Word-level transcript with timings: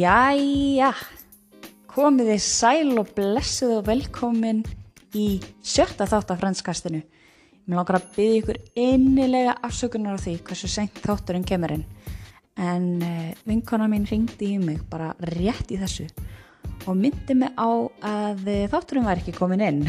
Jæja, 0.00 0.94
komið 1.90 2.28
þið 2.30 2.38
sæl 2.40 3.00
og 3.02 3.08
blessuð 3.12 3.72
og 3.80 3.88
velkomin 3.88 4.60
í 5.18 5.24
sjötta 5.66 6.06
þátt 6.08 6.30
af 6.32 6.38
franskastinu. 6.40 7.00
Mér 7.66 7.80
langar 7.80 7.98
að 7.98 8.06
byggja 8.14 8.38
ykkur 8.38 8.58
innilega 8.80 9.56
afsökunar 9.66 10.16
á 10.16 10.22
því 10.22 10.36
hversu 10.46 10.70
senkt 10.72 11.02
þátturinn 11.04 11.44
kemur 11.44 11.74
inn. 11.74 11.82
En 12.56 12.86
uh, 13.02 13.26
vinkona 13.44 13.90
mín 13.90 14.06
ringdi 14.08 14.54
í 14.54 14.62
mig 14.62 14.78
bara 14.88 15.10
rétt 15.34 15.74
í 15.74 15.80
þessu 15.82 16.06
og 16.86 16.96
myndi 16.96 17.36
mig 17.36 17.52
á 17.60 17.68
að 17.68 18.46
uh, 18.46 18.64
þátturinn 18.72 19.08
var 19.10 19.20
ekki 19.20 19.36
komin 19.36 19.66
inn. 19.66 19.82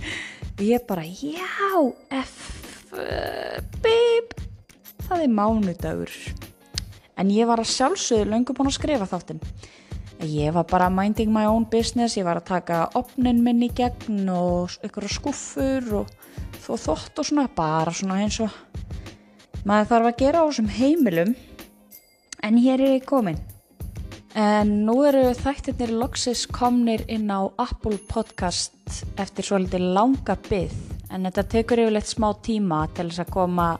Ég 0.70 0.86
bara, 0.86 1.02
já, 1.02 1.74
F, 2.20 2.38
uh, 2.92 3.58
bíp, 3.82 4.38
það 5.08 5.26
er 5.26 5.36
mánudagur. 5.40 6.14
En 7.20 7.28
ég 7.32 7.48
var 7.48 7.60
að 7.60 7.68
sjálfsögðu 7.74 8.30
löngu 8.30 8.56
búin 8.56 8.70
að 8.70 8.78
skrifa 8.78 9.08
þáttinn. 9.10 9.42
Ég 10.24 10.52
var 10.52 10.66
bara 10.68 10.90
minding 10.92 11.30
my 11.32 11.46
own 11.48 11.66
business, 11.68 12.16
ég 12.16 12.26
var 12.26 12.40
að 12.40 12.48
taka 12.50 12.80
opnin 12.96 13.42
minn 13.44 13.62
í 13.64 13.70
gegn 13.72 14.26
og 14.32 14.74
ykkur 14.84 15.06
skuffur 15.08 15.86
og 16.02 16.10
þó 16.60 16.74
þótt 16.76 17.22
og 17.22 17.28
svona, 17.28 17.46
bara 17.56 17.92
svona 17.92 18.18
eins 18.24 18.40
og 18.44 18.52
maður 19.64 19.88
þarf 19.92 20.10
að 20.10 20.18
gera 20.20 20.42
á 20.44 20.48
þessum 20.48 20.68
heimilum. 20.76 21.32
En 22.44 22.60
hér 22.60 22.80
er 22.80 22.94
ég 22.98 23.08
komin. 23.08 23.40
En 24.36 24.84
nú 24.86 25.00
eru 25.08 25.32
þættirnir 25.36 25.90
loksis 25.96 26.44
komnir 26.48 27.02
inn 27.10 27.32
á 27.32 27.48
Apple 27.60 27.98
Podcast 28.08 29.02
eftir 29.20 29.44
svo 29.44 29.58
litið 29.60 29.88
langa 29.96 30.36
byggð. 30.48 30.76
En 31.10 31.26
þetta 31.26 31.48
tekur 31.56 31.82
yfirleitt 31.82 32.12
smá 32.12 32.28
tíma 32.44 32.84
til 32.94 33.08
þess 33.08 33.24
að 33.24 33.34
koma 33.34 33.72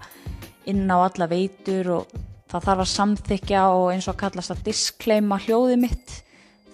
inn 0.69 0.88
á 0.91 0.98
alla 0.98 1.28
veitur 1.30 1.92
og 2.00 2.19
það 2.50 2.66
þarf 2.66 2.84
að 2.84 2.90
samþykja 2.94 3.64
og 3.76 3.86
eins 3.94 4.08
og 4.10 4.18
kallast 4.20 4.54
að 4.54 4.64
diskleima 4.70 5.38
hljóði 5.44 5.78
mitt. 5.86 6.16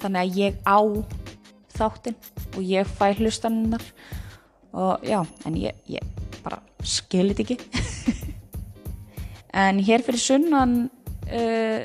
Þannig 0.00 0.22
að 0.22 0.40
ég 0.40 0.58
á 0.64 0.78
þáttinn 1.76 2.16
og 2.56 2.62
ég 2.64 2.88
fæ 2.98 3.10
hlustannar 3.18 3.84
og 4.76 5.04
já, 5.04 5.20
en 5.48 5.60
ég, 5.60 5.76
ég 5.88 6.24
bara 6.44 6.60
skilit 6.84 7.44
ekki. 7.44 7.60
En 9.56 9.78
hér 9.80 10.02
fyrir 10.04 10.20
sunnan 10.20 10.72
uh, 11.32 11.84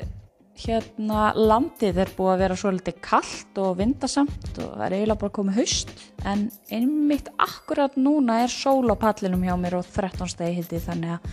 hérna 0.62 1.30
landið 1.32 2.02
er 2.02 2.10
búið 2.12 2.32
að 2.34 2.42
vera 2.42 2.56
svo 2.60 2.72
litið 2.76 2.98
kallt 3.04 3.60
og 3.62 3.78
vindasamt 3.78 4.50
og 4.60 4.74
það 4.74 4.84
er 4.84 4.96
eiginlega 4.98 5.20
bara 5.22 5.34
komið 5.38 5.60
haust. 5.62 5.94
En 6.28 6.44
einmitt 6.68 7.30
akkurat 7.40 7.96
núna 7.96 8.42
er 8.44 8.52
sól 8.52 8.92
á 8.92 8.96
pallinum 9.00 9.46
hjá 9.46 9.54
mér 9.56 9.78
og 9.80 9.88
13 9.88 10.34
stegi 10.34 10.58
hildi 10.60 10.82
þannig 10.84 11.16
að 11.16 11.30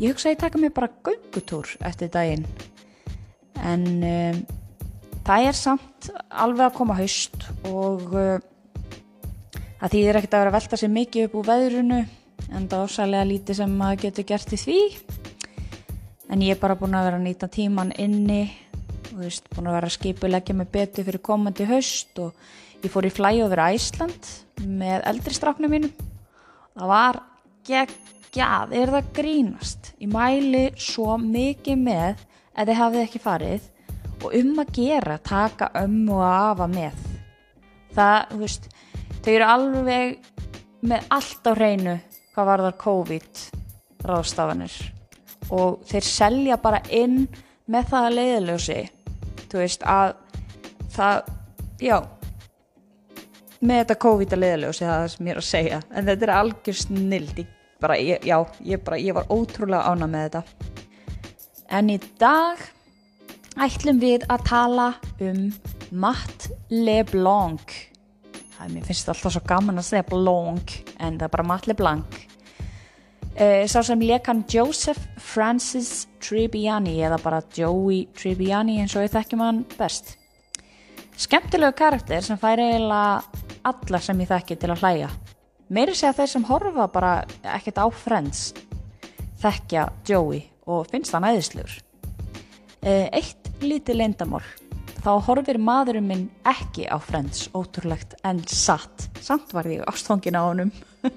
ég 0.00 0.12
hugsa 0.12 0.30
að 0.30 0.34
ég 0.34 0.40
taka 0.40 0.60
mig 0.60 0.72
bara 0.74 0.90
göngutúr 1.04 1.74
eftir 1.84 2.10
daginn. 2.12 2.46
En 3.60 3.84
um, 4.00 4.38
það 5.26 5.48
er 5.50 5.58
samt 5.58 6.08
alveg 6.28 6.70
að 6.70 6.78
koma 6.78 6.96
haust 6.96 7.44
og 7.68 8.06
uh, 8.16 8.38
það 9.80 9.92
þýðir 9.94 10.20
ekkert 10.20 10.36
að 10.36 10.42
vera 10.44 10.52
að 10.52 10.56
velta 10.56 10.80
sér 10.80 10.94
mikið 10.94 11.28
upp 11.28 11.36
úr 11.40 11.50
veðrunu 11.50 12.00
en 12.50 12.66
það 12.66 12.78
er 12.78 12.86
ósælega 12.88 13.28
lítið 13.28 13.60
sem 13.60 13.76
maður 13.82 14.02
getur 14.06 14.28
gert 14.30 14.56
í 14.56 14.60
því. 14.64 14.80
En 16.30 16.44
ég 16.46 16.54
er 16.54 16.62
bara 16.62 16.78
búin 16.78 16.96
að 16.96 17.08
vera 17.10 17.20
að 17.20 17.26
nýta 17.26 17.50
tíman 17.52 17.92
inni 18.00 18.42
og 19.10 19.24
veist, 19.24 19.48
búin 19.52 19.68
að 19.68 19.76
vera 19.76 19.90
að 19.90 19.96
skipulegja 19.98 20.56
mig 20.56 20.70
betur 20.72 21.06
fyrir 21.08 21.24
komandi 21.26 21.66
haust 21.68 22.22
og 22.22 22.80
ég 22.80 22.92
fór 22.92 23.08
í 23.08 23.12
flæi 23.12 23.42
over 23.44 23.60
Æsland 23.66 24.30
með 24.64 25.04
eldri 25.10 25.36
strafnum 25.36 25.72
mínum. 25.74 25.92
Það 26.78 26.92
var 26.94 27.20
gegn 27.68 28.19
geggjað, 28.30 28.74
er 28.74 28.90
það 28.94 29.12
grínast? 29.14 29.92
Ég 29.98 30.10
mæli 30.10 30.70
svo 30.78 31.16
mikið 31.18 31.78
með 31.82 32.20
ef 32.54 32.68
þið 32.68 32.78
hafið 32.78 33.02
ekki 33.02 33.22
farið 33.22 33.68
og 34.20 34.34
um 34.36 34.60
að 34.60 34.72
gera, 34.76 35.18
taka 35.18 35.70
um 35.82 35.96
og 36.14 36.22
afa 36.22 36.68
með. 36.70 36.94
Það, 37.94 38.18
þú 38.30 38.38
veist, 38.44 38.68
þau 39.24 39.32
eru 39.32 39.48
alveg 39.48 40.30
með 40.80 41.10
allt 41.10 41.50
á 41.50 41.52
hreinu 41.56 41.96
hvað 42.34 42.46
var 42.46 42.64
þar 42.66 42.78
COVID 42.84 43.42
ráðstafanir 44.06 44.78
og 45.50 45.80
þeir 45.90 46.06
selja 46.06 46.60
bara 46.62 46.80
inn 46.94 47.24
með 47.70 47.90
það 47.90 48.06
að 48.06 48.16
leiðilösi 48.16 48.80
þú 49.50 49.60
veist 49.60 49.82
að 49.82 50.14
það, 50.94 51.30
já 51.82 51.96
með 53.60 53.82
þetta 53.82 54.02
COVID 54.06 54.34
að 54.36 54.44
leiðilösi 54.44 54.86
það 54.86 55.02
er 55.02 55.14
sem 55.14 55.26
ég 55.26 55.34
er 55.34 55.40
að 55.40 55.48
segja. 55.50 55.80
En 55.90 56.06
þetta 56.06 56.26
er 56.28 56.38
algjör 56.38 56.78
snild 56.80 57.42
ég 57.42 57.56
bara, 57.80 57.96
ég, 57.98 58.24
já, 58.26 58.38
ég, 58.64 58.82
bara, 58.84 58.98
ég 59.00 59.16
var 59.16 59.28
ótrúlega 59.32 59.88
ána 59.88 60.08
með 60.10 60.28
þetta. 60.28 60.70
En 61.70 61.90
í 61.92 61.98
dag 62.20 62.60
ætlum 63.60 64.00
við 64.02 64.26
að 64.30 64.46
tala 64.48 64.88
um 65.22 65.46
Matt 65.90 66.50
LeBlanc. 66.70 67.76
Það 68.54 68.64
er, 68.66 68.72
mér 68.74 68.86
finnst 68.86 69.06
þetta 69.06 69.14
alltaf 69.16 69.34
svo 69.36 69.44
gaman 69.48 69.80
að 69.80 69.88
segja 69.88 70.08
Blanc 70.10 70.74
en 70.98 71.16
það 71.16 71.26
er 71.26 71.34
bara 71.36 71.48
Matt 71.48 71.70
LeBlanc. 71.70 72.20
Uh, 73.40 73.64
sá 73.70 73.80
sem 73.86 74.02
lekan 74.04 74.42
Joseph 74.50 75.00
Francis 75.22 76.08
Tribbiani 76.20 76.98
eða 77.06 77.20
bara 77.22 77.40
Joey 77.56 78.02
Tribbiani 78.18 78.80
eins 78.82 78.96
og 78.98 79.06
ég 79.06 79.14
þekkjum 79.14 79.44
hann 79.46 79.62
best. 79.78 80.16
Skemmtilegu 81.20 81.76
karakter 81.78 82.24
sem 82.24 82.38
fær 82.40 82.60
eiginlega 82.60 83.22
alla 83.70 84.00
sem 84.02 84.20
ég 84.20 84.30
þekki 84.30 84.58
til 84.60 84.72
að 84.74 84.82
hlæja 84.84 85.10
meiri 85.70 85.94
segja 85.94 86.14
þeir 86.18 86.32
sem 86.34 86.46
horfa 86.48 86.88
bara 86.90 87.12
ekkert 87.56 87.78
á 87.78 87.86
Friends 87.94 88.50
þekkja 89.40 89.86
Joey 90.08 90.42
og 90.70 90.90
finnst 90.90 91.14
hann 91.16 91.26
æðislegur. 91.26 91.78
Eh, 92.82 93.08
eitt 93.12 93.50
lítið 93.62 94.00
leindamál 94.00 94.44
þá 95.00 95.12
horfir 95.24 95.58
maðurinn 95.60 96.08
minn 96.08 96.26
ekki 96.48 96.86
á 96.88 97.00
Friends 97.00 97.48
ótrúlegt 97.56 98.18
en 98.26 98.42
satt. 98.48 99.08
Samt 99.20 99.54
var 99.56 99.68
ég 99.70 99.84
ástfangin 99.88 100.36
á 100.36 100.44
honum. 100.44 100.72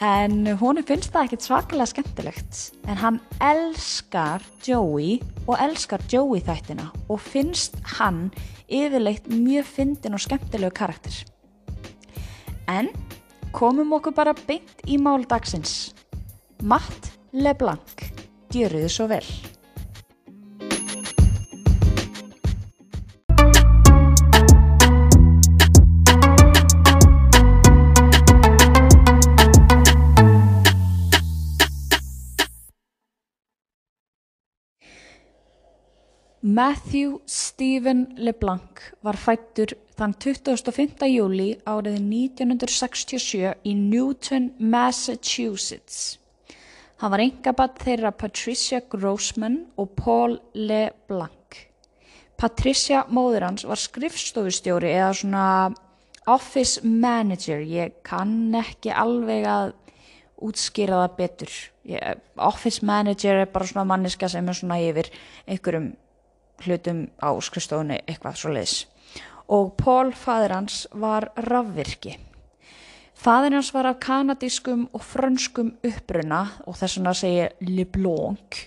En 0.00 0.46
honum 0.56 0.84
finnst 0.88 1.10
það 1.12 1.26
ekkert 1.26 1.44
svakalega 1.44 1.90
skemmtilegt. 1.90 2.60
En 2.88 2.96
hann 3.02 3.18
elskar 3.44 4.40
Joey 4.64 5.18
og 5.44 5.58
elskar 5.60 6.00
Joey 6.08 6.40
þættina 6.40 6.86
og 7.12 7.20
finnst 7.20 7.76
hann 7.98 8.30
yfirleitt 8.64 9.28
mjög 9.28 9.68
fyndin 9.68 10.16
og 10.16 10.22
skemmtilegu 10.24 10.72
karakter. 10.72 11.18
En 12.64 12.88
komum 13.52 13.92
okkur 13.98 14.14
bara 14.16 14.34
beint 14.46 14.84
í 14.86 14.98
mál 14.98 15.26
dagsins. 15.28 15.92
Matt 16.62 17.12
LeBlanc, 17.32 18.10
gjöru 18.52 18.84
þið 18.84 18.92
svo 18.94 19.08
vel. 19.10 19.24
Matthew 36.42 37.18
Stephen 37.26 38.14
LeBlanc 38.16 38.80
var 39.04 39.16
fættur 39.20 39.76
þann 40.00 40.14
25. 40.16 41.02
júli 41.12 41.50
árið 41.68 41.98
1967 42.00 43.50
í 43.68 43.72
Newton, 43.76 44.48
Massachusetts. 44.56 46.16
Hann 47.00 47.12
var 47.12 47.20
engabatt 47.20 47.82
þeirra 47.84 48.12
Patricia 48.16 48.80
Grossman 48.80 49.58
og 49.76 49.92
Paul 49.98 50.38
LeBlanc. 50.56 51.58
Patricia 52.40 53.02
móður 53.12 53.44
hans 53.50 53.66
var 53.68 53.80
skrifstofustjóri 53.80 54.88
eða 54.94 55.10
svona 55.18 55.46
office 56.32 56.80
manager. 56.84 57.60
Ég 57.60 57.98
kann 58.06 58.54
ekki 58.56 58.94
alveg 58.96 59.48
að 59.48 59.74
útskýra 60.40 61.02
það 61.02 61.18
betur. 61.18 61.58
Ég, 61.90 62.22
office 62.40 62.86
manager 62.88 63.42
er 63.42 63.52
bara 63.52 63.68
svona 63.68 63.84
manniska 63.92 64.32
sem 64.32 64.48
er 64.48 64.56
svona 64.56 64.80
yfir 64.80 65.12
einhverjum 65.44 65.92
hlutum 66.64 67.04
á 67.20 67.36
skrifstofunni 67.44 68.00
eitthvað 68.06 68.40
svo 68.40 68.54
leiðis 68.56 68.78
og 69.50 69.74
Paul 69.76 70.12
fadir 70.14 70.54
hans 70.54 70.86
var 70.92 71.30
rafvirki. 71.50 72.16
Fadir 73.14 73.58
hans 73.58 73.72
var 73.74 73.90
af 73.90 73.98
kanadískum 74.00 74.86
og 74.92 75.02
frönskum 75.04 75.74
uppruna 75.84 76.46
og 76.66 76.78
þess 76.78 76.98
vegna 76.98 77.14
segir 77.14 77.50
Le 77.66 77.84
Blanc 77.84 78.62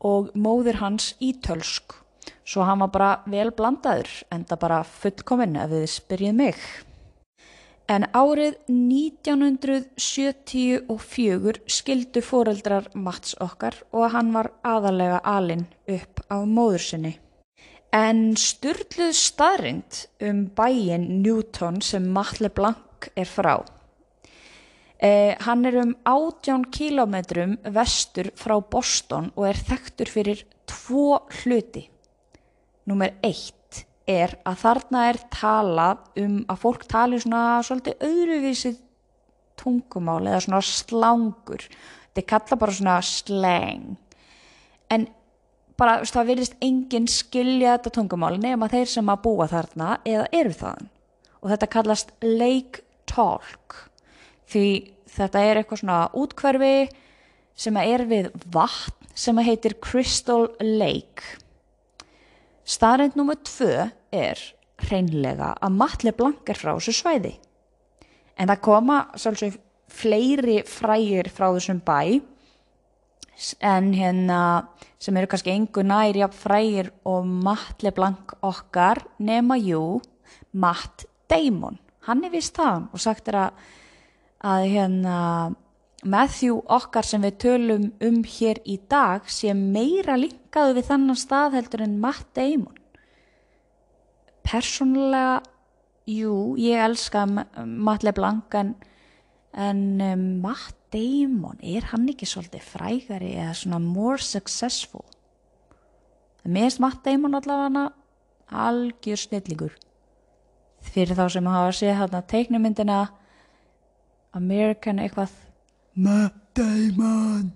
og 0.00 0.30
móðir 0.34 0.80
hans 0.80 1.12
ítölsk 1.20 2.02
svo 2.44 2.64
hann 2.66 2.80
var 2.82 2.90
bara 2.94 3.10
vel 3.30 3.52
blandaður 3.56 4.10
en 4.34 4.44
það 4.48 4.58
bara 4.64 4.80
fullkominn 4.86 5.60
ef 5.60 5.70
þið 5.72 5.86
spyrjið 5.96 6.34
mig. 6.38 6.56
En 7.90 8.02
árið 8.16 8.54
1974 8.70 11.58
skildu 11.76 12.20
foreldrar 12.24 12.84
Mats 12.94 13.36
okkar 13.42 13.74
og 13.92 14.10
hann 14.14 14.32
var 14.36 14.48
aðalega 14.64 15.18
alinn 15.24 15.66
upp 15.90 16.20
á 16.30 16.46
móður 16.46 16.82
sinni. 16.86 17.18
En 17.92 18.32
styrluð 18.40 19.12
staðrind 19.12 19.98
um 20.24 20.46
bæin 20.56 21.08
Newton 21.20 21.82
sem 21.84 22.06
Matle 22.14 22.48
Blanc 22.48 23.10
er 23.12 23.28
frá. 23.28 23.58
Eh, 25.02 25.34
hann 25.44 25.66
er 25.66 25.76
um 25.82 25.96
18 26.06 26.70
kílometrum 26.72 27.58
vestur 27.74 28.30
frá 28.38 28.54
Boston 28.62 29.32
og 29.36 29.48
er 29.50 29.58
þekktur 29.58 30.08
fyrir 30.08 30.44
tvo 30.64 31.18
hluti. 31.42 31.88
Númer 32.88 33.18
eitt. 33.22 33.58
er 34.02 34.32
að 34.42 34.56
þarna 34.58 35.00
er 35.12 35.18
talað 35.30 36.00
um 36.18 36.40
að 36.50 36.58
fólk 36.58 36.82
tali 36.90 37.20
svona 37.22 37.60
svolítið 37.62 38.02
öðruvísi 38.02 38.72
tungumál 39.62 40.26
eða 40.26 40.40
svona 40.42 40.62
slangur 40.66 41.62
þetta 41.62 42.22
er 42.22 42.28
kalla 42.32 42.58
bara 42.58 42.76
svona 42.76 42.96
slang 43.06 43.92
en 44.92 45.06
bara 45.82 45.98
það 46.06 46.28
virðist 46.30 46.56
enginn 46.62 47.08
skilja 47.10 47.76
þetta 47.76 47.94
tungumál 47.98 48.36
nema 48.40 48.70
þeir 48.70 48.90
sem 48.92 49.10
að 49.10 49.22
búa 49.26 49.48
þarna 49.50 49.96
eða 50.06 50.28
eru 50.38 50.54
þaðan. 50.54 50.90
Og 51.42 51.50
þetta 51.50 51.70
kallast 51.74 52.12
lake 52.22 52.84
talk. 53.10 53.78
Því 54.46 54.66
þetta 55.10 55.42
er 55.42 55.60
eitthvað 55.60 55.82
svona 55.82 56.00
útkverfi 56.14 56.74
sem 57.58 57.78
að 57.78 57.94
er 57.94 58.04
við 58.10 58.28
vatn 58.54 59.10
sem 59.12 59.38
að 59.38 59.48
heitir 59.50 59.76
Crystal 59.82 60.46
Lake. 60.62 61.36
Staðrind 62.62 63.18
nummer 63.18 63.36
tvö 63.42 63.88
er 64.14 64.40
hreinlega 64.86 65.52
að 65.60 65.76
matli 65.76 66.14
blankar 66.16 66.58
frá 66.58 66.72
þessu 66.76 66.94
svæði. 66.96 67.34
En 68.38 68.48
það 68.48 68.62
koma 68.64 68.98
svolítið 69.18 69.58
fleiri 69.92 70.60
frægir 70.64 71.28
frá 71.32 71.50
þessum 71.52 71.82
bæ 71.84 72.22
en 73.60 73.92
hérna 73.96 74.40
sem 75.02 75.16
eru 75.16 75.26
kannski 75.30 75.52
engu 75.54 75.82
næri 75.82 76.22
af 76.22 76.34
frægir 76.36 76.92
og 77.04 77.26
Matt 77.26 77.82
LeBlanc 77.82 78.36
okkar 78.42 79.02
nema 79.18 79.56
jú 79.58 80.00
Matt 80.52 81.06
Damon. 81.30 81.78
Hann 82.06 82.24
er 82.24 82.30
vist 82.30 82.56
það 82.58 82.88
og 82.92 83.00
sagt 83.00 83.28
er 83.28 83.38
að, 83.46 83.50
að 84.42 84.68
hérna 84.74 85.16
Matthew 86.02 86.58
okkar 86.66 87.06
sem 87.06 87.22
við 87.22 87.38
tölum 87.44 87.88
um 88.02 88.22
hér 88.26 88.58
í 88.66 88.78
dag 88.90 89.28
sé 89.30 89.54
meira 89.54 90.16
linkaðu 90.18 90.74
við 90.80 90.88
þannan 90.90 91.18
stað 91.18 91.58
heldur 91.60 91.84
en 91.86 91.98
Matt 92.02 92.26
Damon. 92.34 92.74
Persónulega 94.42 95.40
jú, 96.10 96.56
ég 96.58 96.82
elska 96.82 97.22
Matt 97.30 98.02
LeBlanc 98.02 98.54
en, 98.58 98.74
en 99.54 99.84
um, 100.02 100.24
Matt 100.42 100.81
Damon 100.92 101.60
er 101.62 101.86
hann 101.92 102.08
ekki 102.12 102.28
svolítið 102.28 102.66
frægari 102.74 103.32
eða 103.38 103.54
svona 103.56 103.80
more 103.82 104.20
successful? 104.20 105.04
Mér 106.44 106.68
erst 106.68 106.82
Matt 106.82 107.04
Damon 107.06 107.38
allavega 107.38 107.88
algjör 108.52 109.20
snillingur. 109.20 109.74
Fyrir 110.82 111.16
þá 111.16 111.24
sem 111.32 111.48
hafa 111.48 111.72
séð 111.78 111.96
hérna 112.00 112.22
teiknumyndina 112.28 113.00
American 114.36 115.00
eitthvað. 115.02 115.32
Matt 115.94 116.38
Damon! 116.58 117.52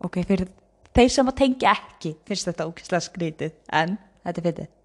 Ok, 0.00 0.20
fyrir 0.24 0.48
þeir 0.94 1.10
sem 1.12 1.30
að 1.30 1.40
tengja 1.42 1.72
ekki 1.76 2.14
finnst 2.28 2.48
þetta 2.48 2.68
ókysla 2.70 3.00
skrítið 3.04 3.56
en 3.68 3.96
þetta 4.24 4.40
er 4.40 4.46
fyndið 4.46 4.76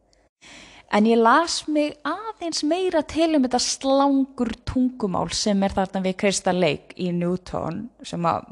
en 0.94 1.08
ég 1.10 1.20
las 1.20 1.64
mig 1.72 1.96
aðeins 2.06 2.64
meira 2.68 3.02
til 3.08 3.36
um 3.36 3.44
þetta 3.46 3.62
slangur 3.64 4.52
tungumál 4.68 5.32
sem 5.34 5.64
er 5.66 5.74
þarna 5.76 6.04
við 6.06 6.18
Crystal 6.22 6.58
Lake 6.62 6.96
í 7.02 7.12
Newton 7.16 7.86
sem 8.06 8.26
að 8.30 8.50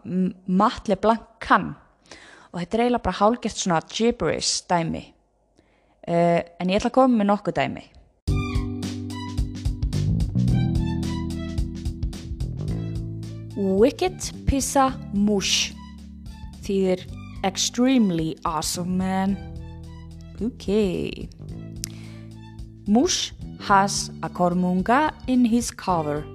Matt 0.48 0.90
LeBlanc 0.92 1.26
kann. 1.44 1.74
Og 2.54 2.62
þetta 2.62 2.78
er 2.78 2.86
eiginlega 2.86 3.06
bara 3.08 3.20
hálgert 3.20 3.58
svona 3.58 3.82
gibberish 3.90 4.66
dæmi. 4.70 5.08
Uh, 6.04 6.42
en 6.60 6.70
ég 6.70 6.82
ætla 6.82 6.92
að 6.92 6.98
koma 7.00 7.22
með 7.22 7.30
nokkuð 7.32 7.60
dæmi. 7.62 7.86
Wicked 13.54 14.34
Pizza 14.50 14.90
Mush 15.14 15.72
þýðir 16.66 17.06
extremely 17.46 18.34
awesome 18.50 18.98
man. 18.98 19.38
Ok 20.42 20.68
Mush 22.86 23.32
has 23.62 24.12
a 24.22 24.30
kormunga 24.30 25.14
in 25.28 25.46
his 25.46 25.72
cover. 25.72 26.26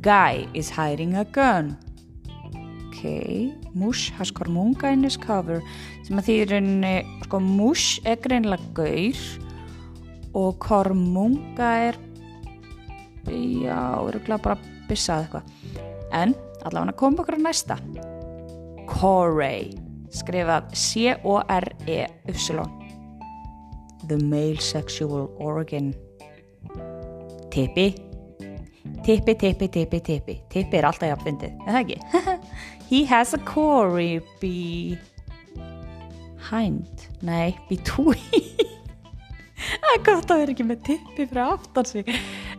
Guy 0.00 0.48
is 0.52 0.68
hiding 0.68 1.14
a 1.14 1.24
gun. 1.24 1.78
Ok, 2.88 3.54
Mush 3.72 4.10
has 4.18 4.32
kormunga 4.32 4.92
in 4.92 5.04
his 5.04 5.16
cover. 5.16 5.62
Sem 6.02 6.18
að 6.18 6.26
því 6.26 6.34
er 6.42 6.54
einni, 6.58 6.94
sko, 7.22 7.38
Mush 7.38 8.00
er 8.02 8.18
greinlega 8.18 8.66
gaur 8.74 9.20
og 10.34 10.58
kormunga 10.58 11.70
er, 11.92 11.98
já, 13.30 13.78
er 14.08 14.18
ekki 14.18 14.40
bara 14.42 14.58
byssað 14.90 15.28
eitthvað. 15.28 15.54
En, 16.18 16.34
allavega 16.66 16.98
kom 16.98 17.14
okkur 17.22 17.38
að 17.38 17.46
næsta. 17.46 17.78
Corey, 18.90 19.70
skrifað 20.10 20.74
C-O-R-E-Y 20.74 22.75
the 24.08 24.18
male 24.18 24.58
sexual 24.58 25.30
organ. 25.38 25.94
Tippi 27.50 27.94
tippi, 29.06 29.34
tippi, 29.34 29.68
tippi, 29.68 30.00
tippi 30.00 30.42
tippi 30.50 30.76
er 30.78 30.84
alltaf 30.88 31.08
jafnfindið, 31.12 31.52
er 31.62 31.70
það 31.76 31.82
ekki? 31.84 31.98
he 32.90 33.04
has 33.06 33.34
a 33.34 33.38
core 33.38 34.20
behind. 34.40 34.98
Nei, 37.22 37.56
between. 37.68 38.18
Það 39.56 39.92
er 39.94 40.02
gott 40.04 40.30
að 40.30 40.40
vera 40.42 40.52
ekki 40.52 40.64
með 40.68 40.80
tippi 40.86 41.24
frá 41.30 41.44
aftan 41.48 41.86
sig. 41.88 42.04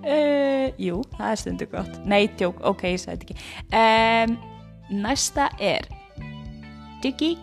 Uh, 0.02 0.68
jú, 0.88 0.96
það 1.14 1.30
er 1.30 1.38
stundu 1.44 1.66
gott. 1.72 1.94
Nei, 2.10 2.24
tjók, 2.40 2.58
ok, 2.66 2.82
ég 2.90 3.02
sagði 3.04 3.28
ekki. 3.28 3.36
Um, 3.70 4.30
næsta 5.04 5.46
er 5.62 5.84
Diggy 7.04 7.36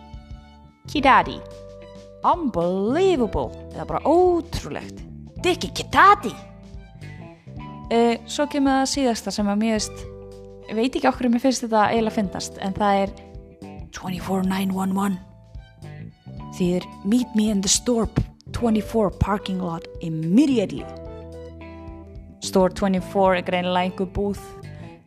Kidadi 0.91 1.37
unbelievable. 2.25 3.51
Eða 3.75 3.85
bara 3.93 4.03
ótrúlegt. 4.05 5.03
Dickie 5.43 5.71
Kitati. 5.75 6.33
Uh, 7.93 8.17
svo 8.25 8.47
kemur 8.49 8.79
það 8.79 8.91
síðasta 8.95 9.31
sem 9.33 9.49
að 9.51 9.61
mér 9.61 9.75
veist 9.77 10.05
veit 10.73 10.95
ekki 10.95 11.05
okkur 11.05 11.27
um 11.29 11.35
ég 11.37 11.43
finnst 11.43 11.61
þetta 11.61 11.83
eiginlega 11.91 12.15
finnast 12.15 12.57
en 12.65 12.73
það 12.73 13.01
er 13.03 13.11
24911 13.93 15.19
þýðir 16.57 16.87
meet 17.05 17.37
me 17.37 17.49
in 17.53 17.61
the 17.61 17.69
store 17.69 18.09
24 18.55 19.11
parking 19.19 19.61
lot 19.61 19.85
immediately. 20.01 20.85
Store 22.41 22.71
24 22.73 23.39
er 23.39 23.45
greinilega 23.45 23.89
einhver 23.89 24.09
búð 24.15 24.39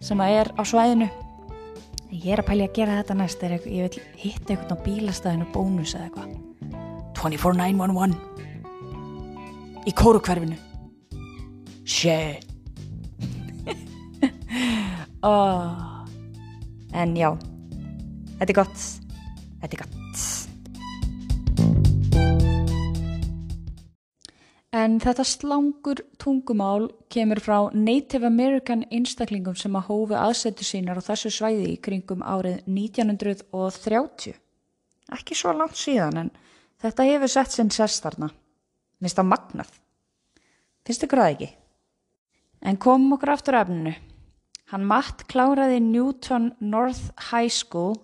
sem 0.04 0.20
að 0.22 0.42
er 0.42 0.52
á 0.54 0.62
svæðinu. 0.62 1.08
Ég 2.12 2.34
er 2.34 2.42
að 2.42 2.50
pælja 2.50 2.68
að 2.68 2.76
gera 2.78 2.98
þetta 3.00 3.18
næst 3.18 3.42
ég 3.42 3.64
vil 3.66 4.04
hitta 4.20 4.54
einhvern 4.54 4.76
á 4.78 4.84
bílastæðinu 4.84 5.48
bónus 5.54 5.96
eða 5.96 6.08
eitthvað 6.08 6.47
24911 7.18 8.14
í 9.88 9.92
kórukverfinu. 9.92 10.56
Shit. 11.84 12.44
Oh. 15.18 16.06
en 16.94 17.16
já. 17.18 17.34
Þetta 18.38 18.52
er 18.52 18.54
gott. 18.54 18.78
Þetta 19.58 19.74
er 19.74 19.80
gott. 19.82 19.98
En 24.78 24.98
þetta 25.02 25.24
slangur 25.26 26.04
tungumál 26.22 26.86
kemur 27.10 27.40
frá 27.42 27.56
Native 27.74 28.26
American 28.28 28.84
einstaklingum 28.94 29.56
sem 29.58 29.74
að 29.74 29.88
hófi 29.88 30.14
aðsetu 30.20 30.66
sínar 30.68 31.00
á 31.00 31.06
þessu 31.08 31.32
svæði 31.34 31.72
í 31.72 31.80
kringum 31.82 32.22
árið 32.22 32.62
1930. 32.68 34.36
Ekki 35.18 35.34
svo 35.34 35.56
langt 35.56 35.80
síðan 35.80 36.22
en 36.22 36.30
Þetta 36.78 37.06
hefur 37.08 37.30
sett 37.32 37.54
sinn 37.54 37.70
sestarna. 37.74 38.28
Mist 39.02 39.18
á 39.18 39.24
magnað. 39.26 39.70
Finnst 40.86 41.02
ykkur 41.04 41.22
það 41.22 41.32
ekki? 41.32 41.48
En 42.62 42.78
komum 42.78 43.16
okkur 43.16 43.34
aftur 43.34 43.58
efninu. 43.58 43.94
Hann 44.70 44.84
Matt 44.86 45.24
kláraði 45.30 45.80
Newton 45.82 46.52
North 46.60 47.10
High 47.30 47.50
School 47.50 47.96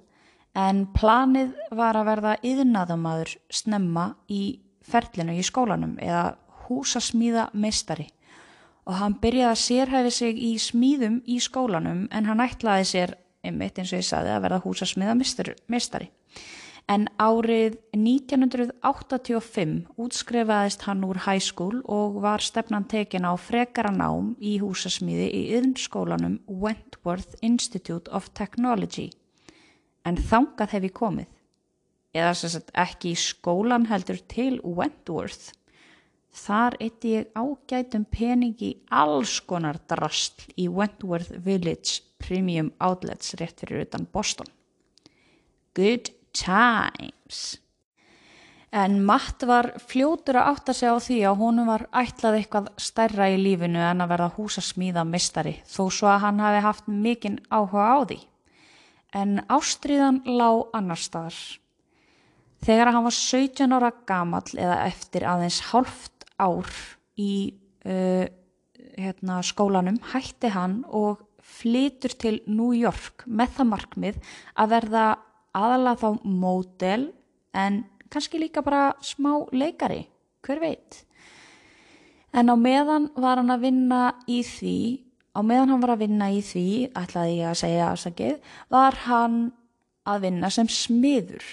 en 0.57 0.87
planið 0.97 1.53
var 1.75 1.99
að 1.99 2.09
verða 2.09 2.35
yðnaðamadur 2.47 3.35
snemma 3.53 4.07
í 4.31 4.43
ferlinu 4.85 5.35
í 5.37 5.45
skólanum 5.45 5.97
eða 6.03 6.37
húsasmíða 6.67 7.49
meistari 7.53 8.09
og 8.85 8.99
hann 9.01 9.17
byrjaði 9.21 9.51
að 9.51 9.63
sérhæfi 9.63 10.13
sig 10.15 10.41
í 10.41 10.53
smíðum 10.61 11.21
í 11.27 11.39
skólanum 11.43 12.05
en 12.13 12.29
hann 12.29 12.43
ætlaði 12.45 12.89
sér, 12.89 13.15
einmitt 13.45 13.79
eins 13.81 13.93
og 13.93 14.01
ég 14.01 14.09
saði, 14.09 14.33
að 14.33 14.45
verða 14.47 14.63
húsasmíða 14.65 15.17
meistari 15.19 16.09
en 16.91 17.07
árið 17.17 17.79
1985 17.97 19.87
útskrifaðist 20.01 20.85
hann 20.85 21.05
úr 21.07 21.19
school 21.41 21.81
og 21.85 22.21
var 22.23 22.45
stefnan 22.45 22.85
tekin 22.85 23.25
á 23.25 23.33
frekara 23.41 23.91
nám 23.91 24.35
í 24.41 24.59
húsasmíði 24.61 25.31
í 25.33 25.43
yðnskólanum 25.57 26.41
Wentworth 26.47 27.37
Institute 27.41 28.11
of 28.11 28.31
Technology. 28.35 29.11
En 30.05 30.17
þangað 30.17 30.77
hef 30.77 30.85
ég 30.85 30.93
komið, 30.93 31.29
eða 32.13 32.35
sem 32.37 32.51
sagt 32.53 32.71
ekki 32.77 33.15
í 33.15 33.21
skólan 33.21 33.89
heldur 33.89 34.21
til 34.29 34.61
Wentworth. 34.63 35.55
Þar 36.35 36.77
eitti 36.83 37.15
ég 37.15 37.31
ágætum 37.39 38.05
peningi 38.11 38.75
alls 38.91 39.39
konar 39.41 39.79
drastl 39.89 40.51
í 40.59 40.67
Wentworth 40.69 41.33
Village 41.47 42.03
Premium 42.19 42.73
Outlets 42.83 43.37
rétt 43.39 43.63
fyrir 43.63 43.87
utan 43.87 44.05
Boston. 44.13 44.51
Good 45.75 46.11
times. 46.35 47.61
En 48.75 48.99
Matt 49.07 49.45
var 49.47 49.71
fljótur 49.79 50.41
að 50.41 50.49
átta 50.51 50.75
sig 50.75 50.91
á 50.91 50.99
því 50.99 51.19
að 51.29 51.41
honum 51.45 51.69
var 51.71 51.85
ætlað 51.95 52.41
eitthvað 52.41 52.71
stærra 52.83 53.29
í 53.31 53.37
lífinu 53.39 53.79
en 53.79 54.03
að 54.03 54.11
verða 54.11 54.33
húsasmíða 54.35 55.05
mistari 55.07 55.61
þó 55.71 55.85
svo 55.95 56.09
að 56.11 56.25
hann 56.25 56.41
hafi 56.43 56.63
haft 56.65 56.89
mikinn 56.91 57.39
áhuga 57.55 57.85
á 57.87 57.99
því. 58.03 58.19
En 59.15 59.37
ástriðan 59.47 60.25
lág 60.27 60.75
annar 60.75 60.99
staðar. 60.99 61.39
Þegar 62.67 62.91
hann 62.97 63.07
var 63.07 63.15
17 63.15 63.77
ára 63.77 63.93
gamall 64.09 64.57
eða 64.59 64.81
eftir 64.89 65.27
aðeins 65.29 65.61
hálft 65.71 66.27
ár 66.43 66.67
í 67.15 67.55
uh, 67.87 68.27
hérna, 68.99 69.39
skólanum 69.47 70.01
hætti 70.11 70.51
hann 70.51 70.81
og 70.91 71.23
flytur 71.45 72.15
til 72.19 72.41
New 72.51 72.73
York 72.75 73.23
með 73.27 73.59
það 73.59 73.71
markmið 73.71 74.21
að 74.59 74.75
verða 74.75 75.05
aðalega 75.55 76.01
þá 76.03 76.27
módel 76.27 77.09
en 77.55 77.83
kannski 78.11 78.41
líka 78.43 78.63
bara 78.63 78.93
smá 79.03 79.37
leikari, 79.55 80.05
hver 80.45 80.61
veit. 80.63 81.03
En 82.35 82.51
á 82.51 82.57
meðan 82.59 83.11
var 83.15 83.39
hann 83.39 83.53
að 83.55 83.69
vinna 83.69 84.01
í 84.27 84.41
því, 84.47 84.79
á 85.35 85.41
meðan 85.47 85.75
hann 85.75 85.85
var 85.85 85.95
að 85.95 86.03
vinna 86.07 86.31
í 86.35 86.41
því, 86.43 86.67
ætlaði 86.99 87.37
ég 87.39 87.51
að 87.51 87.61
segja 87.63 87.91
afsakið, 87.93 88.41
var 88.75 88.99
hann 89.07 89.39
að 90.05 90.27
vinna 90.27 90.51
sem 90.53 90.71
smiður. 90.71 91.45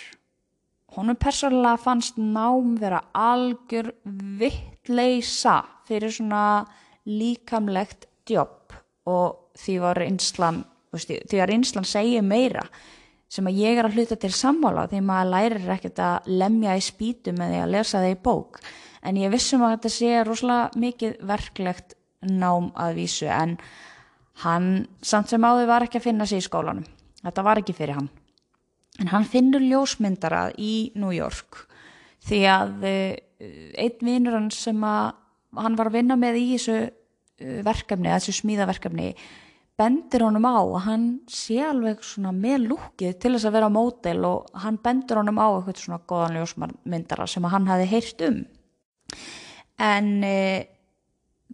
Honum 0.91 1.15
persónulega 1.15 1.79
fannst 1.79 2.17
nám 2.19 2.73
vera 2.81 2.99
algjör 3.15 3.93
vittleisa 4.41 5.61
fyrir 5.87 6.11
svona 6.11 6.65
líkamlegt 7.07 8.09
jobb 8.27 8.75
og 9.07 9.53
því 9.57 9.77
var 9.85 10.01
einslan, 10.03 10.65
því 10.91 11.39
að 11.39 11.53
einslan 11.55 11.87
segja 11.87 12.25
meira 12.25 12.65
sem 13.31 13.47
að 13.47 13.59
ég 13.61 13.79
er 13.79 13.87
að 13.87 13.97
hluta 13.97 14.17
til 14.19 14.31
sammála 14.35 14.87
því 14.91 15.01
maður 15.07 15.31
lærir 15.31 15.73
ekkert 15.77 16.01
að 16.03 16.31
lemja 16.41 16.75
í 16.75 16.83
spítu 16.83 17.33
með 17.35 17.53
því 17.53 17.61
að 17.61 17.73
lesa 17.75 18.01
það 18.01 18.13
í 18.13 18.17
bók. 18.25 18.59
En 19.01 19.17
ég 19.17 19.31
vissum 19.33 19.63
að 19.65 19.75
þetta 19.77 19.91
sé 19.95 20.23
rosalega 20.27 20.81
mikið 20.83 21.13
verklegt 21.29 21.95
nám 22.27 22.69
að 22.77 22.99
vísu 22.99 23.29
en 23.31 23.55
hann 24.43 24.67
samt 25.01 25.31
sem 25.31 25.45
áður 25.45 25.69
var 25.69 25.85
ekki 25.85 26.01
að 26.01 26.07
finna 26.09 26.27
sig 26.27 26.41
í 26.41 26.45
skólanum. 26.45 26.85
Þetta 27.21 27.45
var 27.45 27.61
ekki 27.61 27.75
fyrir 27.77 27.97
hann. 27.97 28.09
En 28.99 29.11
hann 29.13 29.25
finnur 29.29 29.63
ljósmyndara 29.63 30.49
í 30.59 30.91
New 30.99 31.13
York 31.15 31.63
því 32.27 32.41
að 32.51 32.85
uh, 32.85 33.13
einn 33.79 34.03
vinnur 34.05 34.37
hann 34.37 34.51
sem 34.53 34.83
að 34.85 35.13
hann 35.57 35.77
var 35.79 35.89
að 35.89 35.97
vinna 36.01 36.17
með 36.19 36.41
í 36.41 36.45
þessu 36.51 36.77
uh, 36.83 37.61
verkefni, 37.65 38.11
þessu 38.11 38.35
smíðaverkefni 38.41 39.13
bendir 39.81 40.25
honum 40.25 40.45
á 40.45 40.61
að 40.61 40.81
hann 40.85 41.05
sé 41.31 41.57
alveg 41.65 42.03
svona 42.05 42.33
með 42.35 42.67
lúkið 42.69 43.15
til 43.21 43.33
þess 43.35 43.47
að 43.49 43.55
vera 43.57 43.71
mótel 43.73 44.19
og 44.29 44.51
hann 44.63 44.77
bendir 44.83 45.19
honum 45.21 45.41
á 45.41 45.47
eitthvað 45.49 45.81
svona 45.81 46.01
goðan 46.09 46.37
ljósmyndara 46.37 47.27
sem 47.29 47.47
hann 47.49 47.69
hafi 47.71 47.87
heyrt 47.89 48.25
um. 48.27 48.43
En 49.81 50.11
e, 50.27 50.37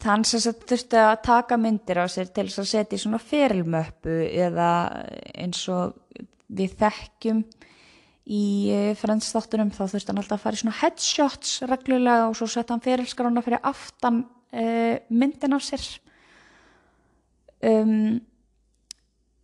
þann 0.04 0.26
sem 0.28 0.44
þurfti 0.44 1.00
að 1.00 1.14
taka 1.26 1.60
myndir 1.62 2.02
á 2.04 2.06
sér 2.12 2.32
til 2.34 2.50
þess 2.50 2.64
að 2.64 2.72
setja 2.74 2.98
í 2.98 3.04
svona 3.06 3.22
ferilmöppu 3.24 4.18
eða 4.48 4.72
eins 5.34 5.64
og 5.72 5.96
við 6.48 6.76
þekkjum 6.82 7.46
í 8.28 8.44
e, 8.76 8.82
frendstáttunum 9.00 9.72
þá 9.72 9.86
þurfti 9.86 10.12
hann 10.12 10.20
alltaf 10.24 10.42
að 10.42 10.44
fara 10.44 10.60
í 10.60 10.62
svona 10.64 10.80
headshots 10.82 11.54
reglulega 11.72 12.28
og 12.28 12.36
svo 12.40 12.50
setja 12.52 12.76
hann 12.76 12.84
ferilskarona 12.84 13.44
fyrir 13.46 13.64
aftan 13.68 14.26
e, 14.52 15.00
myndin 15.08 15.56
á 15.56 15.60
sér 15.64 15.88
um, 17.66 18.22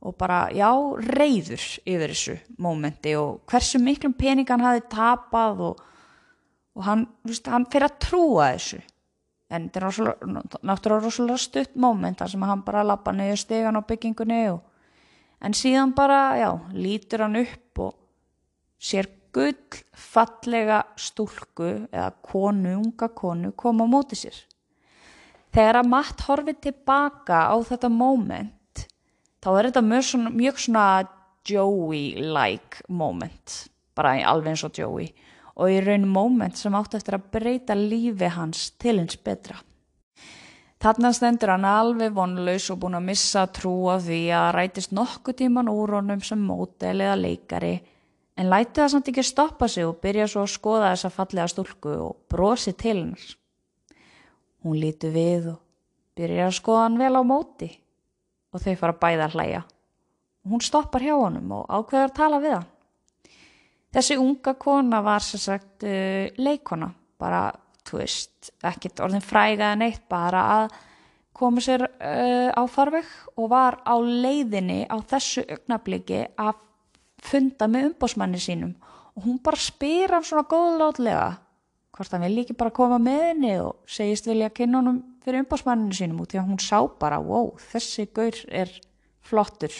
og 0.05 0.17
bara, 0.21 0.43
já, 0.53 0.69
reyður 1.17 1.63
yfir 1.89 2.13
þessu 2.13 2.35
mómenti 2.61 3.15
og 3.17 3.41
hversu 3.49 3.81
miklum 3.81 4.13
pening 4.17 4.49
hann 4.49 4.61
hafi 4.65 4.83
tapað 4.91 5.63
og, 5.71 5.81
og 6.77 6.85
hann, 6.85 7.07
veist, 7.25 7.49
hann 7.49 7.65
fyrir 7.73 7.89
að 7.89 7.99
trúa 8.05 8.51
þessu. 8.53 8.81
En 9.51 9.65
þetta 9.67 9.89
er 9.89 10.11
náttúrulega 10.63 11.01
rosalega 11.03 11.41
stutt 11.41 11.73
móment 11.75 12.21
þar 12.21 12.31
sem 12.31 12.45
hann 12.47 12.61
bara 12.67 12.85
lappa 12.87 13.11
niður 13.15 13.41
stegan 13.41 13.75
á 13.75 13.83
byggingunni 13.83 14.43
og 14.53 14.61
en 15.41 15.57
síðan 15.57 15.95
bara, 15.97 16.21
já, 16.37 16.51
lítur 16.77 17.25
hann 17.25 17.41
upp 17.41 17.81
og 17.81 17.97
sér 18.81 19.09
gull 19.33 19.81
fallega 19.95 20.81
stúlku 20.99 21.69
eða 21.91 22.11
konu, 22.25 22.77
unga 22.81 23.09
konu 23.15 23.53
koma 23.55 23.87
á 23.87 23.91
móti 23.91 24.19
sér. 24.19 24.35
Þegar 25.51 25.81
að 25.81 25.89
Matt 25.91 26.23
horfið 26.27 26.61
tilbaka 26.67 27.47
á 27.51 27.55
þetta 27.67 27.89
moment 27.91 28.85
þá 29.41 29.49
er 29.57 29.67
þetta 29.69 29.83
mjög 29.87 30.07
svona, 30.07 30.31
mjög 30.35 30.61
svona 30.65 30.85
Joey-like 31.49 32.85
moment, 32.93 33.57
bara 33.97 34.13
alveg 34.29 34.53
eins 34.53 34.63
og 34.67 34.77
Joey 34.77 35.09
og 35.57 35.71
í 35.73 35.81
raun 35.83 36.07
moment 36.07 36.57
sem 36.57 36.75
átt 36.77 36.95
eftir 36.97 37.17
að 37.17 37.27
breyta 37.33 37.75
lífi 37.75 38.29
hans 38.31 38.69
til 38.79 38.99
eins 39.01 39.17
betra. 39.19 39.57
Þarna 40.81 41.11
stendur 41.13 41.51
hann 41.53 41.65
alveg 41.67 42.13
vonlaus 42.15 42.69
og 42.73 42.79
búin 42.81 42.97
að 42.97 43.09
missa 43.11 43.43
trú 43.53 43.73
á 43.91 44.01
því 44.01 44.21
að 44.33 44.47
rætist 44.55 44.95
nokkuð 44.97 45.37
tíman 45.43 45.69
úr 45.69 45.97
honum 45.99 46.23
sem 46.25 46.41
mótel 46.41 47.03
eða 47.03 47.19
leikari 47.19 47.75
en 48.39 48.49
læti 48.49 48.79
það 48.79 48.93
samt 48.93 49.11
ekki 49.11 49.25
stoppa 49.25 49.67
sig 49.69 49.87
og 49.87 49.99
byrja 50.03 50.27
svo 50.31 50.45
að 50.45 50.53
skoða 50.53 50.91
þessa 50.93 51.11
fallega 51.15 51.51
stúlku 51.51 51.93
og 52.07 52.17
brosi 52.31 52.73
til 52.73 52.97
hennar. 52.97 53.27
Hún 54.61 54.77
lítu 54.77 55.09
við 55.13 55.51
og 55.55 55.61
byrja 56.17 56.47
að 56.47 56.57
skoða 56.59 56.85
hann 56.85 56.99
vel 57.01 57.13
á 57.17 57.23
móti 57.25 57.71
og 58.51 58.61
þau 58.61 58.75
fara 58.79 58.99
bæða 59.01 59.27
að 59.27 59.37
hlæja. 59.37 59.63
Hún 60.49 60.63
stoppar 60.65 61.03
hjá 61.05 61.15
honum 61.15 61.51
og 61.59 61.67
ákveður 61.69 62.07
að 62.09 62.15
tala 62.17 62.39
við 62.41 62.55
hann. 62.57 62.69
Þessi 63.91 64.15
unga 64.21 64.53
kona 64.55 65.01
var 65.03 65.23
sem 65.25 65.41
sagt 65.41 65.83
uh, 65.83 66.29
leikona, 66.39 66.87
bara, 67.19 67.49
þú 67.87 67.99
veist, 67.99 68.53
ekkit 68.63 69.01
orðin 69.03 69.23
fræga 69.25 69.73
en 69.75 69.83
eitt, 69.83 70.05
bara 70.09 70.45
að 70.55 70.77
koma 71.35 71.63
sér 71.63 71.83
uh, 71.83 72.49
á 72.55 72.63
farveg 72.71 73.07
og 73.35 73.49
var 73.51 73.81
á 73.83 73.95
leiðinni 73.99 74.85
á 74.87 74.95
þessu 75.11 75.43
augnabliki 75.43 76.23
að 76.39 76.61
funda 77.21 77.67
með 77.69 77.91
umbósmanni 77.91 78.41
sínum 78.41 78.75
og 79.15 79.25
hún 79.25 79.39
bara 79.43 79.59
spyr 79.59 80.15
hann 80.15 80.25
svona 80.25 80.47
góðlátlega 80.49 81.29
hvort 81.91 82.13
hann 82.15 82.25
vil 82.25 82.43
ekki 82.43 82.57
bara 82.57 82.73
koma 82.73 82.99
með 83.01 83.23
henni 83.29 83.55
og 83.61 83.81
segist 83.89 84.29
vilja 84.29 84.49
kynna 84.55 84.79
honum 84.79 85.01
fyrir 85.21 85.43
umbósmanninu 85.43 85.95
sínum 85.95 86.21
út 86.23 86.31
því 86.31 86.41
að 86.41 86.47
hún 86.49 86.61
sá 86.63 86.79
bara 86.99 87.19
wow, 87.21 87.51
þessi 87.71 88.07
gaur 88.15 88.37
er 88.49 88.71
flottur. 89.21 89.73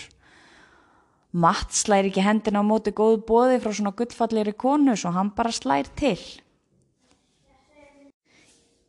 Matt 1.31 1.71
slæri 1.73 2.11
ekki 2.11 2.23
hendina 2.25 2.61
á 2.61 2.65
móti 2.67 2.91
góðu 2.93 3.21
bóði 3.25 3.61
frá 3.63 3.71
svona 3.73 3.95
gullfallir 3.95 4.51
konu 4.59 4.97
svo 4.99 5.13
hann 5.15 5.31
bara 5.35 5.53
slær 5.55 5.87
til. 5.95 6.19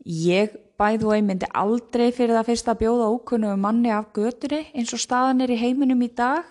Ég 0.02 0.56
bæðu 0.80 1.12
og 1.12 1.16
ég 1.16 1.26
myndi 1.28 1.48
aldrei 1.54 2.08
fyrir 2.10 2.34
það 2.34 2.48
fyrst 2.50 2.70
að 2.72 2.80
bjóða 2.82 3.10
ókunnum 3.14 3.62
manni 3.62 3.92
af 3.94 4.10
göturi 4.16 4.64
eins 4.74 4.90
og 4.96 5.00
staðan 5.00 5.44
er 5.44 5.54
í 5.54 5.60
heiminum 5.60 6.02
í 6.02 6.10
dag 6.10 6.42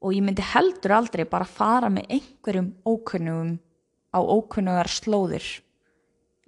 og 0.00 0.14
ég 0.16 0.24
myndi 0.24 0.44
heldur 0.44 0.96
aldrei 0.96 1.26
bara 1.28 1.48
fara 1.48 1.90
með 1.92 2.08
einhverjum 2.16 2.70
ókunnum 2.88 3.58
á 4.10 4.18
ókunnugar 4.18 4.88
slóðir. 4.90 5.44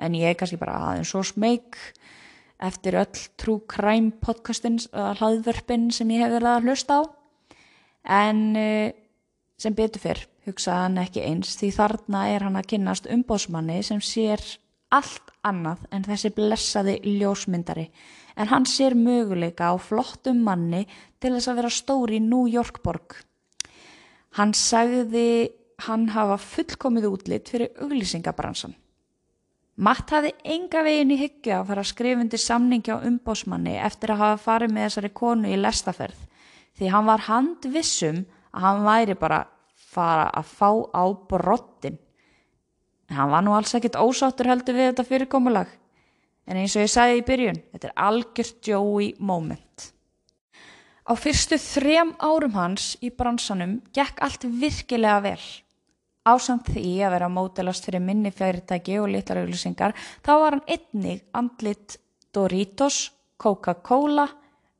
En 0.00 0.16
ég 0.18 0.32
er 0.32 0.38
kannski 0.38 0.59
bara 0.61 0.78
aðeins 0.80 1.12
svo 1.12 1.23
smeg 1.26 1.76
eftir 2.62 2.97
öll 3.02 3.23
trú 3.38 3.59
kræm 3.68 4.11
podcastin 4.23 4.80
hlaðvörpin 4.92 5.90
sem 5.94 6.11
ég 6.14 6.25
hef 6.25 6.35
verið 6.37 6.50
að 6.52 6.66
hlusta 6.68 6.99
á. 6.99 7.02
En 8.02 8.42
uh, 8.59 8.90
sem 9.61 9.76
betur 9.78 10.02
fyrr 10.02 10.25
hugsaði 10.47 10.87
hann 10.87 11.02
ekki 11.04 11.23
eins 11.23 11.54
því 11.59 11.71
þarna 11.76 12.25
er 12.32 12.47
hann 12.47 12.59
að 12.59 12.71
kynast 12.73 13.06
umbóðsmanni 13.11 13.78
sem 13.87 14.00
sér 14.02 14.42
allt 14.92 15.30
annað 15.47 15.85
en 15.94 16.06
þessi 16.06 16.32
blessaði 16.35 16.97
ljósmyndari. 17.21 17.87
En 18.37 18.49
hann 18.50 18.66
sér 18.66 18.97
möguleika 18.97 19.71
á 19.71 19.76
flottum 19.78 20.40
manni 20.47 20.87
til 21.21 21.35
þess 21.37 21.50
að 21.52 21.61
vera 21.61 21.73
stóri 21.73 22.18
í 22.18 22.25
New 22.25 22.49
York 22.50 22.82
borg. 22.82 23.21
Hann 24.38 24.54
sagði 24.56 25.52
hann 25.86 26.08
hafa 26.14 26.38
fullkomið 26.40 27.08
útlitt 27.10 27.50
fyrir 27.52 27.72
auglýsingabransan. 27.82 28.74
Matt 29.82 30.12
hafði 30.12 30.34
enga 30.54 30.82
veginn 30.84 31.14
í 31.14 31.18
hyggja 31.20 31.60
að 31.60 31.70
fara 31.70 31.84
skrifundi 31.88 32.38
samningi 32.38 32.92
á 32.92 33.00
umbóðsmanni 33.00 33.78
eftir 33.80 34.12
að 34.12 34.22
hafa 34.22 34.42
farið 34.44 34.74
með 34.74 34.88
þessari 34.88 35.10
konu 35.16 35.48
í 35.48 35.58
lestaferð 35.58 36.28
því 36.78 36.90
hann 36.92 37.08
var 37.08 37.26
handvissum 37.28 38.22
að 38.52 38.66
hann 38.66 38.84
væri 38.86 39.16
bara 39.18 39.42
fara 39.92 40.28
að 40.32 40.52
fá 40.56 40.70
á 40.92 41.04
brottin. 41.28 41.98
Hann 43.12 43.32
var 43.32 43.44
nú 43.44 43.52
alls 43.56 43.74
ekkit 43.76 43.98
ósáttur 44.00 44.48
heldur 44.48 44.76
við 44.76 44.92
þetta 44.92 45.08
fyrirkomulag. 45.08 45.72
En 46.48 46.58
eins 46.58 46.74
og 46.76 46.84
ég 46.84 46.90
sagði 46.90 47.20
í 47.20 47.26
byrjun, 47.26 47.60
þetta 47.74 47.90
er 47.90 47.98
algjört 48.08 48.68
Joey 48.68 49.12
moment. 49.20 49.91
Á 51.02 51.12
fyrstu 51.18 51.59
þrem 51.59 52.14
árum 52.23 52.54
hans 52.54 52.92
í 53.02 53.11
bransanum 53.11 53.80
gekk 53.94 54.23
allt 54.23 54.47
virkilega 54.47 55.21
vel. 55.25 55.44
Ásamt 56.23 56.71
því 56.71 56.92
að 57.02 57.14
vera 57.16 57.30
mótelast 57.32 57.88
fyrir 57.88 58.04
minni 58.04 58.30
fyrirtæki 58.30 59.00
og 59.02 59.11
litlar 59.11 59.42
auðlusingar, 59.42 59.97
þá 60.23 60.32
var 60.38 60.56
hann 60.56 60.66
einnig 60.71 61.25
andlit 61.35 61.97
Doritos, 62.32 63.11
Coca-Cola, 63.37 64.28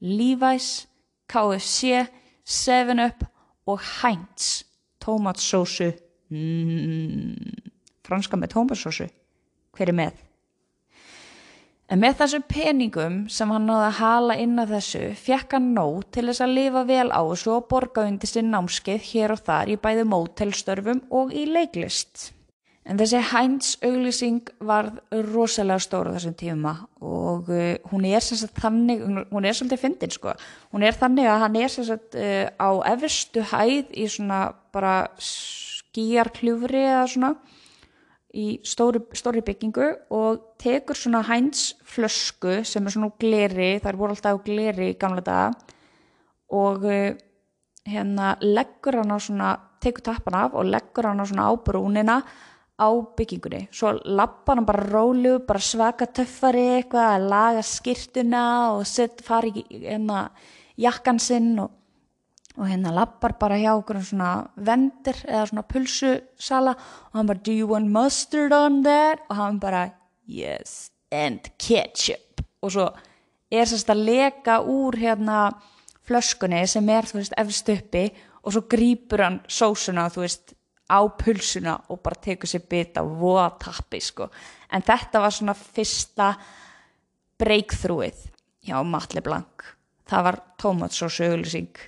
Levi's, 0.07 0.87
KFC, 1.27 2.07
7up 2.47 3.27
og 3.67 3.83
Heinz 3.99 4.63
tómatsósu. 5.03 5.91
Mm, 6.31 7.35
franska 8.07 8.39
með 8.39 8.55
tómatsósu. 8.55 9.09
Hver 9.75 9.91
er 9.91 9.97
með 9.97 10.23
en 11.93 12.01
með 12.01 12.21
þessum 12.23 12.45
peningum 12.49 13.17
sem 13.33 13.51
hann 13.53 13.67
náði 13.69 13.87
að 13.91 13.97
hala 13.99 14.37
inn 14.41 14.57
á 14.57 14.65
þessu 14.71 15.03
fekk 15.21 15.57
hann 15.59 15.73
nóg 15.77 16.07
til 16.15 16.25
þess 16.31 16.45
að 16.45 16.55
lifa 16.57 16.85
vel 16.89 17.09
á 17.13 17.21
þessu 17.21 17.51
og 17.59 17.67
borga 17.69 18.07
undir 18.09 18.31
sinn 18.31 18.53
námskeið 18.53 19.09
hér 19.11 19.35
og 19.35 19.43
þar 19.45 19.73
í 19.75 19.77
bæði 19.83 20.07
mótelstörfum 20.09 21.03
og 21.13 21.35
í 21.37 21.45
leiklist. 21.51 22.31
En 22.83 22.99
þessi 22.99 23.21
Heinz 23.31 23.77
auglýsing 23.85 24.49
var 24.67 24.89
rosalega 25.31 25.85
stóra 25.85 26.17
þessum 26.17 26.35
tíma 26.41 26.73
og 26.99 27.53
uh, 27.53 27.77
hún 27.93 28.09
er 28.09 28.25
sem 28.25 28.41
sagt 28.41 28.59
þannig, 28.59 29.05
hún 29.31 29.47
er 29.47 29.55
svolítið 29.55 29.83
fyndin 29.85 30.15
sko, 30.17 30.35
hún 30.75 30.83
er 30.89 30.97
þannig 30.99 31.29
að 31.31 31.43
hann 31.45 31.59
er 31.61 31.71
sem 31.71 31.87
sagt 31.87 32.19
uh, 32.19 32.49
á 32.59 32.71
efirstu 32.91 33.45
hæð 33.53 33.93
í 33.95 34.09
svona 34.11 34.41
bara 34.75 34.97
skýjarkljúfri 35.23 36.83
eða 36.89 37.07
svona 37.13 37.37
í 38.33 38.47
stóri, 38.65 39.03
stóri 39.17 39.43
byggingu 39.45 39.89
og 40.15 40.55
tekur 40.61 40.97
svona 40.97 41.23
Heinz 41.27 41.73
flösku 41.85 42.63
sem 42.65 42.87
er 42.87 42.95
svona 42.95 43.13
gleri, 43.21 43.75
það 43.83 43.91
er 43.91 43.99
voru 44.01 44.17
alltaf 44.17 44.41
gleri 44.47 44.93
í 44.93 44.97
gamla 45.01 45.25
daga 45.25 45.51
og 46.53 46.87
uh, 46.89 47.13
hérna 47.89 48.37
leggur 48.41 49.01
hann 49.01 49.13
á 49.13 49.19
svona, 49.21 49.51
tekur 49.83 50.07
tappan 50.07 50.39
af 50.39 50.57
og 50.57 50.69
leggur 50.71 51.09
hann 51.09 51.21
á 51.21 51.27
svona 51.29 51.51
á 51.51 51.53
brúnina 51.57 52.17
á 52.79 52.89
byggingunni. 53.17 53.69
Svo 53.73 53.93
lappa 54.05 54.55
hann 54.57 54.67
bara 54.67 54.87
rólu 54.89 55.39
bara 55.47 55.61
svaka 55.61 56.09
töffari 56.09 56.65
eitthvað 56.79 57.11
að 57.17 57.29
laga 57.35 57.63
skirtuna 57.67 58.45
og 58.79 58.87
set, 58.89 59.23
fari 59.25 59.53
hérna, 59.69 60.31
jakkan 60.81 61.21
sinn 61.21 61.55
og, 61.63 61.71
og 62.59 62.69
hérna 62.69 62.93
lappar 62.93 63.33
bara 63.41 63.57
hjá 63.57 63.73
okkur 63.79 64.03
svona 64.05 64.31
vendir 64.57 65.17
eða 65.25 65.47
svona 65.49 65.65
pulsusala. 65.65 66.75
Og 67.11 67.19
hann 67.19 67.29
bara 67.31 67.45
do 67.45 67.53
you 67.53 67.69
want 67.69 67.89
mustard 67.89 68.53
on 68.53 68.83
that? 68.85 69.25
Og 69.31 69.37
hann 69.37 69.61
bara 69.61 69.87
yes 70.29 70.91
and 71.13 71.49
ketchup. 71.59 72.43
Og 72.63 72.75
svo 72.75 72.89
er 73.53 73.69
sérst 73.69 73.91
að 73.93 74.05
leka 74.09 74.61
úr 74.61 74.99
hérna 75.01 75.51
flöskunni 76.05 76.65
sem 76.69 76.89
er 76.93 77.09
þú 77.09 77.21
veist 77.21 77.39
efst 77.41 77.73
uppi. 77.73 78.07
Og 78.43 78.53
svo 78.53 78.67
grýpur 78.69 79.25
hann 79.25 79.41
sósuna 79.49 80.11
þú 80.13 80.27
veist 80.27 80.57
á 80.93 81.01
pulsuna 81.09 81.79
og 81.89 82.03
bara 82.05 82.21
tekur 82.21 82.51
sér 82.51 82.67
bita 82.69 83.05
voða 83.07 83.49
tappi 83.63 84.01
sko. 84.03 84.29
En 84.73 84.85
þetta 84.85 85.25
var 85.25 85.33
svona 85.33 85.57
fyrsta 85.57 86.35
breakthroughið 87.41 88.29
hjá 88.63 88.83
Matli 88.85 89.25
Blank 89.25 89.73
það 90.13 90.29
var 90.29 90.41
tómatsósu 90.61 91.29
auglýsing 91.31 91.85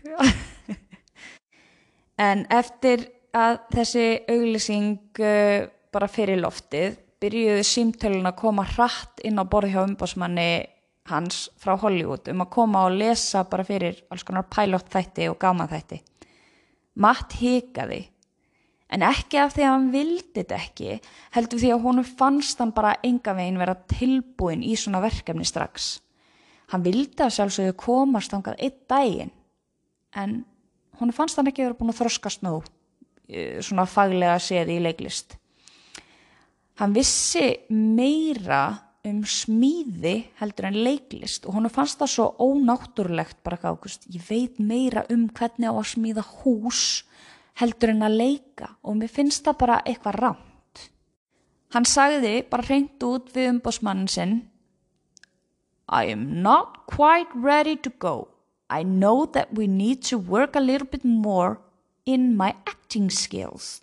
en 2.20 2.44
eftir 2.52 3.08
að 3.34 3.58
þessi 3.74 4.06
auglýsing 4.30 5.20
uh, 5.20 5.66
bara 5.94 6.10
fyrir 6.10 6.40
loftið 6.42 7.00
byrjuði 7.22 7.66
símtölun 7.66 8.28
að 8.28 8.38
koma 8.42 8.64
hratt 8.74 9.22
inn 9.24 9.40
á 9.40 9.44
borð 9.48 9.74
hjá 9.74 9.82
umbásmanni 9.84 10.48
hans 11.10 11.48
frá 11.60 11.74
Hollywood 11.80 12.28
um 12.32 12.42
að 12.44 12.52
koma 12.54 12.86
og 12.88 12.96
lesa 12.98 13.44
bara 13.48 13.66
fyrir 13.66 14.02
alls 14.12 14.24
konar 14.24 14.48
pilot 14.52 14.88
þætti 14.92 15.28
og 15.30 15.38
gama 15.40 15.66
þætti 15.70 16.00
Matt 16.94 17.34
hikaði 17.40 18.04
en 18.94 19.02
ekki 19.02 19.40
af 19.42 19.54
því 19.54 19.64
að 19.64 19.72
hann 19.72 19.90
vildi 19.90 20.34
þetta 20.36 20.58
ekki 20.60 20.98
heldur 21.34 21.60
því 21.62 21.70
að 21.74 21.84
honum 21.88 22.08
fannst 22.20 22.60
hann 22.62 22.74
bara 22.76 22.94
enga 23.06 23.34
veginn 23.34 23.58
vera 23.58 23.74
tilbúin 23.90 24.62
í 24.62 24.76
svona 24.78 25.00
verkefni 25.02 25.46
strax. 25.48 25.96
Hann 26.70 26.84
vildi 26.84 27.24
að 27.24 27.34
sjálfsögðu 27.38 27.74
komast 27.80 28.34
ángað 28.36 28.60
einn 28.62 28.76
daginn 28.90 29.32
en 30.14 30.36
honum 31.00 31.16
fannst 31.16 31.38
hann 31.38 31.50
ekki 31.50 31.66
vera 31.66 31.78
búin 31.78 31.92
að 31.92 32.02
þroskast 32.02 32.44
nú 32.46 32.58
eh, 33.28 33.60
svona 33.64 33.86
faglega 33.90 34.38
séði 34.42 34.78
í 34.78 34.84
leiklist 34.84 35.38
hann 36.80 36.94
vissi 36.96 37.52
meira 37.70 38.64
um 39.04 39.20
smíði 39.28 40.14
heldur 40.40 40.70
en 40.70 40.78
leiklist 40.86 41.44
og 41.44 41.58
honum 41.58 41.72
fannst 41.72 42.00
það 42.00 42.12
svo 42.14 42.28
ónáttúrulegt 42.40 43.42
bara 43.44 43.60
gákust, 43.60 44.08
ég 44.08 44.24
veit 44.28 44.58
meira 44.58 45.04
um 45.12 45.26
hvernig 45.28 45.68
á 45.68 45.74
að 45.76 45.90
smíða 45.92 46.24
hús 46.40 47.04
heldur 47.60 47.92
en 47.92 48.06
að 48.06 48.18
leika 48.22 48.72
og 48.82 48.96
mér 48.98 49.12
finnst 49.12 49.44
það 49.44 49.60
bara 49.60 49.82
eitthvað 49.84 50.18
rámt. 50.22 50.84
Hann 51.74 51.86
sagði 51.86 52.34
bara 52.48 52.66
reynd 52.66 53.04
út 53.04 53.30
við 53.34 53.50
umbósmannin 53.52 54.10
sinn 54.10 54.34
I 55.84 56.08
am 56.08 56.42
not 56.42 56.86
quite 56.88 57.28
ready 57.34 57.76
to 57.76 57.90
go. 58.00 58.28
I 58.74 58.82
know 58.82 59.26
that 59.36 59.52
we 59.54 59.68
need 59.68 60.02
to 60.10 60.18
work 60.18 60.56
a 60.56 60.64
little 60.64 60.88
bit 60.90 61.04
more 61.04 61.58
in 62.04 62.34
my 62.36 62.54
acting 62.66 63.10
skills. 63.10 63.80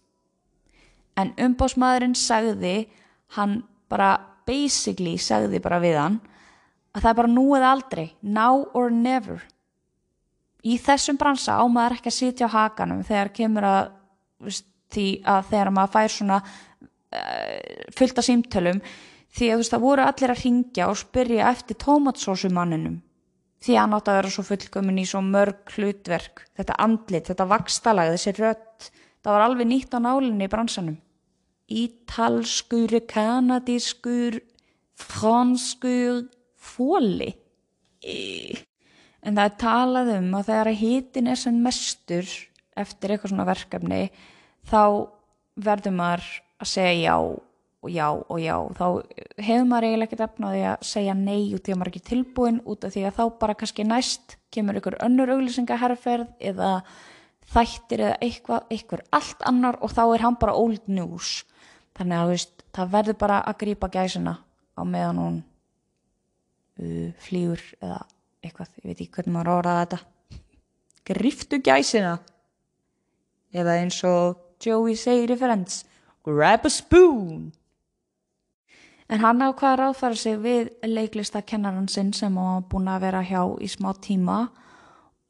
En 1.16 1.32
umbósmaðurinn 1.38 2.18
sagði, 2.18 2.90
hann 3.38 3.62
bara 3.92 4.18
basically 4.48 5.16
sagði 5.22 5.62
bara 5.64 5.80
við 5.84 5.98
hann 6.00 6.20
að 6.92 7.06
það 7.06 7.10
er 7.12 7.18
bara 7.22 7.32
nú 7.32 7.46
eða 7.56 7.72
aldrei, 7.76 8.08
now 8.22 8.66
or 8.76 8.92
never 8.92 9.40
í 10.62 10.78
þessum 10.82 11.18
bransa 11.18 11.58
á 11.58 11.64
maður 11.66 11.98
ekki 11.98 12.12
að 12.12 12.18
sitja 12.18 12.50
á 12.50 12.56
hakanum 12.56 13.06
þegar 13.06 13.32
kemur 13.34 13.68
að 13.68 13.94
veist, 14.46 14.68
því 14.92 15.08
að 15.26 15.48
þegar 15.54 15.72
maður 15.76 15.94
fær 15.96 16.14
svona 16.16 16.40
uh, 16.42 17.88
fullt 17.98 18.20
af 18.22 18.28
símtölum 18.28 18.82
því 19.32 19.48
að 19.48 19.54
þú 19.54 19.62
veist 19.62 19.74
það 19.74 19.86
voru 19.86 20.06
allir 20.06 20.34
að 20.34 20.44
ringja 20.44 20.90
og 20.92 21.00
spyrja 21.00 21.50
eftir 21.50 21.80
tómatsósumanninum 21.82 23.00
því 23.62 23.78
hann 23.78 23.94
átt 23.98 24.10
að 24.10 24.18
vera 24.20 24.34
svo 24.34 24.46
fullkomin 24.48 25.02
í 25.02 25.08
svo 25.10 25.22
mörg 25.26 25.76
hlutverk. 25.76 26.46
Þetta 26.58 26.80
andlit, 26.82 27.28
þetta 27.30 27.50
vakstalag, 27.50 28.16
þessi 28.16 28.36
rött 28.40 28.92
það 29.22 29.36
var 29.36 29.46
alveg 29.46 29.70
nýtt 29.70 29.94
á 29.94 30.00
nálinni 30.02 30.48
í 30.48 30.52
bransanum. 30.52 30.98
Ítalskur, 31.72 32.98
kanadískur 33.08 34.42
franskur 35.02 36.26
fóli 36.62 37.32
en 39.22 39.38
það 39.38 39.46
er 39.46 39.58
talað 39.62 40.12
um 40.18 40.30
að 40.38 40.50
þegar 40.50 40.80
hítin 40.82 41.30
er 41.32 41.40
sem 41.40 41.58
mestur 41.62 42.30
eftir 42.82 43.14
eitthvað 43.14 43.34
svona 43.34 43.48
verkefni 43.50 44.02
þá 44.70 44.84
verður 45.62 45.98
maður 45.98 46.30
að 46.62 46.72
segja 46.72 47.12
já 47.12 47.16
og 47.82 47.90
já 47.90 48.08
og 48.14 48.38
já 48.38 48.56
þá 48.78 48.86
hefur 49.42 49.66
maður 49.66 49.88
eiginlega 49.88 50.08
ekkert 50.08 50.26
efnaði 50.28 50.66
að 50.70 50.84
segja 50.86 51.16
nei 51.18 51.54
út 51.56 51.64
því 51.66 51.74
að 51.74 51.80
maður 51.80 51.92
ekki 51.92 52.10
tilbúin 52.12 52.60
út 52.70 52.86
af 52.86 52.94
því 52.94 53.06
að 53.08 53.16
þá 53.18 53.24
bara 53.42 53.56
kannski 53.58 53.86
næst 53.88 54.36
kemur 54.54 54.78
ykkur 54.78 55.00
önnur 55.02 55.32
auglýsingaherrferð 55.34 56.36
eða 56.52 56.72
þættir 57.52 58.04
eða 58.06 58.18
eitthvað, 58.22 58.68
eitthvað 58.72 59.06
allt 59.18 59.46
annar 59.50 59.80
og 59.82 59.94
þá 59.96 60.04
er 60.06 60.26
hann 60.26 60.38
bara 60.40 60.56
old 60.56 60.88
news. 60.92 61.42
Þannig 61.98 62.22
að 62.22 62.32
veist, 62.32 62.66
það 62.76 62.94
verður 62.96 63.18
bara 63.24 63.40
að 63.50 63.58
grýpa 63.64 63.90
gæsina 63.92 64.36
á 64.78 64.82
meðan 64.88 65.22
hún 65.22 65.40
uh, 65.42 67.10
flýgur 67.20 67.64
eða 67.82 68.00
eitthvað, 68.42 68.76
ég 68.78 68.92
veit 68.92 69.02
ekki 69.02 69.16
hvernig 69.18 69.36
maður 69.36 69.54
orðaði 69.58 69.82
þetta. 69.82 70.02
Griftu 71.12 71.60
gæsina. 71.66 72.14
Eða 73.52 73.80
eins 73.82 73.98
og 74.08 74.38
Joey 74.64 74.96
segir 74.96 75.34
í 75.34 75.40
Friends 75.40 75.82
grab 76.24 76.70
a 76.70 76.72
spoon 76.72 77.50
en 79.12 79.20
hann 79.20 79.44
ákvaða 79.44 79.72
að 79.74 79.80
ráðfæra 79.82 80.18
sig 80.18 80.38
við 80.40 80.70
leiklistakennaran 80.88 81.90
sinn 81.92 82.14
sem 82.16 82.36
var 82.40 82.64
búin 82.72 82.88
að 82.88 83.04
vera 83.06 83.24
hjá 83.28 83.42
í 83.60 83.68
smá 83.68 83.92
tíma. 84.00 84.46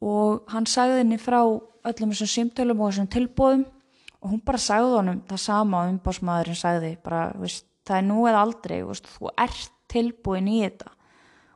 Og 0.06 0.46
hann 0.54 0.68
sagði 0.70 1.02
henni 1.02 1.18
frá 1.22 1.42
öllum 1.42 2.14
þessum 2.14 2.30
símtölum 2.30 2.82
og 2.82 2.92
þessum 2.92 3.10
tilbúðum 3.16 3.66
og 4.22 4.30
hún 4.30 4.44
bara 4.46 4.62
sagði 4.62 4.96
honum 5.00 5.22
það 5.30 5.42
sama 5.42 5.82
og 5.82 5.94
umbásmaðurinn 5.96 6.60
sagði 6.60 6.92
bara, 7.02 7.24
veist, 7.42 7.66
það 7.90 7.98
er 7.98 8.06
nú 8.06 8.26
eða 8.30 8.44
aldrei 8.46 8.78
veist, 8.86 9.10
þú 9.10 9.34
ert 9.34 9.74
tilbúin 9.90 10.50
í 10.52 10.62
þetta. 10.62 10.94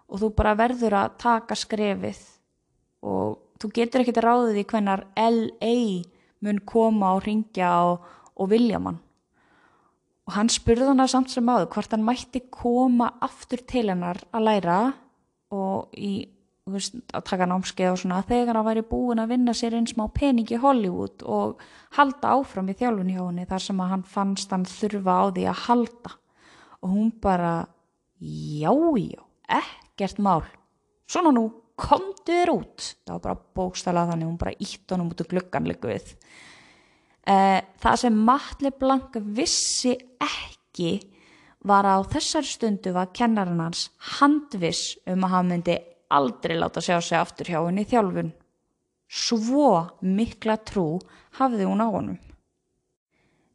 Og 0.09 0.21
þú 0.21 0.33
bara 0.37 0.57
verður 0.57 0.97
að 0.97 1.15
taka 1.21 1.57
skrefið. 1.57 2.19
Og 3.05 3.37
þú 3.61 3.73
getur 3.77 4.01
ekkert 4.01 4.21
að 4.21 4.27
ráða 4.27 4.51
því 4.55 4.67
hvernar 4.73 5.07
LA 5.13 5.75
mun 6.45 6.61
koma 6.65 7.13
og 7.17 7.25
ringja 7.25 7.71
og, 7.85 8.05
og 8.33 8.49
vilja 8.49 8.81
mann 8.81 8.97
og 10.25 10.33
hann 10.33 10.49
spurði 10.49 10.89
hana 10.89 11.07
samt 11.09 11.33
sem 11.33 11.49
áður 11.49 11.69
hvort 11.75 11.91
hann 11.93 12.05
mætti 12.05 12.41
koma 12.53 13.11
aftur 13.25 13.61
til 13.67 13.87
hennar 13.91 14.21
að 14.33 14.47
læra 14.47 14.79
og 15.53 15.93
í, 15.93 16.25
veist, 16.69 16.97
að 17.13 17.27
taka 17.29 17.47
námskeið 17.49 17.91
og 17.91 17.99
svona 18.01 18.23
þegar 18.25 18.57
hann 18.57 18.67
væri 18.67 18.85
búin 18.89 19.21
að 19.21 19.35
vinna 19.35 19.53
sér 19.57 19.77
einn 19.77 19.89
smá 19.89 20.07
pening 20.13 20.49
í 20.49 20.61
Hollywood 20.61 21.21
og 21.29 21.61
halda 21.99 22.33
áfram 22.39 22.71
í 22.73 22.77
þjálfun 22.79 23.13
hjá 23.13 23.21
henni 23.21 23.45
þar 23.49 23.65
sem 23.67 23.83
að 23.83 23.91
hann 23.93 24.07
fannst 24.15 24.55
hann 24.55 24.65
þurfa 24.69 25.19
á 25.21 25.23
því 25.29 25.45
að 25.51 25.61
halda. 25.67 26.15
Og 26.81 26.95
hún 26.95 27.13
bara 27.21 27.53
já, 28.19 28.73
já, 28.97 29.21
ekkert 29.61 30.19
mál. 30.25 30.41
Svona 31.05 31.31
nú 31.35 31.47
komdu 31.77 32.33
þér 32.33 32.51
út. 32.55 32.89
Það 33.05 33.13
var 33.13 33.23
bara 33.27 33.39
bókstala 33.59 34.07
þannig 34.09 34.29
hún 34.31 34.41
bara 34.41 34.57
ítt 34.57 34.91
honum 34.93 35.13
út 35.13 35.21
úr 35.21 35.31
glugganleiku 35.33 35.91
við 35.91 36.15
eh, 37.27 37.61
það 37.81 37.99
sem 38.01 38.23
Matli 38.27 38.71
Blank 38.79 39.19
vissi 39.35 39.95
ekki 40.21 40.97
var 41.65 41.87
að 41.89 42.05
á 42.05 42.09
þessari 42.15 42.49
stundu 42.49 42.93
var 42.93 43.13
kennarinn 43.15 43.61
hans 43.63 43.89
handviss 44.19 44.95
um 45.09 45.25
að 45.25 45.33
hann 45.33 45.51
myndi 45.51 45.77
aldrei 46.13 46.57
láta 46.57 46.83
sjá 46.83 46.99
sig 47.01 47.17
aftur 47.17 47.49
hjá 47.49 47.59
henni 47.63 47.85
í 47.85 47.89
þjálfun. 47.89 48.33
Svo 49.09 49.69
mikla 50.01 50.57
trú 50.65 50.99
hafði 51.39 51.65
hún 51.69 51.81
á 51.81 51.87
honum. 51.89 52.19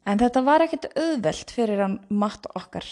En 0.07 0.19
þetta 0.19 0.43
var 0.43 0.65
ekkert 0.65 0.89
auðvelt 0.97 1.53
fyrir 1.53 1.83
hann 1.83 1.99
matt 2.09 2.47
okkar. 2.55 2.85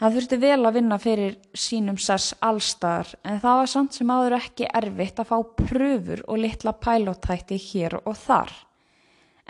Það 0.00 0.14
þurfti 0.16 0.36
vel 0.40 0.60
að 0.64 0.76
vinna 0.78 0.96
fyrir 0.96 1.34
sínum 1.52 1.98
sess 2.00 2.32
allstar 2.40 3.10
en 3.20 3.40
það 3.42 3.58
var 3.60 3.68
samt 3.68 3.96
sem 3.98 4.12
áður 4.12 4.38
ekki 4.38 4.68
erfitt 4.80 5.20
að 5.20 5.28
fá 5.28 5.38
pröfur 5.58 6.22
og 6.24 6.40
litla 6.40 6.72
pælóttætti 6.72 7.58
hér 7.60 7.98
og 8.00 8.16
þar. 8.16 8.54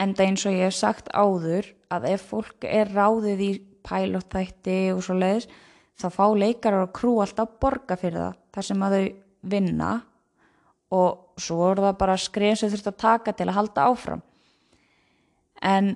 Enda 0.00 0.24
eins 0.24 0.46
og 0.48 0.56
ég 0.56 0.68
hef 0.68 0.76
sagt 0.76 1.10
áður 1.12 1.68
að 1.92 2.06
ef 2.14 2.28
fólk 2.30 2.66
er 2.68 2.92
ráðið 2.94 3.42
í 3.44 3.50
pælóttætti 3.84 4.78
og 4.94 5.02
svo 5.04 5.16
leiðis 5.18 5.48
þá 6.00 6.06
fá 6.14 6.24
leikarar 6.36 6.86
og 6.86 6.94
krú 6.96 7.18
alltaf 7.20 7.58
borga 7.60 7.98
fyrir 8.00 8.22
það 8.22 8.38
þar 8.54 8.68
sem 8.68 8.84
að 8.86 8.96
þau 8.96 9.08
vinna 9.54 9.90
og 10.96 11.40
svo 11.40 11.70
er 11.70 11.82
það 11.84 11.98
bara 12.00 12.20
skrið 12.20 12.54
sem 12.60 12.72
þurft 12.72 12.90
að 12.90 13.02
taka 13.04 13.34
til 13.36 13.48
að 13.48 13.58
halda 13.58 13.88
áfram. 13.92 14.22
En 15.60 15.92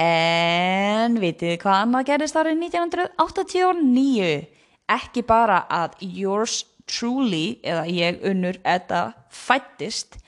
En 0.00 1.20
vitið 1.20 1.58
hvað 1.60 1.82
annað 1.84 2.06
gerist 2.08 2.36
árið 2.38 2.56
1989? 2.62 4.46
ekki 4.90 5.22
bara 5.26 5.64
að 5.70 5.90
yours 6.02 6.64
truly 6.90 7.60
eða 7.62 7.86
ég 7.90 8.22
unnur 8.26 8.58
þetta 8.64 9.12
fættist 9.30 10.18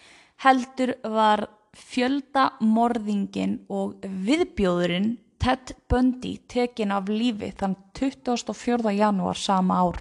heldur 0.44 0.94
var 1.02 1.48
fjöldamorðingin 1.72 3.62
og 3.72 4.02
viðbjóðurinn 4.26 5.16
Ted 5.42 5.74
Bundy 5.90 6.36
tekin 6.46 6.92
af 6.94 7.08
lífi 7.10 7.48
þann 7.58 7.72
24. 7.98 8.92
janúar 8.94 9.34
sama 9.34 9.80
ár. 9.82 9.96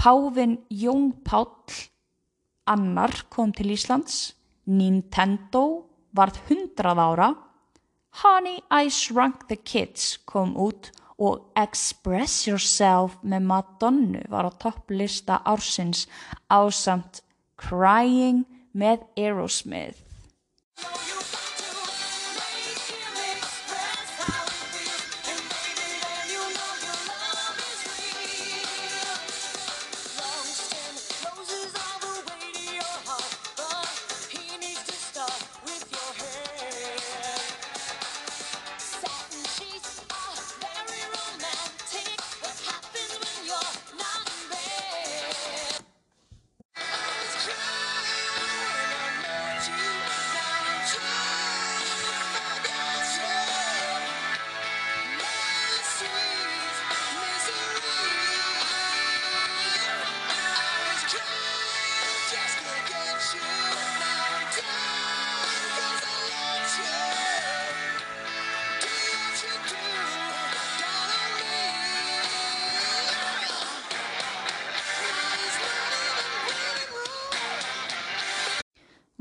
Pávin 0.00 0.54
Jón 0.72 1.10
Páll 1.20 1.90
annar 2.64 3.12
kom 3.28 3.52
til 3.52 3.74
Íslands, 3.74 4.32
Nintendo 4.64 5.84
varð 6.16 6.38
100 6.48 6.96
ára, 6.96 7.28
Honey 8.22 8.62
I 8.72 8.88
Shrunk 8.88 9.48
the 9.48 9.56
Kids 9.56 10.16
kom 10.24 10.56
út 10.56 10.88
og 11.18 11.52
Express 11.56 12.46
Yourself 12.48 13.18
með 13.20 13.44
Madonnu 13.52 14.24
var 14.32 14.48
á 14.48 14.52
topplista 14.56 15.42
ársins 15.44 16.06
ásamt 16.48 17.20
Crying 17.60 18.46
með 18.72 19.04
Aerosmith. 19.16 20.00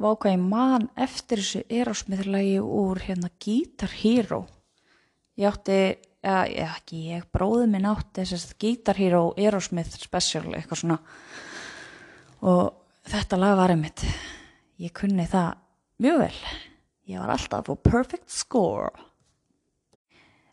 Váka 0.01 0.31
ég 0.33 0.41
man 0.41 0.87
eftir 0.97 1.41
þessu 1.43 1.59
erásmiðlagi 1.69 2.57
úr 2.63 3.01
hérna 3.05 3.29
Guitar 3.43 3.91
Hero. 3.93 4.39
Ég 5.37 5.45
átti, 5.51 5.77
eða 6.25 6.41
ja, 6.49 6.69
ekki 6.79 7.01
ég, 7.11 7.27
bróði 7.33 7.67
minn 7.69 7.85
átti 7.89 8.23
þessast 8.23 8.55
Guitar 8.61 8.97
Hero 8.97 9.27
erásmið 9.37 9.93
special 10.01 10.55
eitthvað 10.55 10.81
svona 10.81 10.97
og 12.41 12.71
þetta 13.11 13.37
lag 13.37 13.55
var 13.59 13.75
einmitt. 13.75 14.01
Ég 14.81 14.93
kunni 14.97 15.27
það 15.29 15.53
mjög 16.01 16.19
vel. 16.23 16.41
Ég 17.11 17.21
var 17.21 17.35
alltaf 17.35 17.69
á 17.69 17.75
perfect 17.77 18.29
score. 18.33 19.10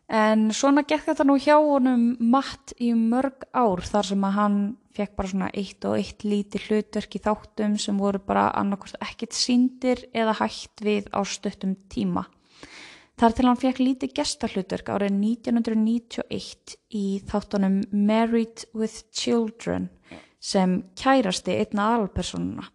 En 0.09 0.47
svona 0.49 0.81
gekk 0.89 1.05
þetta 1.05 1.25
nú 1.27 1.35
hjá 1.37 1.59
honum 1.61 2.15
matt 2.33 2.73
í 2.81 2.89
mörg 2.97 3.45
ár 3.53 3.83
þar 3.85 4.07
sem 4.07 4.23
að 4.25 4.37
hann 4.39 4.57
fekk 4.97 5.11
bara 5.19 5.29
svona 5.29 5.49
eitt 5.53 5.85
og 5.85 5.99
eitt 5.99 6.25
lítið 6.25 6.65
hlutverk 6.65 7.13
í 7.13 7.21
þáttum 7.21 7.75
sem 7.77 7.99
voru 8.01 8.21
bara 8.25 8.47
annarkvæmst 8.57 8.97
ekkit 9.05 9.37
síndir 9.37 10.01
eða 10.17 10.33
hægt 10.41 10.81
við 10.81 11.11
á 11.13 11.21
stöttum 11.21 11.75
tíma. 11.93 12.25
Þar 13.19 13.35
til 13.35 13.45
hann 13.45 13.59
fekk 13.59 13.81
lítið 13.83 14.15
gestahlutverk 14.17 14.89
árið 14.95 15.13
1991 15.19 16.75
í 16.95 17.05
þáttunum 17.29 17.81
Married 17.91 18.65
with 18.73 19.11
Children 19.13 19.89
sem 20.39 20.79
kærasti 20.97 21.53
einna 21.59 21.91
aðalpersonuna. 21.93 22.65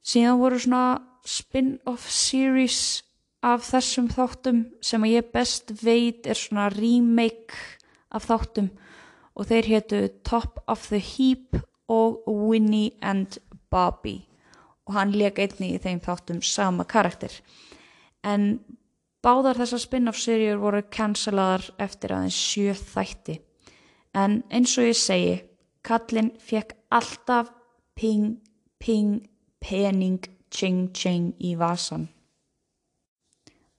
Síðan 0.00 0.40
voru 0.40 0.62
svona 0.62 0.84
spin-off 1.28 2.08
series 2.08 3.02
af 3.44 3.62
þessum 3.68 4.08
þáttum 4.10 4.62
sem 4.82 5.04
að 5.06 5.14
ég 5.14 5.30
best 5.34 5.70
veit 5.82 6.26
er 6.26 6.38
svona 6.38 6.68
remake 6.74 7.54
af 8.10 8.26
þáttum 8.26 8.70
og 9.38 9.46
þeir 9.50 9.68
héttu 9.72 10.00
Top 10.26 10.58
of 10.66 10.88
the 10.90 10.98
Heap 10.98 11.60
og 11.88 12.26
Winnie 12.26 12.96
and 13.00 13.38
Bobby. 13.70 14.24
Og 14.88 14.96
hann 14.96 15.12
leik 15.14 15.38
einni 15.38 15.76
í 15.76 15.82
þeim 15.82 16.00
þáttum 16.02 16.42
sama 16.42 16.84
karakter. 16.88 17.30
En 18.24 18.58
báðar 19.22 19.60
þessar 19.60 19.84
spin-off 19.84 20.18
serjur 20.18 20.58
voru 20.58 20.82
cancelaðar 20.90 21.68
eftir 21.78 22.16
aðeins 22.16 22.38
sjö 22.38 22.74
þætti. 22.74 23.38
En 24.16 24.42
eins 24.50 24.74
og 24.80 24.88
ég 24.88 24.98
segi 24.98 25.34
kallinn 25.86 26.32
fekk 26.42 26.74
alltaf 26.90 27.52
ping, 27.94 28.40
ping, 28.82 29.28
pening, 29.62 30.24
ching, 30.50 30.88
ching 30.96 31.34
í 31.38 31.54
vasan 31.60 32.08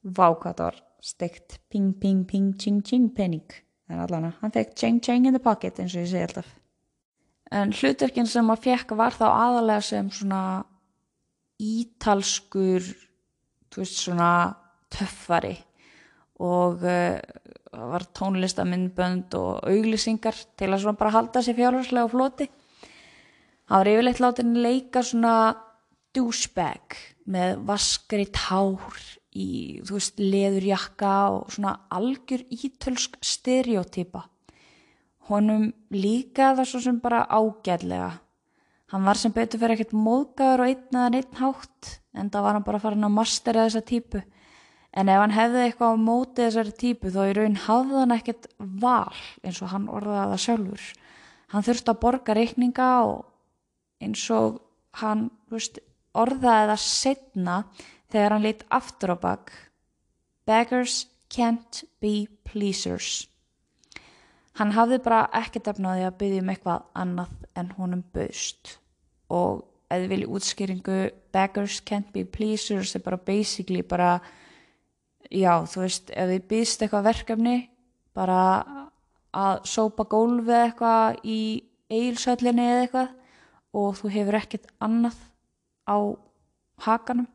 Vákvæðar 0.04 0.80
steikt. 1.04 1.60
Ping, 1.70 1.94
ping, 2.00 2.26
ping, 2.28 2.54
ching, 2.60 2.82
ching 2.86 3.10
pening. 3.16 3.46
En 3.90 4.00
allan 4.04 4.32
hann 4.42 4.54
fekk 4.54 4.76
ching, 4.78 5.00
ching 5.02 5.26
in 5.28 5.36
the 5.36 5.44
pocket 5.44 5.80
eins 5.80 5.96
og 5.96 6.04
ég 6.06 6.12
segi 6.12 6.28
alltaf. 6.28 6.50
En 7.52 7.74
hlutverkin 7.74 8.28
sem 8.30 8.46
maður 8.46 8.68
fekk 8.68 8.94
var 8.98 9.16
þá 9.18 9.26
aðalega 9.30 9.86
sem 9.86 10.12
svona 10.14 10.42
ítalskur 11.60 12.86
þú 13.70 13.82
veist 13.82 14.00
svona 14.00 14.32
töffari 14.94 15.56
og 16.40 16.86
uh, 16.86 17.18
var 17.70 18.06
tónlistamindbönd 18.16 19.36
og 19.38 19.66
auglýsingar 19.68 20.38
til 20.58 20.70
að 20.72 20.84
svona 20.86 21.00
bara 21.02 21.14
halda 21.18 21.44
sér 21.44 21.58
fjárhagslega 21.58 22.08
á 22.08 22.14
floti. 22.14 22.48
Hann 23.70 23.82
var 23.84 23.92
yfirleitt 23.92 24.22
látin 24.24 24.56
leika 24.64 25.04
svona 25.06 25.34
douchebag 26.16 26.98
með 27.30 27.60
vaskri 27.68 28.30
tár 28.34 28.96
í, 29.40 29.80
þú 29.86 29.98
veist, 29.98 30.20
leðurjakka 30.20 31.14
og 31.36 31.54
svona 31.56 31.76
algjör 31.96 32.44
ítölsk 32.52 33.20
stereotýpa. 33.24 34.26
Honum 35.30 35.70
líka 35.94 36.54
það 36.58 36.68
svo 36.72 36.82
sem 36.84 37.00
bara 37.04 37.26
ágæðlega. 37.30 38.12
Hann 38.90 39.06
var 39.06 39.20
sem 39.22 39.34
betur 39.34 39.62
fyrir 39.62 39.76
ekkert 39.78 39.94
móðgæður 39.94 40.64
og 40.64 40.72
einn 40.72 40.98
eða 40.98 41.20
einn 41.22 41.40
hátt, 41.40 41.90
en 42.18 42.32
það 42.34 42.46
var 42.46 42.58
hann 42.58 42.66
bara 42.66 42.82
farin 42.82 43.06
að 43.06 43.18
mastera 43.20 43.68
þessa 43.68 43.86
típu. 43.86 44.24
En 44.98 45.12
ef 45.14 45.22
hann 45.22 45.36
hefði 45.36 45.66
eitthvað 45.68 45.94
á 45.94 45.98
mótið 46.02 46.48
þessari 46.48 46.74
típu 46.82 47.12
þó 47.14 47.20
í 47.30 47.36
raun 47.38 47.60
hafði 47.68 48.00
hann 48.00 48.16
ekkert 48.16 48.48
val 48.58 49.20
eins 49.46 49.60
og 49.62 49.70
hann 49.76 49.86
orðaði 49.94 50.32
það 50.32 50.42
sjálfur. 50.46 50.88
Hann 51.54 51.66
þurfti 51.68 51.94
að 51.94 52.02
borga 52.02 52.36
reikninga 52.38 52.90
og 53.06 53.20
eins 54.02 54.26
og 54.34 54.58
hann 54.98 55.28
veist, 55.54 55.78
orðaði 56.18 56.72
það 56.72 56.82
setna 56.88 57.60
þegar 58.10 58.36
hann 58.36 58.46
leitt 58.46 58.66
aftur 58.74 59.14
á 59.14 59.18
bakk 59.20 59.54
Beggars 60.50 61.06
can't 61.30 61.84
be 62.02 62.28
pleasers. 62.44 63.28
Hann 64.58 64.74
hafði 64.74 64.98
bara 65.06 65.28
ekkert 65.38 65.70
efnaði 65.70 66.08
að 66.08 66.18
byggja 66.24 66.42
um 66.42 66.50
eitthvað 66.52 66.88
annað 66.98 67.36
en 67.60 67.70
honum 67.78 68.02
bauðst 68.16 68.74
og 69.30 69.62
eða 69.94 70.10
vilji 70.10 70.30
útskýringu 70.30 70.98
beggars 71.34 71.80
can't 71.86 72.10
be 72.14 72.26
pleasers 72.26 72.96
er 72.98 73.06
bara 73.06 73.18
basically 73.18 73.82
bara 73.86 74.20
já 75.30 75.54
þú 75.70 75.86
veist 75.86 76.10
ef 76.10 76.30
þið 76.34 76.46
býðst 76.52 76.84
eitthvað 76.84 77.08
verkefni 77.10 77.56
bara 78.18 78.42
að 79.30 79.64
sópa 79.70 80.06
gólfi 80.10 80.56
eitthvað 80.66 81.22
í 81.24 81.42
eilsöllinni 81.90 82.66
eða 82.66 82.86
eitthvað 82.86 83.16
og 83.80 83.98
þú 84.02 84.14
hefur 84.18 84.40
ekkert 84.42 84.72
annað 84.82 85.18
á 85.86 85.98
hakanum 86.90 87.30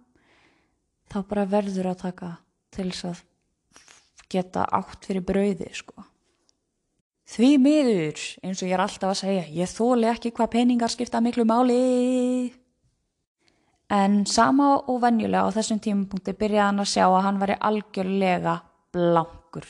þá 1.14 1.20
bara 1.30 1.46
verður 1.46 1.92
að 1.92 2.00
taka 2.08 2.32
til 2.74 2.88
þess 2.90 3.06
að 3.12 3.22
geta 4.34 4.64
átt 4.74 5.06
fyrir 5.06 5.22
brauði 5.22 5.70
sko. 5.76 6.02
Því 7.34 7.50
miður, 7.62 8.20
eins 8.44 8.60
og 8.60 8.68
ég 8.68 8.74
er 8.76 8.82
alltaf 8.84 9.12
að 9.12 9.20
segja, 9.22 9.44
ég 9.62 9.70
þóli 9.70 10.10
ekki 10.10 10.32
hvað 10.34 10.52
peningar 10.56 10.92
skipta 10.92 11.22
miklu 11.24 11.46
máli. 11.48 12.50
En 13.94 14.24
sama 14.28 14.74
og 14.90 15.00
venjulega 15.04 15.46
á 15.48 15.54
þessum 15.54 15.80
tímapunkti 15.80 16.34
byrjaði 16.36 16.66
hann 16.66 16.82
að 16.82 16.90
sjá 16.90 17.04
að 17.06 17.22
hann 17.28 17.40
var 17.40 17.54
algjörlega 17.70 18.56
blankur. 18.92 19.68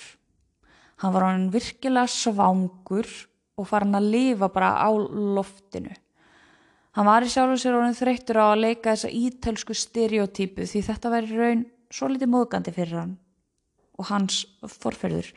Hann 1.02 1.14
var 1.14 1.28
hann 1.28 1.46
virkilega 1.52 2.10
svangur 2.10 3.10
og 3.54 3.68
farin 3.68 3.98
að 3.98 4.10
lifa 4.16 4.48
bara 4.50 4.74
á 4.80 4.90
loftinu. 4.90 5.92
Hann 6.94 7.08
var 7.08 7.24
í 7.26 7.30
sjálf 7.30 7.56
og 7.56 7.58
sér 7.58 7.74
orðin 7.74 7.96
þreyttur 7.98 8.38
á 8.38 8.46
að 8.52 8.60
leika 8.62 8.92
þessa 8.92 9.10
ítölsku 9.10 9.74
stereotypu 9.74 10.66
því 10.70 10.82
þetta 10.86 11.10
væri 11.10 11.38
raun 11.40 11.64
svo 11.90 12.10
litið 12.10 12.30
móðgandi 12.30 12.74
fyrir 12.74 13.00
hann 13.00 13.16
og 13.98 14.08
hans 14.12 14.44
forferður. 14.62 15.32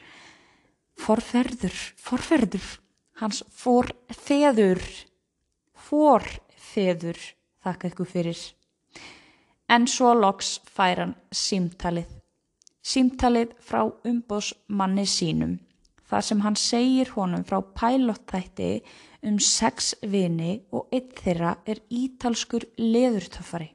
Forferður, 0.98 1.80
forferður, 2.02 2.68
hans 3.22 3.42
forfeður, 3.54 4.86
forfeður, 5.90 7.20
þakka 7.66 7.92
ykkur 7.92 8.10
fyrir. 8.14 8.40
En 9.70 9.90
svo 9.90 10.14
loks 10.18 10.60
fær 10.70 11.04
hann 11.04 11.16
símtalið. 11.34 12.10
Símtalið 12.86 13.58
frá 13.66 13.82
umbósmanni 14.06 15.06
sínum 15.10 15.58
þar 16.08 16.24
sem 16.26 16.44
hann 16.46 16.58
segir 16.60 17.12
honum 17.16 17.44
frá 17.48 17.60
pælottætti 17.62 18.72
um 19.28 19.40
sex 19.44 19.94
vini 20.02 20.62
og 20.72 20.88
einn 20.94 21.12
þeirra 21.18 21.58
er 21.68 21.82
ítalskur 21.90 22.64
leðurtöffari. 22.80 23.70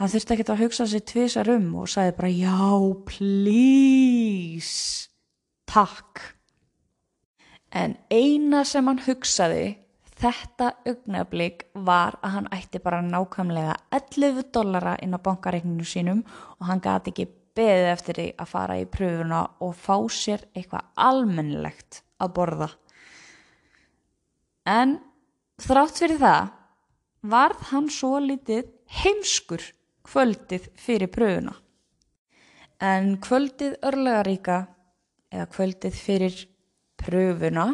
Hann 0.00 0.08
þurfti 0.08 0.32
ekki 0.36 0.46
að 0.48 0.62
hugsa 0.62 0.86
sér 0.88 1.04
tvisar 1.04 1.50
um 1.52 1.74
og 1.82 1.90
sagði 1.92 2.16
bara 2.16 2.30
já, 2.32 2.60
please, 3.10 4.78
takk. 5.68 6.22
En 7.70 7.98
eina 8.10 8.64
sem 8.64 8.86
hann 8.88 9.02
hugsaði 9.04 9.76
þetta 10.20 10.70
augnablík 10.88 11.66
var 11.86 12.16
að 12.24 12.34
hann 12.36 12.48
ætti 12.54 12.80
bara 12.82 13.00
nákvæmlega 13.04 13.76
11 13.96 14.48
dollara 14.54 14.96
inn 15.04 15.16
á 15.16 15.20
bankareikninu 15.20 15.86
sínum 15.86 16.24
og 16.58 16.66
hann 16.68 16.82
gati 16.84 17.12
ekki 17.12 17.28
beðið 17.56 17.88
eftir 17.90 18.18
því 18.20 18.26
að 18.42 18.50
fara 18.52 18.78
í 18.80 18.86
pröfuna 18.90 19.40
og 19.64 19.74
fá 19.76 19.96
sér 20.12 20.46
eitthvað 20.54 20.88
almennilegt 21.08 22.02
að 22.20 22.32
borða. 22.36 22.70
En 24.68 24.98
þrátt 25.60 26.00
fyrir 26.02 26.20
það 26.20 26.50
varð 27.30 27.66
hann 27.72 27.90
svo 27.92 28.18
litið 28.22 28.70
heimskur 29.00 29.64
kvöldið 30.08 30.70
fyrir 30.80 31.10
pröfuna. 31.12 31.54
En 32.80 33.16
kvöldið 33.20 33.76
örlegaríka 33.84 34.62
eða 35.30 35.46
kvöldið 35.52 35.96
fyrir 36.00 36.38
pröfuna 37.00 37.68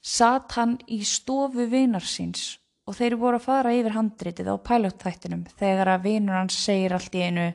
satt 0.00 0.54
hann 0.56 0.78
í 0.88 1.02
stofu 1.04 1.66
vinar 1.70 2.06
síns 2.06 2.56
og 2.88 2.96
þeir 2.98 3.18
voru 3.20 3.38
að 3.38 3.46
fara 3.46 3.74
yfir 3.76 3.94
handritið 3.94 4.48
á 4.50 4.56
pæljóttættinum 4.66 5.44
þegar 5.60 5.92
að 5.94 6.06
vinur 6.06 6.38
hans 6.38 6.56
segir 6.58 6.94
allt 6.96 7.14
í 7.14 7.26
einu 7.26 7.50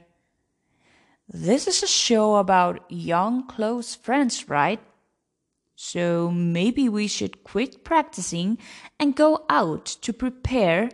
This 1.27 1.67
is 1.67 1.81
a 1.81 1.88
show 1.88 2.35
about 2.35 2.85
young 2.89 3.47
close 3.47 3.95
friends, 3.95 4.47
right? 4.47 4.79
So 5.75 6.29
maybe 6.31 6.88
we 6.88 7.07
should 7.07 7.43
quit 7.43 7.83
practicing 7.83 8.59
and 8.99 9.15
go 9.15 9.43
out 9.49 9.85
to 10.01 10.13
prepare, 10.13 10.91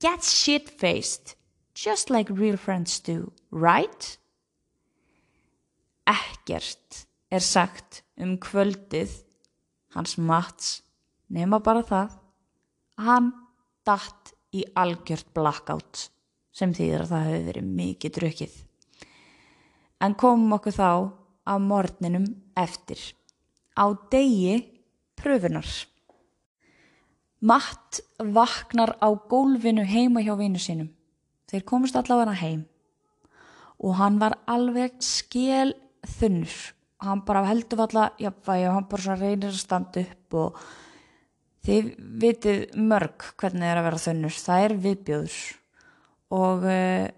get 0.00 0.24
shit 0.24 0.70
faced, 0.70 1.36
just 1.74 2.08
like 2.08 2.30
real 2.30 2.56
friends 2.56 2.98
do, 2.98 3.32
right? 3.50 4.18
Ekkert 6.06 7.06
er 7.30 7.40
sagt 7.40 8.02
um 8.20 8.36
kvöldið 8.38 9.12
hans 9.94 10.16
Mats 10.18 10.82
nema 11.32 11.60
bara 11.64 11.82
það 11.82 12.12
að 12.98 13.08
hann 13.08 13.30
datt 13.84 14.34
í 14.54 14.62
algjört 14.76 15.32
blackout 15.34 16.08
sem 16.54 16.74
þýðir 16.76 17.04
að 17.04 17.10
það 17.14 17.26
hefur 17.28 17.48
verið 17.48 17.72
mikið 17.80 18.14
drukkið 18.18 18.60
en 20.00 20.14
komum 20.18 20.56
okkur 20.56 20.74
þá 20.74 20.90
á 21.44 21.54
morninum 21.60 22.26
eftir, 22.56 23.00
á 23.76 23.84
degi 24.10 24.62
pröfunar. 25.18 25.68
Matt 27.44 28.00
vaknar 28.18 28.96
á 29.04 29.08
gólfinu 29.28 29.84
heima 29.84 30.22
hjá 30.24 30.32
vinnu 30.38 30.60
sínum. 30.60 30.88
Þeir 31.50 31.66
komist 31.68 31.96
allavega 31.98 32.32
heim 32.40 32.64
og 33.84 33.98
hann 33.98 34.16
var 34.22 34.38
alveg 34.48 34.96
skel 35.04 35.74
þunnur. 36.16 36.54
Hann 37.04 37.20
bara 37.26 37.44
heldur 37.44 37.84
alltaf, 37.84 38.16
já, 38.16 38.30
hann 38.72 38.88
bara 38.88 39.16
reynir 39.18 39.50
að 39.50 39.60
standa 39.60 40.00
upp 40.00 40.38
og 40.40 40.62
þið 41.66 41.90
vitið 42.22 42.62
mörg 42.80 43.26
hvernig 43.36 43.66
það 43.66 43.72
er 43.72 43.80
að 43.80 43.86
vera 43.88 44.02
þunnur. 44.06 44.38
Það 44.46 44.64
er 44.64 44.76
viðbjóður 44.86 45.38
og, 46.38 46.64
eh, 46.64 47.10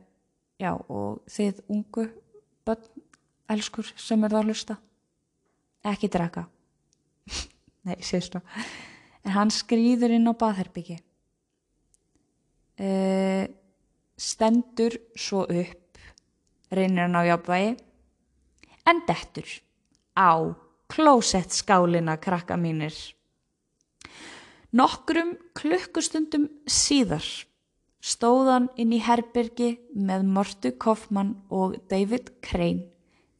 já, 0.58 0.72
og 0.74 1.22
þið 1.30 1.62
ungu 1.68 2.08
börn, 2.66 2.84
elskur 3.52 3.88
sem 3.94 4.24
er 4.26 4.34
það 4.34 4.42
að 4.42 4.50
hlusta. 4.50 4.76
Ekki 5.86 6.10
draka. 6.12 6.46
Nei, 7.86 7.96
sérstu 8.02 8.42
en 9.26 9.34
hann 9.34 9.50
skrýður 9.50 10.14
inn 10.16 10.30
á 10.30 10.34
baðherbyggi 10.38 11.00
uh, 11.00 12.86
eh, 12.86 13.44
stendur 14.16 14.94
svo 15.18 15.44
upp 15.50 16.00
reynir 16.70 17.06
hann 17.06 17.18
á 17.18 17.22
jafnvægi 17.26 17.74
en 18.86 19.02
dettur 19.08 19.50
á 20.14 20.54
klósett 20.86 21.50
skálina 21.50 22.14
krakka 22.22 22.54
mínir. 22.56 22.94
Nokkrum 24.70 25.34
klukkustundum 25.58 26.46
síðar 26.70 27.26
stóðan 28.04 28.68
inn 28.76 28.92
í 28.94 29.00
herbyrgi 29.02 29.72
með 29.94 30.28
Mortu 30.36 30.72
Kaufmann 30.78 31.34
og 31.50 31.76
David 31.90 32.34
Crane 32.44 32.88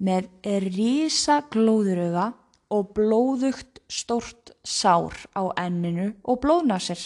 með 0.02 0.28
rísa 0.72 1.40
glóðuröga 1.52 2.32
og 2.74 2.90
blóðugt 2.96 3.80
stórt 3.88 4.52
sár 4.66 5.14
á 5.38 5.48
enninu 5.60 6.12
og 6.26 6.40
blóðnasir. 6.42 7.00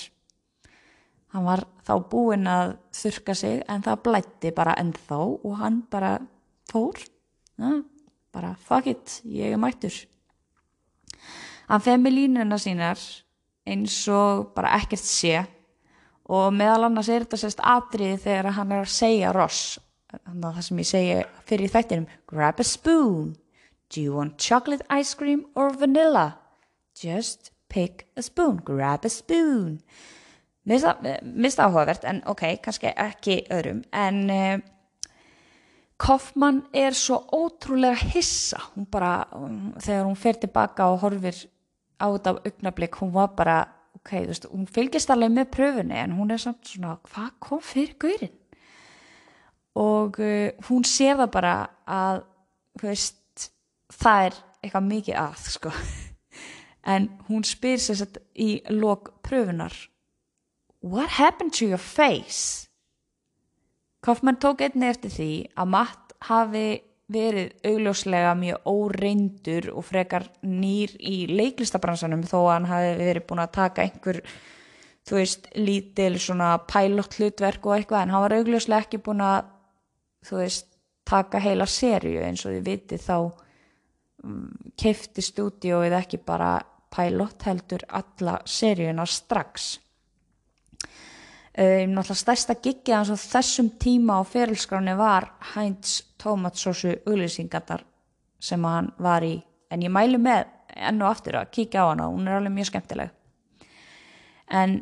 Hann 1.30 1.46
var 1.46 1.66
þá 1.86 1.94
búinn 2.10 2.48
að 2.50 2.74
þurka 2.96 3.36
sig 3.38 3.60
en 3.70 3.84
það 3.86 4.02
blætti 4.06 4.54
bara 4.56 4.74
ennþá 4.80 5.20
og 5.20 5.52
hann 5.60 5.82
bara 5.90 6.16
fór, 6.70 6.98
ja, 7.60 7.76
bara 8.34 8.54
fuck 8.66 8.88
it, 8.90 9.20
ég 9.24 9.54
er 9.54 9.60
mættur. 9.60 9.94
Hann 11.70 11.84
femi 11.84 12.10
línuna 12.10 12.58
sínar 12.58 12.98
eins 13.68 14.00
og 14.10 14.50
bara 14.56 14.74
ekkert 14.80 15.06
sé 15.06 15.44
og 16.30 16.50
meðal 16.54 16.86
annars 16.86 17.10
er 17.10 17.24
þetta 17.24 17.40
sérst 17.42 17.62
atriði 17.66 18.18
þegar 18.24 18.54
hann 18.56 18.74
er 18.74 18.84
að 18.84 18.92
segja 18.94 19.32
Ross, 19.34 19.78
þannig 20.12 20.46
að 20.46 20.58
það 20.58 20.66
sem 20.66 20.82
ég 20.82 20.90
segja 20.90 21.22
fyrir 21.50 21.72
þættinum, 21.74 22.10
grab 22.30 22.62
a 22.62 22.66
spoon, 22.66 23.32
do 23.90 24.04
you 24.04 24.14
want 24.14 24.38
chocolate 24.38 24.86
ice 24.94 25.16
cream 25.18 25.44
or 25.58 25.74
vanilla? 25.74 26.28
Just 27.00 27.50
pick 27.70 28.06
a 28.16 28.22
spoon, 28.22 28.60
grab 28.64 29.06
a 29.06 29.10
spoon. 29.10 29.80
Mist 30.70 31.58
áhugavert 31.58 32.04
en 32.06 32.20
ok, 32.28 32.44
kannski 32.62 32.92
ekki 32.92 33.40
öðrum 33.50 33.80
en 33.96 34.18
uh, 34.30 34.60
Kaufmann 36.00 36.62
er 36.72 36.94
svo 36.96 37.18
ótrúlega 37.34 37.98
hissa 38.14 38.60
hún 38.74 38.86
bara, 38.92 39.26
um, 39.36 39.72
þegar 39.80 40.06
hún 40.06 40.16
fer 40.20 40.38
tilbaka 40.40 40.86
og 40.92 41.02
horfir 41.02 41.42
á 42.00 42.06
þetta 42.14 42.36
augnablík, 42.38 43.00
hún 43.02 43.12
var 43.12 43.34
bara 43.36 43.58
ok, 43.98 44.12
þú 44.12 44.26
veist, 44.30 44.46
hún 44.52 44.68
fylgist 44.70 45.10
alveg 45.12 45.32
með 45.34 45.50
pröfunni 45.56 45.98
en 46.00 46.14
hún 46.18 46.30
er 46.34 46.42
samt 46.42 46.68
svona, 46.68 46.98
hvað 47.10 47.32
kom 47.42 47.64
fyrir 47.64 47.96
gaurin? 48.00 48.36
og 49.80 50.18
uh, 50.18 50.50
hún 50.68 50.84
sér 50.84 51.18
það 51.20 51.30
bara 51.34 51.54
að, 51.86 52.24
þú 52.80 52.88
veist 52.88 53.50
það 53.94 54.24
er 54.26 54.40
eitthvað 54.60 54.88
mikið 54.88 55.20
að, 55.20 55.44
sko 55.54 55.72
en 56.94 57.08
hún 57.28 57.46
spyr 57.46 57.78
sér 57.80 58.00
sett 58.02 58.20
í 58.34 58.50
lok 58.74 59.14
pröfunar 59.26 59.76
What 60.80 61.10
happened 61.18 61.52
to 61.58 61.66
your 61.66 61.78
face? 61.78 62.68
Kaufmann 64.00 64.38
tók 64.40 64.62
einni 64.64 64.88
eftir 64.88 65.12
því 65.12 65.32
að 65.52 65.66
Matt 65.74 66.14
hafi 66.24 66.62
verið 67.10 67.52
augljóslega 67.66 68.34
mjög 68.38 68.70
óreindur 68.70 69.68
og 69.74 69.86
frekar 69.88 70.28
nýr 70.46 70.94
í 70.98 71.24
leiklistabransanum 71.30 72.22
þó 72.28 72.38
að 72.40 72.52
hann 72.54 72.70
hafi 72.70 72.96
verið 73.00 73.26
búin 73.28 73.42
að 73.44 73.52
taka 73.56 73.84
einhver, 73.84 74.20
þú 75.08 75.18
veist, 75.18 75.48
lítil 75.58 76.14
svona 76.22 76.52
pilot 76.70 77.18
hlutverk 77.18 77.66
og 77.66 77.76
eitthvað 77.76 78.04
en 78.04 78.14
hann 78.14 78.26
var 78.26 78.36
augljóslega 78.38 78.86
ekki 78.86 79.02
búin 79.04 79.24
að, 79.26 79.50
þú 80.28 80.42
veist, 80.42 80.66
taka 81.10 81.42
heila 81.42 81.66
sériu 81.66 82.22
eins 82.22 82.44
og 82.46 82.54
þið 82.54 82.66
vitið 82.68 83.06
þá 83.06 83.16
um, 83.18 84.50
kefti 84.78 85.24
stúdíóið 85.24 85.96
ekki 85.98 86.20
bara 86.26 86.58
pilot 86.94 87.46
heldur 87.46 87.86
alla 87.88 88.38
seríuna 88.46 89.06
strax. 89.06 89.78
Um, 91.50 91.96
náttúrulega 91.96 92.14
stærsta 92.14 92.54
giggið 92.62 92.94
hans 92.94 93.10
á 93.10 93.18
þessum 93.18 93.72
tíma 93.82 94.20
á 94.20 94.22
ferilskráni 94.22 94.92
var 94.94 95.32
Heinz 95.56 95.96
tomatsósu 96.22 96.92
auglýsingarnar 97.02 97.82
sem 98.38 98.62
hann 98.64 98.92
var 99.02 99.26
í. 99.26 99.34
En 99.70 99.82
ég 99.82 99.90
mælu 99.90 100.20
með 100.22 100.46
enn 100.78 101.02
og 101.02 101.10
aftur 101.10 101.40
að 101.40 101.50
kíkja 101.56 101.82
á 101.82 101.90
hana 101.90 102.06
hún 102.06 102.28
er 102.28 102.38
alveg 102.38 102.54
mjög 102.54 102.70
skemmtileg. 102.70 103.10
En 104.46 104.78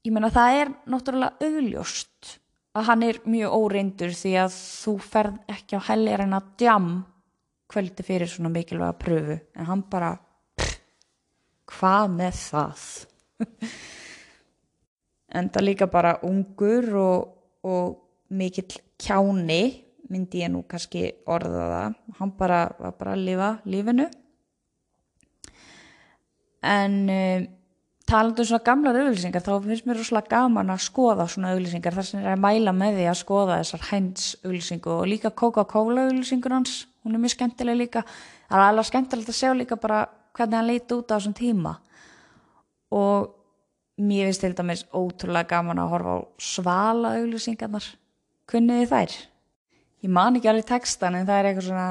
ég 0.00 0.16
menna 0.16 0.32
það 0.32 0.58
er 0.62 0.74
náttúrulega 0.88 1.50
augljóst 1.50 2.34
að 2.72 2.88
hann 2.88 3.06
er 3.10 3.22
mjög 3.28 3.56
óreindur 3.60 4.16
því 4.16 4.36
að 4.46 4.58
þú 4.58 4.98
ferð 5.12 5.40
ekki 5.52 5.76
á 5.76 5.80
hellir 5.92 6.24
en 6.24 6.36
að 6.40 6.52
djam 6.62 6.92
kvöldi 7.68 8.04
fyrir 8.06 8.32
svona 8.32 8.52
mikilvæga 8.52 8.96
pröfu. 8.96 9.42
En 9.60 9.68
hann 9.68 9.84
bara 9.92 10.14
pff, 10.56 10.78
hvað 11.68 12.16
með 12.16 12.46
það 12.48 12.86
en 15.32 15.48
það 15.52 15.66
líka 15.68 15.88
bara 15.90 16.18
ungur 16.26 16.88
og, 17.00 17.32
og 17.64 17.96
mikill 18.32 18.80
kjáni 19.00 19.62
myndi 20.12 20.42
ég 20.42 20.52
nú 20.52 20.62
kannski 20.68 21.06
orða 21.30 21.64
það. 21.72 21.96
Hann 22.18 22.34
bara 22.36 22.60
var 22.78 22.94
bara 22.98 23.16
að 23.16 23.24
lifa 23.28 23.50
lífinu. 23.64 24.08
En 26.62 26.96
um, 27.10 27.46
talandu 28.06 28.44
um 28.44 28.48
svona 28.50 28.66
gamlar 28.66 28.98
auðlýsingar 29.00 29.42
þá 29.42 29.52
finnst 29.64 29.88
mér 29.88 29.98
rosalega 29.98 30.36
gaman 30.36 30.72
að 30.74 30.84
skoða 30.84 31.26
svona 31.32 31.54
auðlýsingar 31.54 31.96
þar 31.96 32.08
sem 32.08 32.22
er 32.22 32.34
að 32.34 32.42
mæla 32.44 32.74
með 32.76 32.98
því 33.00 33.06
að 33.10 33.20
skoða 33.22 33.60
þessar 33.62 33.86
hænts 33.88 34.26
auðlýsingu 34.44 34.94
og 34.94 35.06
líka 35.10 35.32
Coca-Cola 35.42 36.08
auðlýsingur 36.08 36.54
hans. 36.54 36.82
Hún 37.02 37.16
er 37.16 37.22
mjög 37.22 37.34
skemmtileg 37.38 37.80
líka. 37.80 38.04
Það 38.50 38.58
er 38.60 38.66
alveg 38.68 38.90
skemmtilegt 38.90 39.32
að 39.32 39.38
sjá 39.40 39.54
líka 39.56 39.80
bara 39.80 40.04
hvernig 40.36 40.60
hann 40.60 40.68
leiti 40.68 40.98
út 40.98 41.08
á 41.08 41.16
þessum 41.16 41.34
tíma. 41.36 41.78
Og 42.92 43.32
mér 44.02 44.30
finnst 44.30 44.44
til 44.44 44.56
dæmis 44.58 44.86
ótrúlega 44.90 45.48
gaman 45.54 45.80
að 45.82 45.92
horfa 45.94 46.14
á 46.16 46.20
svala 46.42 47.16
auglýsingarnar. 47.20 47.86
Kunniði 48.50 48.88
þær? 48.90 49.18
Ég 50.02 50.10
man 50.10 50.38
ekki 50.38 50.50
alveg 50.50 50.66
textan 50.68 51.18
en 51.18 51.28
það 51.28 51.38
er 51.38 51.48
eitthvað 51.50 51.68
svona 51.68 51.90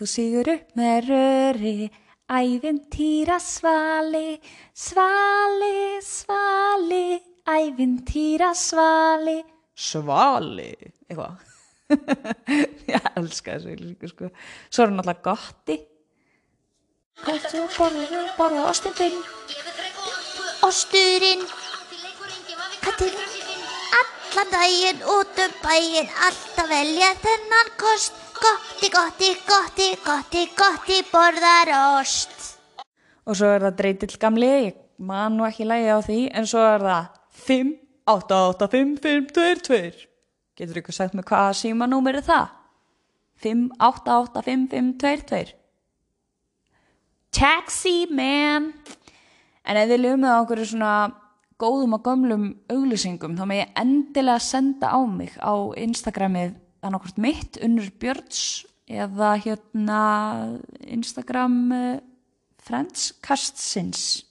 þú 0.00 0.06
sígur 0.08 0.48
upp 0.54 0.78
með 0.80 1.10
röri 1.10 1.90
ævintýra 2.30 3.36
svali 3.42 4.38
svali 4.72 6.00
svali 6.06 7.04
ævintýra 7.50 8.54
svali. 8.56 9.40
Svali? 9.74 10.72
Eitthvað. 11.08 11.46
Ég 12.94 13.08
elska 13.18 13.56
þessu 13.56 13.74
auglýsingu 13.74 14.10
sko. 14.12 14.30
Svo 14.70 14.84
er 14.84 14.92
það 14.92 14.96
náttúrulega 15.00 15.24
gotti. 15.26 15.78
Gotti 17.20 17.60
og 17.60 17.74
borðinu 17.76 18.24
borða 18.38 18.68
ostindin 18.70 19.18
Osturinn 20.66 21.44
Allan 24.00 24.50
daginn 24.52 25.00
út 25.16 25.40
um 25.44 25.54
bæinn 25.64 26.10
Alltaf 26.26 26.68
velja 26.70 27.10
þennan 27.24 27.72
kost. 27.80 28.16
Gotti, 28.40 28.88
gotti, 28.88 29.34
gotti, 29.48 29.88
gotti, 30.04 30.46
gotti 30.56 31.02
Borðar 31.12 31.68
ost 31.98 32.40
og 33.30 33.36
svo 33.38 33.50
er 33.54 33.64
það 33.66 33.76
dreitill 33.78 34.16
gamli 34.20 34.48
ég 34.50 34.78
man 35.10 35.36
nú 35.36 35.46
ekki 35.46 35.66
lægi 35.68 35.90
á 35.92 35.98
því 36.02 36.20
en 36.40 36.48
svo 36.48 36.62
er 36.66 36.84
það 36.86 37.04
5, 37.46 37.72
8, 38.14 38.38
8, 38.54 38.68
5, 38.74 38.94
5, 39.04 39.28
2, 39.36 39.44
2 39.68 39.80
getur 40.60 40.80
ykkur 40.80 40.96
sagt 40.96 41.16
með 41.16 41.28
hvaða 41.30 41.54
símanúmer 41.60 42.18
er 42.20 42.26
það? 42.26 42.48
5, 43.44 43.66
8, 43.90 44.16
8, 44.16 44.44
5, 44.48 44.66
5, 44.74 44.90
2, 45.04 45.14
2 45.30 45.42
Taxi 47.30 48.08
man 48.10 48.72
en 49.64 49.80
ef 49.80 49.90
þið 49.90 50.02
ljóðum 50.04 50.24
með 50.24 50.38
okkur 50.38 50.64
svona 50.64 50.94
góðum 51.60 51.96
og 51.98 52.04
gömlum 52.06 52.44
auglýsingum 52.72 53.36
þá 53.36 53.44
með 53.48 53.62
ég 53.62 53.72
endilega 53.82 54.40
senda 54.44 54.86
á 54.96 55.00
mig 55.04 55.36
á 55.36 55.52
Instagramið 55.76 56.56
annarkort 56.86 57.18
mitt 57.20 57.60
unnur 57.64 57.90
Björns 58.00 58.64
eða 58.90 59.34
hérna 59.44 60.00
Instagram 60.80 61.58
uh, 61.72 62.00
Friends 62.64 63.12
Kastsins. 63.22 64.24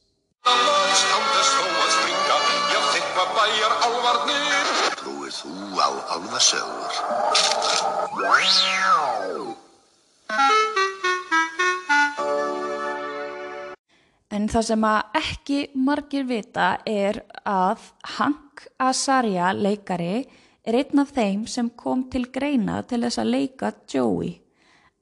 Trúir 4.99 5.31
þú 5.31 5.53
á 5.79 5.89
álfasögur? 6.15 6.93
En 14.29 14.45
það 14.45 14.65
sem 14.67 14.83
að 14.85 15.15
ekki 15.17 15.59
margir 15.73 16.27
vita 16.29 16.67
er 16.85 17.23
að 17.49 17.87
Hank 18.17 18.67
Azaria 18.77 19.49
leikari 19.57 20.21
er 20.69 20.77
einn 20.77 21.01
af 21.01 21.15
þeim 21.15 21.47
sem 21.49 21.71
kom 21.73 22.05
til 22.13 22.27
greina 22.29 22.83
til 22.85 23.01
þess 23.01 23.21
að 23.23 23.31
leika 23.33 23.71
Joey. 23.89 24.35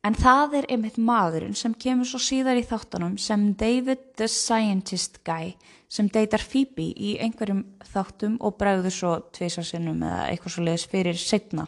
En 0.07 0.15
það 0.15 0.53
er 0.61 0.67
einmitt 0.71 0.99
maðurinn 1.01 1.57
sem 1.57 1.73
kemur 1.75 2.07
svo 2.07 2.21
síðar 2.23 2.59
í 2.59 2.63
þáttunum 2.63 3.17
sem 3.19 3.49
David 3.59 4.13
the 4.15 4.30
Scientist 4.32 5.19
Guy 5.28 5.57
sem 5.91 6.07
deytar 6.07 6.43
Phoebe 6.43 6.86
í 6.95 7.17
einhverjum 7.19 7.65
þáttum 7.91 8.38
og 8.39 8.55
bregður 8.61 8.95
svo 8.95 9.11
tviðsarsinnum 9.36 10.05
eða 10.07 10.21
eitthvað 10.30 10.55
svo 10.55 10.63
leiðis 10.63 10.88
fyrir 10.93 11.19
setna. 11.19 11.67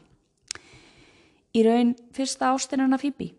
Í 1.51 1.65
raun 1.65 1.91
fyrsta 2.15 2.53
ástinuna 2.53 3.01
Phoebe. 3.01 3.33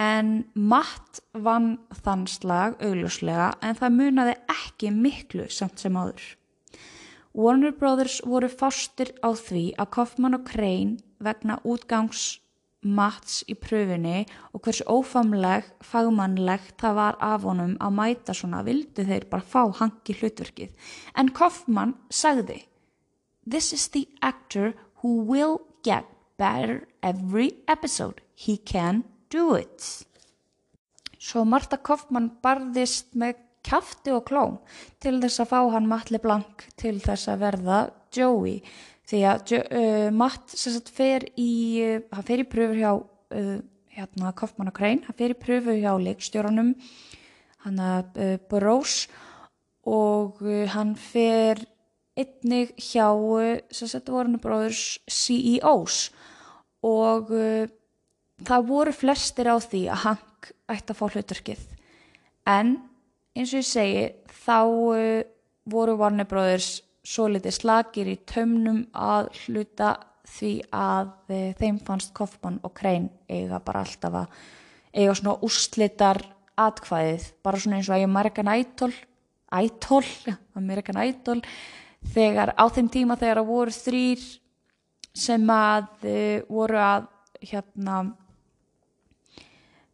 En 0.00 0.28
Matt 0.54 1.20
vann 1.36 1.74
þann 2.02 2.24
slag 2.30 2.78
augljóslega 2.80 3.50
en 3.60 3.76
það 3.76 3.96
munaði 3.98 4.36
ekki 4.48 4.92
miklu 4.96 5.48
samt 5.52 5.82
sem 5.82 5.98
áður. 5.98 6.22
Warner 7.36 7.74
Brothers 7.76 8.20
voru 8.24 8.48
fástir 8.48 9.12
á 9.20 9.36
því 9.36 9.64
að 9.76 9.90
Kaufman 9.96 10.38
og 10.38 10.46
Crane 10.48 10.96
vegna 11.20 11.60
útgangs 11.68 12.40
Matts 12.80 13.42
í 13.44 13.52
pröfunni 13.60 14.24
og 14.56 14.62
hversu 14.64 14.86
ófamleg, 14.88 15.66
fagmannlegt 15.84 16.78
það 16.80 16.96
var 16.96 17.18
af 17.20 17.44
honum 17.44 17.74
að 17.76 17.96
mæta 17.98 18.32
svona 18.32 18.62
vildu 18.64 19.04
þeir 19.04 19.28
bara 19.28 19.44
fá 19.44 19.68
hangi 19.82 20.16
hlutverkið. 20.16 20.72
En 21.12 21.28
Kaufman 21.28 21.92
sagði 22.08 22.62
this 23.44 23.74
is 23.76 23.88
the 23.92 24.08
actor 24.22 24.72
who 25.02 25.20
will 25.28 25.60
get 25.84 26.08
better 26.38 26.88
every 27.02 27.60
episode. 27.68 28.22
He 28.34 28.56
can 28.56 29.02
do 29.02 29.19
it. 29.58 29.88
Svo 31.20 31.44
Marta 31.44 31.76
Kaufmann 31.76 32.30
barðist 32.42 33.12
með 33.18 33.38
kjafti 33.66 34.12
og 34.14 34.24
klóm 34.28 34.56
til 35.02 35.18
þess 35.20 35.42
að 35.42 35.50
fá 35.52 35.58
hann 35.74 35.88
Matt 35.88 36.12
LeBlanc 36.12 36.64
til 36.80 36.96
þess 37.02 37.28
að 37.30 37.42
verða 37.44 37.80
Joey. 38.16 38.60
Því 39.10 39.20
að 39.26 39.54
uh, 39.58 40.08
Matt 40.14 40.54
sagt 40.54 40.90
fer 40.94 41.26
í, 41.36 41.52
uh, 41.98 42.20
í 42.40 42.46
pröfur 42.48 42.78
hjá 42.78 42.92
uh, 42.96 43.56
hérna 43.90 44.32
Kaufmann 44.38 44.70
og 44.70 44.76
Krein, 44.78 45.02
hann 45.06 45.18
fer 45.18 45.34
í 45.34 45.38
pröfur 45.38 45.76
hjá 45.76 45.92
leikstjóranum 46.00 46.74
hann 47.66 47.82
að 47.84 48.22
Burroughs. 48.48 49.04
Og 49.90 50.38
hann 50.72 50.94
fer 50.96 51.60
einnig 52.16 52.72
hjá 52.80 53.10
Brothers 54.40 55.00
CEOs 55.08 55.98
og 56.86 57.32
það 58.46 58.68
voru 58.68 58.94
flestir 58.94 59.50
á 59.50 59.56
því 59.60 59.82
að 59.92 60.02
Hank 60.04 60.52
ætti 60.70 60.94
að 60.94 60.98
fá 60.98 61.04
hlutverkið. 61.14 61.64
En 62.48 62.76
eins 63.36 63.52
og 63.52 63.60
ég 63.60 63.68
segi 63.68 64.04
þá 64.44 64.58
uh, 64.66 65.24
voru 65.70 65.96
Warner 66.00 66.28
Brothers 66.28 66.80
svo 67.06 67.28
litið 67.30 67.56
slagir 67.56 68.10
í 68.10 68.16
taumnum 68.28 68.84
að 68.96 69.30
hluta 69.44 69.94
því 70.30 70.54
að 70.76 71.12
uh, 71.32 71.44
þeim 71.60 71.80
fannst 71.86 72.14
Kaufmann 72.16 72.60
og 72.66 72.74
Krein 72.76 73.10
eiga 73.28 73.60
bara 73.64 73.84
alltaf 73.84 74.22
að 74.22 74.40
eiga 74.90 75.14
svona 75.14 75.38
úrslitar 75.46 76.22
atkvæðið, 76.60 77.28
bara 77.44 77.60
svona 77.60 77.78
eins 77.78 77.88
og 77.88 78.02
American 78.02 78.50
Idol 78.52 78.92
Idol, 79.50 80.04
American 80.58 80.98
Idol 81.02 81.40
þegar 82.14 82.54
á 82.56 82.64
þeim 82.70 82.90
tíma 82.92 83.16
þegar 83.18 83.40
það 83.40 83.50
voru 83.50 83.74
þrýr 83.74 84.26
sem 85.20 85.52
að 85.52 85.88
uh, 86.06 86.36
voru 86.48 86.80
að 86.80 87.08
hérna 87.40 88.02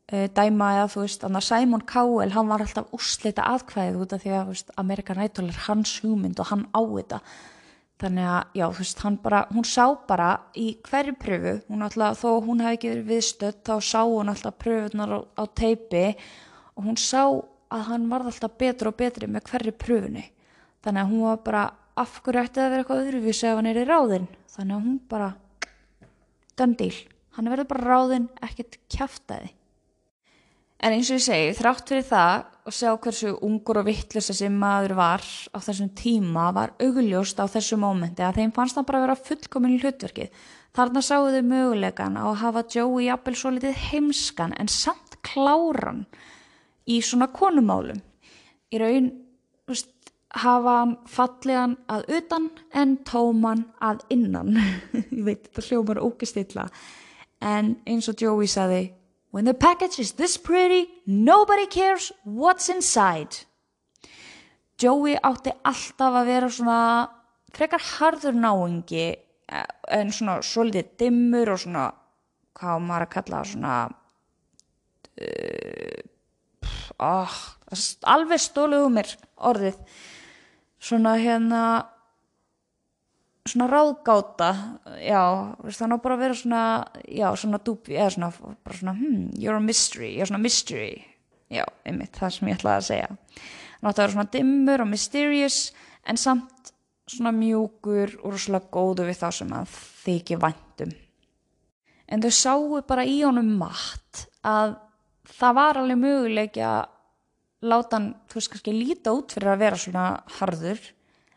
dæma 0.07 0.69
eða 0.77 0.87
þú 0.93 1.03
veist, 1.03 1.21
þannig 1.25 1.41
að 1.41 1.47
Simon 1.49 1.83
Cowell 1.91 2.31
hann 2.37 2.51
var 2.51 2.63
alltaf 2.63 2.93
úrslita 2.95 3.43
aðkvæðið 3.51 4.03
út 4.05 4.13
af 4.15 4.23
því 4.23 4.35
að 4.39 4.51
veist, 4.53 4.69
American 4.79 5.23
Idol 5.25 5.49
er 5.51 5.63
hans 5.67 5.95
hugmynd 6.05 6.43
og 6.43 6.51
hann 6.53 6.63
á 6.71 6.81
þetta. 6.83 7.19
Þannig 7.97 8.29
að, 8.29 8.53
já, 8.55 8.65
þú 8.69 8.85
veist, 8.85 9.03
hann 9.03 9.17
bara 9.25 9.41
hún 9.51 9.67
sá 9.67 9.85
bara 10.07 10.29
í 10.55 10.67
hverju 10.87 11.17
pröfu 11.19 11.57
hún 11.73 11.83
alltaf, 11.87 12.21
þó 12.21 12.45
hún 12.45 12.63
hefði 12.63 12.79
ekki 12.79 12.93
verið 12.93 13.11
viðstödd 13.11 13.59
þá 13.67 13.75
sá 13.81 14.01
hún 14.05 14.31
alltaf 14.31 14.59
pröfunar 14.61 15.17
á, 15.17 15.21
á 15.43 15.45
teipi 15.59 16.05
og 16.77 16.87
hún 16.87 17.01
sá 17.01 17.23
að 17.73 17.87
hann 17.89 18.07
varð 18.13 18.31
alltaf 18.31 18.55
betur 18.61 18.93
og 18.93 18.99
betri 19.01 19.27
með 19.27 19.49
hverju 19.51 19.75
pröfunni. 19.81 20.27
Þannig 20.87 21.03
að 21.03 21.13
hún 21.15 21.27
var 21.27 21.43
bara 21.49 21.67
af 21.97 22.21
hverju 22.23 22.45
ætti 22.45 22.61
það 22.61 22.67
að 22.67 22.73
vera 22.75 22.85
eitthvað 22.85 23.05
öðruvísi 23.07 23.49
ef 23.49 23.59
hann 23.59 23.73
er 23.73 23.81
í 23.81 23.87
ráðin 23.89 24.31
þannig 24.55 24.77
að 24.77 24.87
hún 24.87 24.99
bara 25.11 25.31
done 26.57 26.77
deal, 26.79 26.99
hann 27.35 27.51
verður 27.51 27.73
bara 27.73 27.95
ráðin 27.97 28.29
ekkert 28.45 28.77
kjaftaði 28.93 29.56
En 30.85 30.93
eins 30.93 31.09
og 31.09 31.17
ég 31.17 31.25
segi, 31.25 31.53
þrátt 31.57 31.89
fyrir 31.89 32.05
það 32.05 32.45
og 32.69 32.75
sjá 32.75 32.91
hversu 33.01 33.33
ungur 33.47 33.79
og 33.81 33.87
vittlust 33.87 34.33
þessi 34.33 34.51
maður 34.53 34.97
var 34.99 35.23
á 35.25 35.59
þessum 35.65 35.89
tíma 35.97 36.51
var 36.53 36.75
augljóst 36.83 37.39
á 37.41 37.47
þessu 37.49 37.79
mómenti 37.81 38.25
að 38.27 38.43
þeim 38.43 38.53
fannst 38.57 38.77
það 38.77 38.89
bara 38.91 39.01
að 39.01 39.07
vera 39.07 39.19
fullkomin 39.29 39.77
í 39.77 39.81
hlutverkið. 39.81 40.43
Þarna 40.77 41.03
sáu 41.07 41.31
þau 41.33 41.43
mögulegan 41.49 42.19
á 42.21 42.25
að 42.29 42.41
hafa 42.43 42.65
Joey 42.75 43.07
jafnvel 43.07 43.37
svo 43.41 43.53
litið 43.55 43.79
heimskan 43.87 44.53
en 44.61 44.69
samt 44.69 45.17
kláran 45.25 46.05
í 46.85 47.01
svona 47.01 47.31
konumálum. 47.33 48.03
Í 48.69 48.83
raun, 48.83 49.09
veist, 49.71 49.89
hafa 50.37 50.77
hann 50.83 50.95
fallegan 51.09 51.79
að 51.89 52.05
utan 52.19 52.51
en 52.77 52.99
tóman 53.09 53.65
að 53.81 54.05
innan. 54.13 54.53
ég 54.93 55.25
veit, 55.25 55.49
þetta 55.49 55.67
hljómar 55.71 56.03
ógestilla. 56.05 56.69
En 57.41 57.77
eins 57.89 58.09
og 58.11 58.21
Joey 58.21 58.49
saði, 58.51 58.91
When 59.37 59.45
the 59.45 59.53
package 59.53 59.99
is 59.99 60.13
this 60.13 60.39
pretty, 60.39 60.89
nobody 61.07 61.67
cares 61.67 62.11
what's 62.25 62.71
inside. 62.71 63.45
Joey 64.81 65.19
átti 65.21 65.53
alltaf 65.61 66.15
að 66.23 66.31
vera 66.31 66.49
svona 66.49 66.79
frekar 67.53 67.85
harður 67.85 68.33
náingi 68.33 69.03
eh, 69.13 69.67
en 69.93 70.15
svona 70.17 70.39
svolítið 70.41 70.89
dimmur 71.03 71.53
og 71.53 71.61
svona, 71.67 71.85
hvað 72.57 72.81
maður 72.87 73.05
að 73.05 73.13
kalla 73.13 73.43
svona, 73.51 73.75
uh, 75.21 76.01
oh, 77.05 77.37
alveg 78.17 78.41
stóluðu 78.41 78.89
mér 78.97 79.13
orðið. 79.53 79.77
Svona 80.81 81.13
hérna, 81.21 81.63
svona 83.47 83.69
ráðgáta 83.71 84.51
já, 85.01 85.23
það 85.65 85.93
ná 85.93 85.97
bara 86.03 86.17
að 86.17 86.25
vera 86.25 86.39
svona 86.39 86.63
já, 87.07 87.29
svona 87.39 87.61
dúbi, 87.63 87.97
eða 87.97 88.11
svona 88.17 88.31
bara 88.37 88.79
svona, 88.81 88.97
hmm, 88.99 89.31
you're 89.39 89.59
a 89.59 89.63
mystery, 89.63 90.13
you're 90.15 90.29
svona 90.29 90.43
mystery. 90.43 91.05
Já, 91.53 91.63
einmitt, 91.87 92.17
það 92.19 92.35
sem 92.35 92.51
ég 92.51 92.59
ætlaði 92.59 92.81
að 92.81 92.87
segja. 92.91 93.11
Hann 93.77 93.91
átti 93.91 94.01
að 94.01 94.05
vera 94.05 94.17
svona 94.17 94.33
dimmur 94.35 94.83
og 94.83 94.91
mysterious 94.91 95.59
en 96.07 96.19
samt 96.19 96.73
svona 97.07 97.31
mjúkur 97.35 98.17
og 98.25 98.35
rosalega 98.35 98.73
góðu 98.75 99.07
við 99.07 99.21
þá 99.23 99.29
sem 99.41 99.53
að 99.55 99.77
þykja 100.03 100.41
væntum 100.43 100.97
en 102.07 102.23
þau 102.23 102.35
sáu 102.35 102.83
bara 102.87 103.07
í 103.07 103.19
honum 103.25 103.49
matt 103.61 104.27
að 104.47 104.77
það 105.37 105.57
var 105.59 105.81
alveg 105.81 106.01
möguleik 106.03 106.59
að 106.63 106.93
láta 107.67 107.99
hann, 107.99 108.13
þú 108.29 108.39
veist 108.39 108.53
kannski 108.53 108.75
líta 108.75 109.15
út 109.17 109.35
fyrir 109.35 109.55
að 109.55 109.63
vera 109.65 109.81
svona 109.81 110.07
harður 110.39 110.83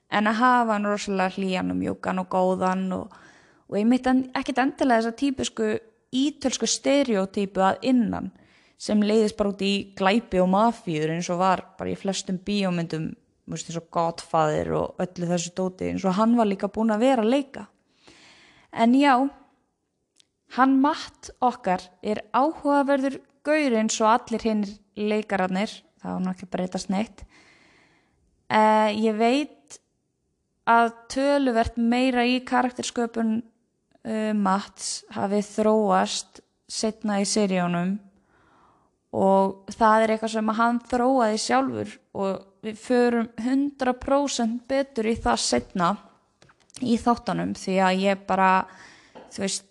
en 0.10 0.30
að 0.30 0.40
hafa 0.42 0.76
hann 0.76 0.90
rosalega 0.90 1.36
hlýjan 1.38 1.74
og 1.74 1.80
mjúkan 1.80 2.22
og 2.24 2.30
góðan 2.34 2.86
og, 2.98 3.16
og 3.70 3.78
einmitt 3.78 4.08
en, 4.10 4.26
ekkit 4.38 4.62
endilega 4.64 5.04
þessa 5.04 5.18
típisku 5.20 5.72
ítölsku 6.16 6.70
stereotypu 6.70 7.62
að 7.62 7.84
innan 7.92 8.32
sem 8.80 9.02
leiðist 9.04 9.38
bara 9.38 9.52
út 9.54 9.64
í 9.66 9.74
glæpi 9.98 10.40
og 10.42 10.50
mafíður 10.54 11.14
eins 11.18 11.30
og 11.30 11.42
var 11.42 11.66
bara 11.78 11.92
í 11.92 11.98
flestum 12.00 12.40
bíómyndum 12.46 13.12
eins 13.50 13.78
og 13.78 13.90
Godfather 13.94 14.72
og 14.78 15.02
öllu 15.04 15.28
þessu 15.30 15.54
dóti 15.58 15.90
eins 15.90 16.06
og 16.06 16.18
hann 16.18 16.38
var 16.38 16.48
líka 16.50 16.70
búin 16.72 16.94
að 16.94 17.04
vera 17.04 17.26
að 17.26 17.34
leika. 17.34 17.66
En 18.72 18.94
já 18.94 19.28
hann 20.56 20.80
matt 20.82 21.32
okkar 21.42 21.84
er 22.02 22.24
áhugaverður 22.34 23.20
gaur 23.46 23.78
eins 23.82 23.98
og 24.02 24.12
allir 24.14 24.46
hinn 24.46 24.66
leikararnir 24.96 25.74
það 26.00 26.14
var 26.14 26.24
náttúrulega 26.26 26.54
breytast 26.56 26.92
neitt. 26.94 27.26
Uh, 28.50 28.90
ég 28.96 29.18
veit 29.20 29.59
að 30.70 30.92
töluvert 31.12 31.80
meira 31.80 32.26
í 32.28 32.40
karaktersköpun 32.46 33.40
uh, 33.40 34.34
Mats 34.38 35.00
hafi 35.16 35.42
þróast 35.46 36.44
setna 36.70 37.20
í 37.24 37.26
seríunum. 37.28 37.98
Og 39.18 39.74
það 39.74 40.04
er 40.04 40.14
eitthvað 40.14 40.36
sem 40.36 40.52
hann 40.60 40.84
þróaði 40.86 41.40
sjálfur 41.42 41.96
og 42.22 42.44
við 42.62 42.78
förum 42.78 43.32
100% 43.42 44.62
betur 44.70 45.10
í 45.10 45.16
það 45.18 45.42
setna 45.42 45.90
í 46.86 47.00
þáttanum 47.00 47.56
því 47.58 47.80
að 47.84 48.04
ég 48.04 48.22
bara 48.28 48.52
þú 49.34 49.44
veist, 49.44 49.66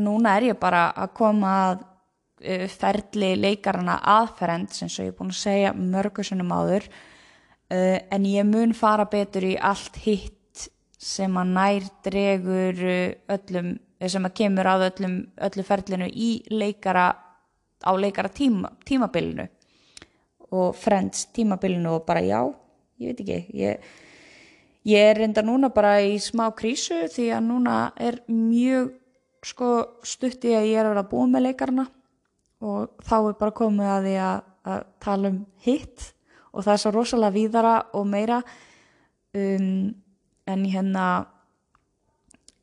núna 0.00 0.36
er 0.38 0.50
ég 0.50 0.60
bara 0.60 0.88
að 0.96 1.12
koma 1.18 1.52
að 1.66 1.84
uh, 1.84 2.66
ferli 2.72 3.34
leikarana 3.38 3.98
aðferend 4.16 4.72
sem 4.74 4.88
svo 4.88 5.06
ég 5.06 5.12
er 5.12 5.18
búin 5.18 5.34
að 5.34 5.42
segja 5.42 5.74
mörgu 5.76 6.24
sinnum 6.26 6.54
áður 6.54 6.88
uh, 7.70 7.98
en 8.10 8.26
ég 8.28 8.46
mun 8.46 8.74
fara 8.76 9.06
betur 9.10 9.46
í 9.46 9.54
allt 9.56 9.96
hitt 10.04 10.66
sem 11.00 11.36
að 11.40 11.54
nær 11.56 11.88
dregur 12.04 12.84
uh, 12.84 13.34
öllum, 13.36 13.72
eh, 13.98 14.10
sem 14.12 14.26
að 14.26 14.36
kemur 14.42 14.68
að 14.68 14.86
öllum, 14.90 15.16
öllu 15.48 15.66
ferlinu 15.66 16.10
í 16.10 16.30
leikara 16.52 17.08
á 17.80 17.90
leikara 17.96 18.28
tíma, 18.28 18.74
tímabilinu. 18.84 19.48
Og 20.50 20.74
Friends 20.76 21.28
tímabilinu 21.32 21.94
og 21.96 22.06
bara 22.06 22.20
já, 22.26 22.42
ég 23.00 23.12
veit 23.12 23.20
ekki 23.22 23.60
ég, 23.62 23.90
ég 24.90 25.10
er 25.12 25.20
reynda 25.20 25.44
núna 25.46 25.70
bara 25.72 26.00
í 26.02 26.18
smá 26.20 26.48
krísu 26.56 27.06
því 27.12 27.30
að 27.36 27.46
núna 27.46 27.76
er 27.96 28.20
mjög 28.28 28.96
sko 29.46 29.70
stutti 30.04 30.52
að 30.52 30.68
ég 30.68 30.80
er 30.80 30.88
að 30.88 30.94
vera 30.94 31.08
búin 31.08 31.32
með 31.32 31.46
leikarna 31.48 31.86
og 32.60 32.90
þá 33.06 33.16
er 33.20 33.36
bara 33.40 33.56
komið 33.56 33.92
að 33.94 34.08
því 34.08 34.16
að, 34.26 34.40
að 34.72 34.82
tala 35.06 35.30
um 35.32 35.38
hitt 35.64 36.10
og 36.52 36.64
það 36.66 36.72
er 36.72 36.82
svo 36.82 36.92
rosalega 36.94 37.36
víðara 37.36 37.74
og 37.96 38.06
meira 38.10 38.40
um, 39.36 39.94
en 40.50 40.66
hérna 40.66 41.06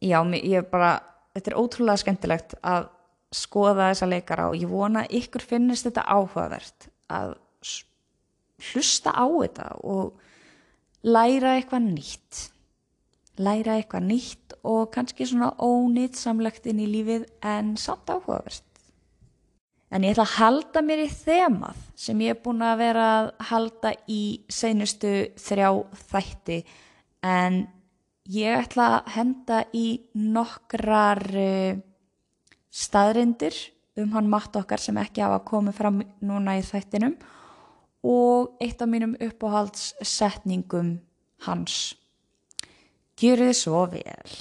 já, 0.03 0.19
ég 0.35 0.59
er 0.61 0.69
bara 0.69 0.97
þetta 1.35 1.51
er 1.51 1.59
ótrúlega 1.59 2.03
skemmtilegt 2.03 2.57
að 2.61 2.89
skoða 3.35 3.91
þessa 3.91 4.09
leikara 4.09 4.49
og 4.51 4.57
ég 4.59 4.71
vona 4.71 5.03
ykkur 5.05 5.43
finnist 5.43 5.88
þetta 5.88 6.05
áhugavert 6.07 6.88
að 7.11 7.35
hlusta 8.71 9.13
á 9.13 9.25
þetta 9.27 9.67
og 9.85 10.15
læra 11.05 11.57
eitthvað 11.57 11.89
nýtt. 11.91 12.39
Læra 13.38 13.77
eitthvað 13.77 14.07
nýtt 14.09 14.55
og 14.65 14.89
kannski 14.95 15.27
svona 15.29 15.51
ónýtsamlegt 15.61 16.65
inn 16.71 16.81
í 16.81 16.88
lífið 16.89 17.27
en 17.45 17.75
samt 17.77 18.09
áhugavert 18.09 18.66
En 19.88 20.03
ég 20.03 20.11
ætla 20.11 20.25
að 20.25 20.35
halda 20.41 20.83
mér 20.83 21.05
í 21.05 21.11
þemað 21.11 21.79
sem 21.95 22.19
ég 22.25 22.35
er 22.35 22.41
búin 22.43 22.63
að 22.65 22.81
vera 22.81 23.07
að 23.15 23.29
halda 23.49 23.93
í 24.11 24.21
seinustu 24.51 25.13
þrjá 25.39 25.69
þætti 26.09 26.57
en 27.23 27.61
ég 28.27 28.65
ætla 28.65 28.89
að 28.97 29.13
henda 29.15 29.61
í 29.71 29.88
nokkrar 30.19 31.23
uh, 31.31 31.79
staðrindir 32.67 33.55
um 33.97 34.11
hann 34.13 34.27
matt 34.29 34.59
okkar 34.59 34.81
sem 34.81 34.99
ekki 34.99 35.23
hafa 35.23 35.39
komið 35.47 35.79
fram 35.79 36.03
núna 36.19 36.57
í 36.59 36.65
þættinum 36.67 37.15
og 38.07 38.59
eitt 38.61 38.83
af 38.83 38.91
mínum 38.91 39.15
uppáhaldssetningum 39.23 40.97
hans. 41.47 41.95
Gjörið 43.17 43.55
svo 43.57 43.88
vel. 43.89 44.35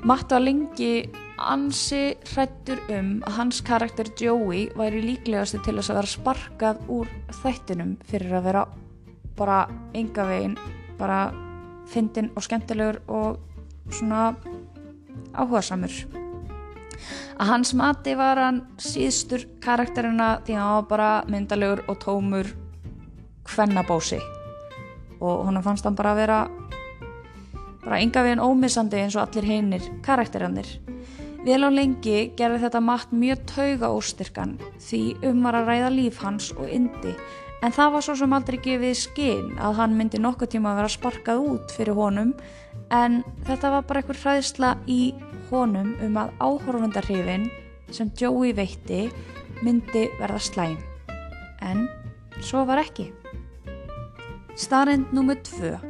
Matt 0.00 0.30
var 0.32 0.40
lengi 0.40 1.10
ansi 1.36 2.14
hrættur 2.32 2.78
um 2.88 3.18
að 3.28 3.34
hans 3.36 3.58
karakter 3.64 4.08
Joey 4.16 4.70
væri 4.76 5.02
líklegastu 5.04 5.60
til 5.60 5.76
þess 5.76 5.92
að 5.92 5.98
vera 5.98 6.12
sparkað 6.12 6.80
úr 6.88 7.10
þættinum 7.42 7.90
fyrir 8.08 8.38
að 8.38 8.46
vera 8.48 8.62
bara 9.36 9.58
enga 9.96 10.24
veginn 10.30 10.56
bara 10.96 11.18
fyndin 11.92 12.30
og 12.32 12.46
skemmtilegur 12.46 13.02
og 13.12 13.38
svona 13.92 14.30
áhugasamur. 15.36 15.92
Að 17.40 17.52
hans 17.52 17.74
mati 17.76 18.16
var 18.16 18.40
hann 18.40 18.62
síðstur 18.80 19.44
karakterina 19.60 20.38
því 20.46 20.56
að 20.56 20.64
hann 20.64 20.78
var 20.78 20.90
bara 20.94 21.12
myndalegur 21.28 21.84
og 21.88 22.00
tómur 22.00 22.48
hvennabósi 23.52 24.20
og 25.20 25.44
hún 25.44 25.60
fannst 25.60 25.84
hann 25.84 25.96
bara 25.96 26.14
að 26.14 26.22
vera 26.24 26.40
bara 27.84 28.00
enga 28.00 28.24
veginn 28.26 28.42
ómissandi 28.44 29.00
eins 29.00 29.16
og 29.16 29.26
allir 29.26 29.48
hinnir 29.48 29.90
karakterannir 30.06 30.68
vel 31.44 31.62
á 31.64 31.70
lengi 31.72 32.32
gerði 32.36 32.64
þetta 32.64 32.82
matt 32.84 33.12
mjög 33.12 33.44
tauga 33.54 33.92
óstyrkan 33.96 34.58
því 34.78 35.02
um 35.30 35.46
var 35.46 35.60
að 35.60 35.70
ræða 35.72 35.94
líf 35.94 36.20
hans 36.24 36.50
og 36.56 36.68
indi 36.68 37.14
en 37.62 37.74
það 37.76 37.92
var 37.94 38.04
svo 38.04 38.16
sem 38.16 38.36
aldrei 38.36 38.58
gefið 38.64 38.96
skinn 38.96 39.50
að 39.60 39.80
hann 39.80 39.96
myndi 39.96 40.20
nokkuð 40.20 40.54
tíma 40.54 40.72
að 40.72 40.82
vera 40.82 40.92
sparkað 40.96 41.42
út 41.54 41.74
fyrir 41.76 41.98
honum 41.98 42.32
en 42.94 43.20
þetta 43.48 43.74
var 43.76 43.88
bara 43.88 44.02
einhver 44.02 44.20
hræðsla 44.22 44.74
í 44.88 45.02
honum 45.50 45.94
um 46.04 46.18
að 46.20 46.32
áhorfundarhrifin 46.40 47.48
sem 47.90 48.10
Joey 48.18 48.54
veitti 48.56 49.08
myndi 49.64 50.06
verða 50.20 50.40
slæm. 50.40 50.78
En 51.60 51.86
svo 52.40 52.64
var 52.68 52.80
ekki. 52.84 53.10
Starrend 54.56 55.12
nr. 55.12 55.38
2 55.44 55.89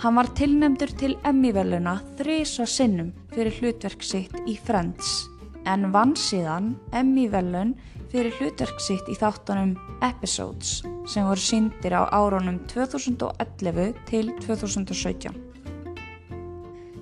Hann 0.00 0.16
var 0.16 0.30
tilnæmdur 0.32 0.88
til 0.96 1.12
Emmy-veluna 1.28 1.98
þrísa 2.16 2.64
sinnum 2.64 3.10
fyrir 3.34 3.52
hlutverk 3.58 4.00
sitt 4.00 4.32
í 4.48 4.54
Friends 4.56 5.26
en 5.68 5.90
vann 5.92 6.14
síðan 6.16 6.70
Emmy-velun 6.96 7.74
fyrir 8.08 8.32
hlutverk 8.38 8.80
sitt 8.80 9.10
í 9.12 9.18
þáttunum 9.20 9.74
Episodes 10.00 10.80
sem 11.04 11.28
voru 11.28 11.44
síndir 11.44 11.92
á 11.92 12.08
árunum 12.16 12.62
2011 12.72 13.92
til 14.08 14.32
2017. 14.40 15.36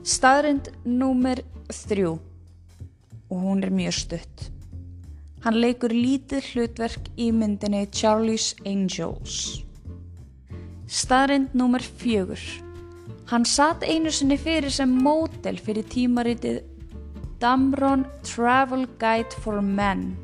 Staðrind 0.03 0.75
númer 0.83 1.47
þrjú 1.71 2.17
og 2.19 3.43
hún 3.47 3.63
er 3.63 3.71
mjög 3.71 4.01
stutt. 4.03 4.49
Hann 5.47 5.63
leikur 5.63 5.95
lítið 5.95 6.51
hlutverk 6.51 7.13
í 7.15 7.31
myndinni 7.31 7.87
Charlie's 7.95 8.57
Angels. 8.67 9.63
Staðrind 10.91 11.55
númer 11.55 11.79
fjögur. 11.85 12.43
Hann 13.29 13.45
satt 13.45 13.83
einu 13.85 14.09
sinni 14.09 14.39
fyrir 14.41 14.73
sem 14.73 14.89
mótel 15.05 15.59
fyrir 15.61 15.85
tímaritið 15.93 16.63
Damron 17.43 18.07
Travel 18.25 18.87
Guide 19.03 19.43
for 19.45 19.61
Men 19.61 20.15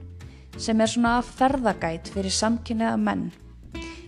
sem 0.57 0.81
er 0.81 0.89
svona 0.89 1.19
ferðagæt 1.21 2.09
fyrir 2.15 2.33
samkynniða 2.33 2.97
menn. 3.05 3.27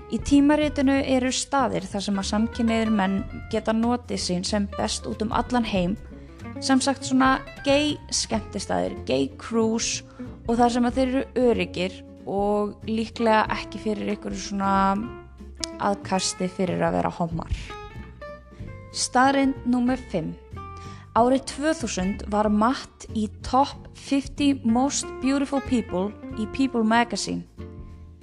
Í 0.08 0.22
tímaritinu 0.24 0.96
eru 1.12 1.34
staðir 1.34 1.84
þar 1.84 2.06
sem 2.08 2.22
að 2.22 2.28
samkynniðir 2.30 2.96
menn 3.02 3.20
geta 3.52 3.76
notið 3.76 4.24
sín 4.24 4.48
sem 4.48 4.70
best 4.78 5.04
út 5.10 5.26
um 5.26 5.36
allan 5.44 5.68
heim 5.68 6.00
sem 6.64 6.80
sagt 6.80 7.04
svona 7.04 7.34
gay 7.68 7.98
skemmtistæðir, 8.08 8.96
gay 9.04 9.28
cruise 9.36 10.06
og 10.48 10.56
þar 10.56 10.72
sem 10.72 10.88
að 10.88 11.00
þeir 11.02 11.08
eru 11.10 11.50
öryggir 11.50 12.02
og 12.24 12.78
líklega 12.88 13.44
ekki 13.60 13.88
fyrir 13.90 14.14
ykkur 14.16 14.40
svona 14.40 14.76
aðkasti 15.84 16.48
fyrir 16.48 16.80
að 16.80 17.02
vera 17.02 17.18
homar. 17.20 17.66
Staðrind 18.96 19.66
nr. 19.68 20.00
5 20.08 20.30
Árið 21.20 21.42
2000 21.50 22.22
var 22.32 22.46
Matt 22.48 23.04
í 23.12 23.26
Top 23.44 23.90
50 23.92 24.62
Most 24.64 25.10
Beautiful 25.20 25.60
People 25.68 26.14
í 26.40 26.46
People 26.54 26.80
Magazine. 26.80 27.44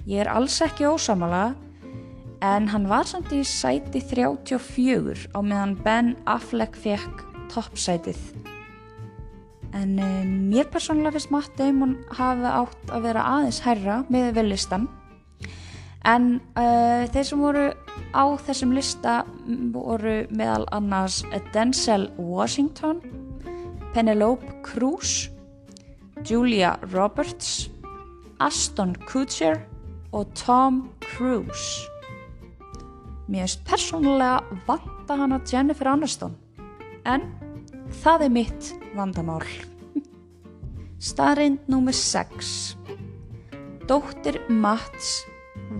Ég 0.02 0.24
er 0.24 0.30
alls 0.32 0.56
ekki 0.66 0.88
ósamala 0.90 1.52
en 2.42 2.66
hann 2.72 2.88
var 2.90 3.06
samt 3.06 3.30
í 3.30 3.44
sæti 3.46 4.02
34 4.02 5.30
á 5.30 5.38
meðan 5.46 5.76
Ben 5.86 6.10
Affleck 6.26 6.74
fekk 6.74 7.22
toppsætið. 7.54 8.18
En 9.78 9.94
um, 10.02 10.34
mér 10.50 10.66
persónulega 10.74 11.14
finnst 11.20 11.34
Matt 11.34 11.54
Damon 11.58 12.00
hafi 12.18 12.50
átt 12.50 12.90
að 12.90 13.06
vera 13.12 13.28
aðeins 13.36 13.62
herra 13.62 14.02
með 14.10 14.34
velistan. 14.40 14.90
En 16.04 16.34
uh, 16.60 17.04
þeir 17.08 17.24
sem 17.24 17.40
voru 17.40 17.68
á 18.12 18.24
þessum 18.44 18.74
lista 18.76 19.22
voru 19.72 20.24
meðal 20.28 20.66
annars 20.76 21.22
Denzel 21.54 22.10
Washington, 22.18 23.00
Penelope 23.94 24.60
Cruz, 24.66 25.30
Julia 26.28 26.74
Roberts, 26.92 27.70
Aston 28.40 28.94
Kutcher 29.08 29.62
og 30.12 30.28
Tom 30.36 30.90
Cruise. 31.00 31.88
Mér 33.28 33.46
finnst 33.46 33.64
persónulega 33.64 34.42
vanta 34.68 35.16
hana 35.16 35.40
Jennifer 35.48 35.88
Aniston 35.88 36.36
en 37.08 37.24
það 38.02 38.26
er 38.26 38.32
mitt 38.32 38.72
vandamál. 38.96 39.46
Starrind 41.00 41.64
nr. 41.68 41.92
6 41.92 42.76
Dóttir 43.88 44.38
Mats 44.48 45.24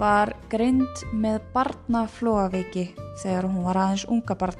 var 0.00 0.34
grind 0.50 1.04
með 1.12 1.40
barnaflóaveiki 1.54 2.88
þegar 3.22 3.48
hún 3.48 3.64
var 3.66 3.80
aðeins 3.80 4.06
unga 4.10 4.36
barn. 4.38 4.58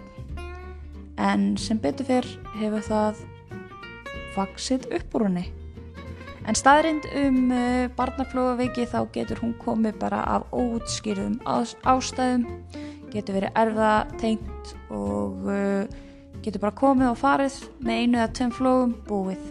En 1.19 1.55
sem 1.61 1.79
betur 1.79 2.07
fyrr 2.09 2.31
hefur 2.59 2.87
það 2.89 3.21
vaksið 4.35 4.89
upp 4.99 5.15
úr 5.19 5.27
henni. 5.29 5.45
En 6.45 6.59
staðrind 6.59 7.07
um 7.17 7.53
uh, 7.55 7.85
barnaflóaveiki 7.97 8.87
þá 8.91 8.99
getur 9.15 9.41
hún 9.41 9.55
komið 9.63 9.97
bara 10.03 10.21
af 10.29 10.51
óutskýrðum 10.53 11.39
ástæðum 11.49 12.45
getur 13.15 13.39
verið 13.39 13.55
erfatengt 13.57 14.75
og 14.93 15.47
uh, 15.49 15.87
getur 16.45 16.61
bara 16.67 16.77
komið 16.77 17.13
og 17.13 17.21
farið 17.21 17.57
með 17.81 18.03
einu 18.03 18.21
eða 18.21 18.35
tveim 18.37 18.53
flógum 18.59 18.99
búið. 19.09 19.49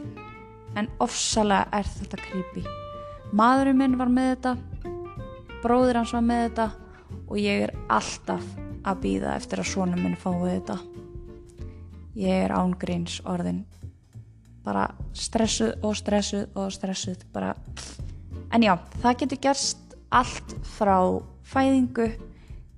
En 0.78 0.90
ofsalega 1.02 1.70
er 1.74 1.90
þetta 1.98 2.22
creepy. 2.28 2.64
Maðurinn 3.34 3.80
minn 3.80 3.98
var 3.98 4.12
með 4.14 4.36
þetta 4.36 4.56
bróðir 5.64 6.00
hans 6.00 6.14
var 6.16 6.26
með 6.26 6.44
þetta 6.48 6.68
og 7.28 7.38
ég 7.40 7.66
er 7.68 7.74
alltaf 7.94 8.44
að 8.84 9.00
býða 9.06 9.38
eftir 9.38 9.62
að 9.64 9.70
svona 9.72 10.00
minn 10.00 10.18
fái 10.20 10.36
þetta. 10.42 10.78
Ég 12.20 12.44
er 12.46 12.54
ángríns 12.54 13.22
orðin. 13.30 13.64
Bara 14.64 14.90
stressuð 15.18 15.84
og 15.84 15.96
stressuð 16.00 16.60
og 16.60 16.70
stressuð 16.72 17.24
bara 17.34 17.54
en 18.54 18.64
já, 18.64 18.76
það 19.02 19.18
getur 19.24 19.42
gerst 19.48 19.98
allt 20.14 20.54
frá 20.76 20.98
fæðingu 21.48 22.12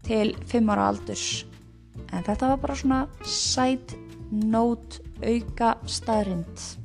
til 0.06 0.34
5 0.48 0.72
ára 0.72 0.90
aldurs. 0.94 1.44
En 2.14 2.24
þetta 2.24 2.54
var 2.54 2.64
bara 2.64 2.80
svona 2.80 3.02
side 3.26 3.98
note 4.32 5.02
auka 5.26 5.76
staðrind 5.90 6.85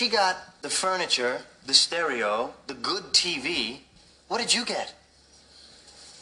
She 0.00 0.08
got 0.08 0.62
the 0.62 0.70
furniture, 0.70 1.42
the 1.66 1.74
stereo, 1.74 2.54
the 2.68 2.72
good 2.72 3.12
TV. 3.12 3.80
What 4.28 4.40
did 4.40 4.54
you 4.54 4.64
get? 4.64 4.94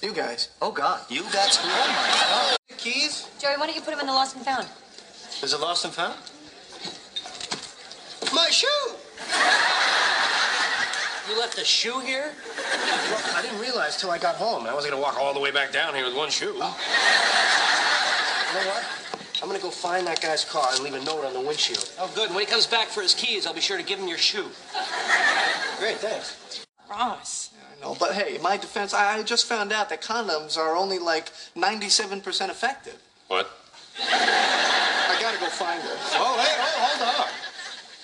You 0.03 0.13
guys. 0.13 0.49
Oh 0.61 0.73
God, 0.73 1.01
you 1.09 1.23
got 1.31 1.53
screwed. 1.53 1.73
Oh 1.73 1.87
my 1.87 2.57
God. 2.59 2.77
Keys? 2.77 3.29
Joey, 3.39 3.53
why 3.57 3.67
don't 3.67 3.77
you 3.77 3.81
put 3.81 3.93
them 3.93 4.01
in 4.01 4.07
the 4.07 4.13
lost 4.13 4.35
and 4.35 4.45
found? 4.45 4.67
Is 5.45 5.53
it 5.53 5.61
lost 5.61 5.85
and 5.85 5.95
found? 5.95 6.15
My 8.35 8.51
shoe! 8.51 8.67
You 11.31 11.39
left 11.39 11.57
a 11.59 11.65
shoe 11.65 12.01
here? 12.01 12.33
Look, 12.57 13.37
I 13.37 13.43
didn't 13.43 13.61
realize 13.61 13.97
till 13.97 14.11
I 14.11 14.19
got 14.19 14.35
home. 14.35 14.67
I 14.67 14.75
wasn't 14.75 14.95
gonna 14.95 15.05
walk 15.05 15.17
all 15.21 15.33
the 15.33 15.39
way 15.39 15.53
back 15.53 15.73
down 15.73 15.95
here 15.95 16.05
with 16.05 16.17
one 16.17 16.31
shoe. 16.31 16.53
Oh. 16.57 16.77
You 18.49 18.59
know 18.59 18.71
what? 18.71 18.98
I'm 19.41 19.49
gonna 19.49 19.61
go 19.61 19.71
find 19.71 20.07
that 20.07 20.21
guy's 20.21 20.45
car 20.45 20.69
and 20.73 20.83
leave 20.83 20.95
a 20.95 21.05
note 21.05 21.25
on 21.25 21.33
the 21.33 21.41
windshield. 21.41 21.93
Oh, 21.99 22.11
good. 22.15 22.31
When 22.31 22.41
he 22.41 22.47
comes 22.47 22.67
back 22.67 22.89
for 22.89 23.03
his 23.03 23.15
keys, 23.15 23.47
I'll 23.47 23.55
be 23.55 23.61
sure 23.61 23.77
to 23.77 23.85
give 23.85 23.99
him 24.01 24.09
your 24.09 24.19
shoe. 24.19 24.49
Great, 25.79 25.97
thanks. 25.99 26.67
Ross. 26.91 27.51
I 27.55 27.81
know, 27.81 27.97
but 28.01 28.15
hey, 28.15 28.37
in 28.37 28.43
my 28.43 28.57
defense, 28.57 28.93
I 28.93 29.19
I 29.19 29.23
just 29.23 29.47
found 29.47 29.73
out 29.73 29.89
that 29.91 30.03
condoms 30.03 30.59
are 30.59 30.75
only 30.75 30.99
like 30.99 31.31
97% 31.57 32.51
effective. 32.51 33.01
What? 33.29 33.49
I 34.01 35.17
gotta 35.21 35.39
go 35.39 35.47
find 35.47 35.81
her. 35.83 35.97
Oh, 36.15 36.37
hey, 36.41 36.55
oh, 36.59 36.97
hold 36.97 37.15
on. 37.21 37.29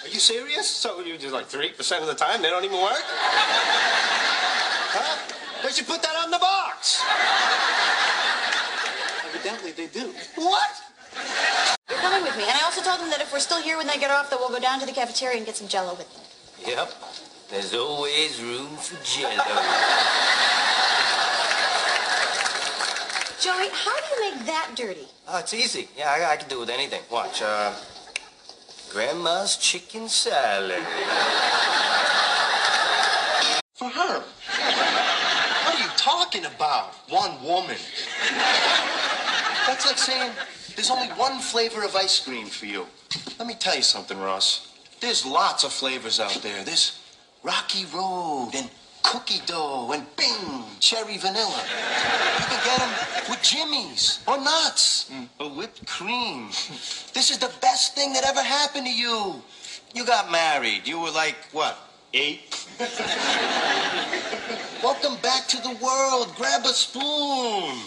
Are 0.05 0.09
you 0.09 0.21
serious? 0.21 0.69
So 0.69 1.01
you 1.01 1.17
just 1.19 1.33
like 1.33 1.49
3% 1.49 2.01
of 2.01 2.07
the 2.07 2.15
time 2.15 2.43
they 2.43 2.51
don't 2.51 2.65
even 2.65 2.81
work? 2.81 3.03
huh? 4.93 5.35
They 5.63 5.73
should 5.73 5.87
put 5.87 6.03
that 6.03 6.15
on 6.23 6.31
the 6.31 6.39
box. 6.39 7.03
Evidently, 9.35 9.73
they 9.73 9.87
do. 9.87 10.13
What? 10.37 10.84
You're 11.91 11.99
coming 11.99 12.23
with 12.23 12.37
me. 12.37 12.45
And 12.45 12.53
I 12.53 12.63
also 12.65 12.83
told 12.83 13.01
them 13.01 13.11
that 13.11 13.21
if 13.21 13.33
we're 13.33 13.41
still 13.41 13.61
here 13.61 13.77
when 13.77 13.87
they 13.87 13.99
get 13.99 14.11
off, 14.11 14.31
that 14.31 14.39
we'll 14.39 14.49
go 14.49 14.59
down 14.59 14.81
to 14.81 14.87
the 14.87 14.93
cafeteria 14.93 15.37
and 15.37 15.47
get 15.47 15.57
some 15.57 15.69
jello 15.69 15.95
with 15.95 16.11
them. 16.13 16.23
Yep. 16.67 16.93
There's 17.51 17.75
always 17.75 18.41
room 18.43 18.69
for 18.77 18.97
jello. 19.05 19.45
Joey, 23.39 23.69
how 23.73 23.95
do 24.01 24.07
you 24.15 24.31
make 24.31 24.47
that 24.47 24.73
dirty? 24.75 25.07
Oh, 25.29 25.39
it's 25.39 25.53
easy. 25.53 25.89
Yeah, 25.97 26.11
I, 26.11 26.33
I 26.33 26.37
can 26.37 26.49
do 26.49 26.57
it 26.57 26.61
with 26.61 26.71
anything. 26.71 27.03
Watch. 27.11 27.43
Uh, 27.43 27.75
Grandma's 28.91 29.59
chicken 29.59 30.09
salad. 30.09 30.83
For 33.75 33.91
her. 33.91 34.23
What 35.65 35.75
are 35.75 35.83
you 35.83 35.91
talking 35.99 36.47
about? 36.47 36.95
One 37.11 37.43
woman. 37.45 37.77
That's 39.67 39.85
like 39.87 39.99
saying 39.99 40.33
there's 40.75 40.91
only 40.91 41.09
one 41.09 41.39
flavor 41.39 41.85
of 41.85 41.95
ice 41.97 42.21
cream 42.21 42.47
for 42.47 42.67
you. 42.67 42.87
Let 43.39 43.47
me 43.47 43.55
tell 43.55 43.77
you 43.77 43.83
something, 43.83 44.19
Ross. 44.19 44.73
There's 45.01 45.25
lots 45.25 45.65
of 45.65 45.73
flavors 45.73 46.21
out 46.21 46.41
there. 46.43 46.65
There's 46.65 47.01
Rocky 47.43 47.85
Road 47.95 48.51
and 48.55 48.71
cookie 49.03 49.43
dough 49.47 49.93
and 49.93 50.05
bing, 50.17 50.65
cherry 50.81 51.19
vanilla. 51.19 51.63
You 52.39 52.47
can 52.47 52.65
get 52.65 52.79
them 52.79 52.91
with 53.29 53.43
jimmies 53.43 54.21
or 54.27 54.39
nuts 54.39 55.11
mm. 55.13 55.29
or 55.39 55.51
whipped 55.51 55.87
cream. 55.87 56.49
This 57.13 57.31
is 57.31 57.39
the 57.39 57.53
best 57.61 57.95
thing 57.95 58.13
that 58.15 58.25
ever 58.25 58.43
happened 58.43 58.87
to 58.87 58.93
you. 58.93 59.43
You 59.95 60.05
got 60.05 60.33
married. 60.33 60.89
You 60.89 60.99
were 60.99 61.11
like, 61.11 61.37
what, 61.53 61.79
eight? 62.15 62.67
Welcome 64.83 65.17
back 65.23 65.47
to 65.49 65.59
the 65.59 65.77
world. 65.83 66.35
Grab 66.37 66.65
a 66.65 66.69
spoon. 66.69 67.79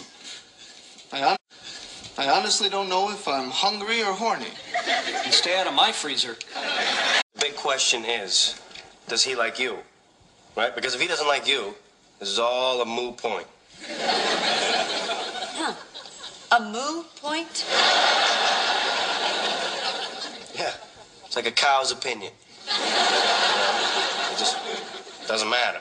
I, 2.18 2.28
honestly 2.30 2.68
don't 2.68 2.88
know 2.88 3.12
if 3.12 3.28
I'm 3.28 3.48
hungry 3.48 4.02
or 4.02 4.12
horny. 4.12 4.48
And 5.24 5.32
stay 5.32 5.56
out 5.56 5.68
of 5.68 5.74
my 5.74 5.92
freezer. 5.92 6.36
The 7.34 7.40
big 7.40 7.54
question 7.54 8.04
is, 8.04 8.60
does 9.06 9.22
he 9.22 9.36
like 9.36 9.60
you? 9.60 9.78
Right? 10.56 10.74
Because 10.74 10.96
if 10.96 11.00
he 11.00 11.06
doesn't 11.06 11.28
like 11.28 11.46
you, 11.46 11.76
this 12.18 12.28
is 12.28 12.40
all 12.40 12.82
a 12.82 12.84
moo 12.84 13.12
point. 13.12 13.46
Huh. 13.86 15.74
A 16.50 16.60
moo 16.60 17.04
point? 17.22 17.64
Yeah. 20.56 20.72
It's 21.24 21.36
like 21.36 21.46
a 21.46 21.52
cow's 21.52 21.92
opinion. 21.92 22.32
It 22.66 24.38
just 24.38 24.56
doesn't 25.28 25.48
matter. 25.48 25.80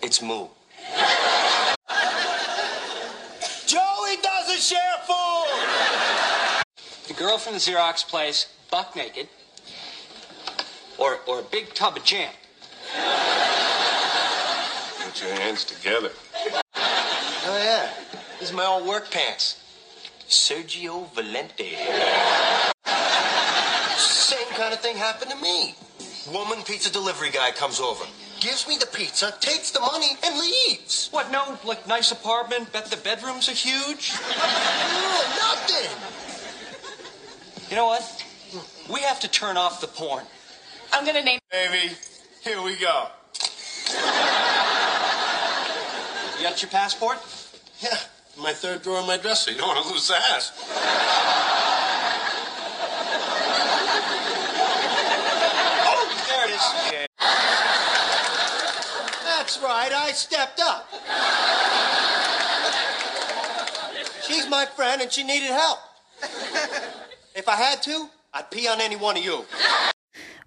It's 0.00 0.22
moo. 0.22 0.46
Joey 4.54 4.60
doesn't 4.60 4.76
share 4.76 4.98
food! 5.06 6.66
The 7.08 7.14
girl 7.14 7.38
from 7.38 7.54
the 7.54 7.58
Xerox 7.58 8.06
place, 8.06 8.46
buck 8.70 8.94
naked, 8.94 9.28
or, 10.98 11.18
or 11.26 11.40
a 11.40 11.42
big 11.42 11.74
tub 11.74 11.96
of 11.96 12.04
jam. 12.04 12.32
Put 15.04 15.22
your 15.22 15.34
hands 15.34 15.64
together. 15.64 16.10
Oh, 16.76 17.58
yeah. 17.62 17.90
These 18.38 18.52
are 18.52 18.56
my 18.56 18.66
old 18.66 18.86
work 18.86 19.10
pants. 19.10 19.60
Sergio 20.28 21.12
Valente. 21.14 21.76
Same 23.96 24.48
kind 24.56 24.72
of 24.72 24.80
thing 24.80 24.96
happened 24.96 25.30
to 25.30 25.36
me. 25.38 25.74
Woman 26.32 26.62
pizza 26.62 26.92
delivery 26.92 27.30
guy 27.30 27.50
comes 27.50 27.80
over, 27.80 28.04
gives 28.44 28.68
me 28.68 28.76
the 28.76 28.86
pizza, 28.86 29.34
takes 29.40 29.70
the 29.70 29.80
money, 29.80 30.18
and 30.22 30.38
leaves. 30.38 31.08
What, 31.12 31.32
no, 31.32 31.56
like, 31.64 31.86
nice 31.88 32.12
apartment, 32.12 32.70
bet 32.74 32.90
the 32.90 32.98
bedrooms 32.98 33.48
are 33.48 33.52
huge? 33.52 34.12
No, 34.12 35.22
nothing. 35.40 35.90
You 37.70 37.76
know 37.76 37.86
what? 37.86 38.24
We 38.92 39.00
have 39.00 39.18
to 39.20 39.28
turn 39.28 39.56
off 39.56 39.80
the 39.80 39.86
porn. 39.86 40.26
I'm 40.92 41.06
gonna 41.06 41.22
name. 41.24 41.38
Baby, 41.50 41.94
here 42.42 42.60
we 42.60 42.76
go. 42.76 43.08
You 46.36 46.42
got 46.42 46.60
your 46.60 46.70
passport? 46.70 47.16
Yeah, 47.80 47.96
my 48.38 48.52
third 48.52 48.82
drawer 48.82 49.00
in 49.00 49.06
my 49.06 49.16
dresser. 49.16 49.52
You 49.52 49.56
don't 49.58 49.68
want 49.68 49.86
to 49.86 49.90
lose 49.90 50.08
that. 50.08 51.53
That's 59.54 59.66
right, 59.66 59.92
I 60.08 60.12
stepped 60.12 60.60
up. 60.60 60.82
She's 64.26 64.48
my 64.50 64.66
friend 64.76 65.02
and 65.02 65.12
she 65.12 65.22
needed 65.22 65.50
help. 65.50 65.78
If 67.36 67.48
I 67.48 67.54
had 67.54 67.80
to, 67.82 68.08
I'd 68.32 68.50
pee 68.50 68.66
on 68.66 68.80
any 68.80 68.96
one 68.96 69.16
of 69.16 69.24
you. 69.24 69.44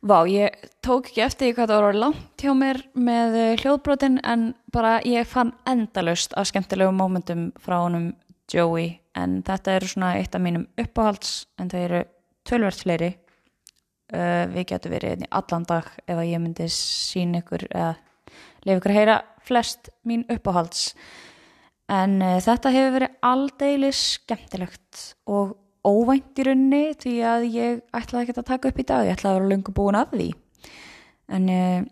Vá, 0.04 0.26
ég 0.28 0.52
tók 0.84 1.08
ekki 1.08 1.22
eftir 1.24 1.54
hvað 1.56 1.72
það 1.72 1.84
voru 1.86 2.02
langt 2.02 2.44
hjá 2.44 2.52
mér 2.54 2.82
með 2.94 3.38
eh, 3.40 3.54
hljóðbrotin 3.62 4.18
en 4.28 4.44
bara 4.76 4.98
ég 5.08 5.24
fann 5.28 5.54
endalaust 5.66 6.36
af 6.36 6.50
skemmtilegum 6.52 7.00
mómentum 7.00 7.46
frá 7.64 7.78
honum 7.86 8.10
Joey 8.52 8.90
en 9.16 9.40
þetta 9.48 9.78
eru 9.78 9.90
svona 9.94 10.18
eitt 10.20 10.36
af 10.36 10.44
mínum 10.44 10.68
uppáhalds 10.76 11.46
en 11.58 11.72
það 11.72 11.88
eru 11.88 12.04
tölvert 12.44 12.84
fleiri 12.84 13.10
uh, 13.16 14.46
við 14.52 14.68
getum 14.74 14.94
verið 14.98 15.16
hérna 15.16 15.32
allan 15.40 15.70
dag 15.72 15.90
ef 16.06 16.14
að 16.18 16.30
ég 16.30 16.44
myndi 16.44 16.70
sína 16.76 17.42
ykkur 17.42 17.66
eða 17.72 17.96
lefa 18.66 18.80
ykkur 18.80 18.94
að 18.94 19.00
heyra 19.00 19.18
flest 19.48 19.92
mín 20.08 20.26
uppáhalds. 20.32 20.92
En 21.92 22.18
uh, 22.22 22.38
þetta 22.44 22.74
hefur 22.76 22.96
verið 22.98 23.18
aldeilis 23.30 24.02
skemmtilegt 24.18 25.04
og 25.32 25.56
óvænt 25.88 26.40
í 26.42 26.48
rauninni 26.48 26.96
því 27.00 27.14
að 27.24 27.46
ég 27.54 27.84
ætlaði 27.96 28.26
ekki 28.26 28.36
að 28.42 28.50
taka 28.50 28.72
upp 28.72 28.82
í 28.82 28.88
dag, 28.88 29.06
ég 29.08 29.16
ætlaði 29.16 29.36
að 29.36 29.40
vera 29.40 29.52
löngu 29.54 29.76
búin 29.76 30.00
að 30.00 30.18
því. 30.18 30.28
En 31.38 31.48
uh, 31.52 31.86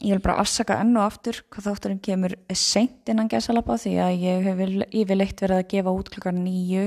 ég 0.00 0.16
vil 0.16 0.22
bara 0.24 0.40
afsaka 0.40 0.78
enn 0.80 0.96
og 0.96 1.04
aftur 1.04 1.42
hvað 1.52 1.68
þátturinn 1.68 2.02
kemur 2.02 2.34
seint 2.56 3.08
innan 3.12 3.30
gæsalappa 3.30 3.76
því 3.82 3.94
að 4.00 4.24
ég 4.24 4.46
hef 4.48 4.62
yfirleitt 4.88 5.44
verið 5.44 5.58
að 5.58 5.70
gefa 5.74 5.94
út 5.98 6.10
klukkar 6.12 6.36
nýju 6.36 6.86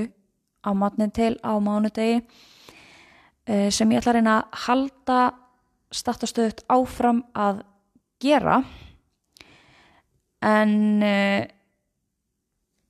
á 0.66 0.70
matnin 0.74 1.14
til 1.14 1.36
á 1.46 1.54
mánudegi 1.62 2.18
uh, 2.20 3.68
sem 3.70 3.92
ég 3.92 4.02
ætla 4.02 4.12
að 4.12 4.18
reyna 4.18 4.36
að 4.40 4.60
halda 4.66 5.20
startastöðut 5.94 6.64
áfram 6.72 7.22
að 7.32 7.62
gera. 8.26 8.60
En 10.46 10.74
uh, 11.02 11.46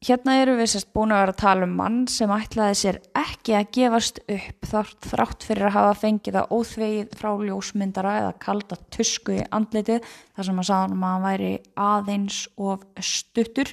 Hérna 0.07 0.37
eru 0.39 0.59
við 0.59 0.68
sérst 0.70 0.91
búin 0.95 1.11
að 1.11 1.22
vera 1.22 1.32
að 1.32 1.39
tala 1.41 1.66
um 1.66 1.72
mann 1.78 1.95
sem 2.12 2.30
ætlaði 2.30 2.74
sér 2.78 2.99
ekki 3.16 3.55
að 3.57 3.70
gefast 3.74 4.18
upp 4.22 4.68
þátt, 4.68 5.09
þrátt 5.09 5.47
fyrir 5.49 5.66
að 5.66 5.74
hafa 5.74 5.95
fengið 6.03 6.37
það 6.37 6.53
óþvegið 6.53 7.16
frá 7.18 7.30
ljósmyndara 7.49 8.12
eða 8.20 8.34
kalda 8.45 8.78
tusku 8.95 9.34
í 9.39 9.47
andlitið 9.57 10.05
þar 10.37 10.49
sem 10.49 10.61
að 10.61 10.68
sagði 10.68 10.99
að 10.99 11.07
hann 11.07 11.24
væri 11.24 11.51
aðeins 11.87 12.39
of 12.68 12.84
stuttur. 13.09 13.72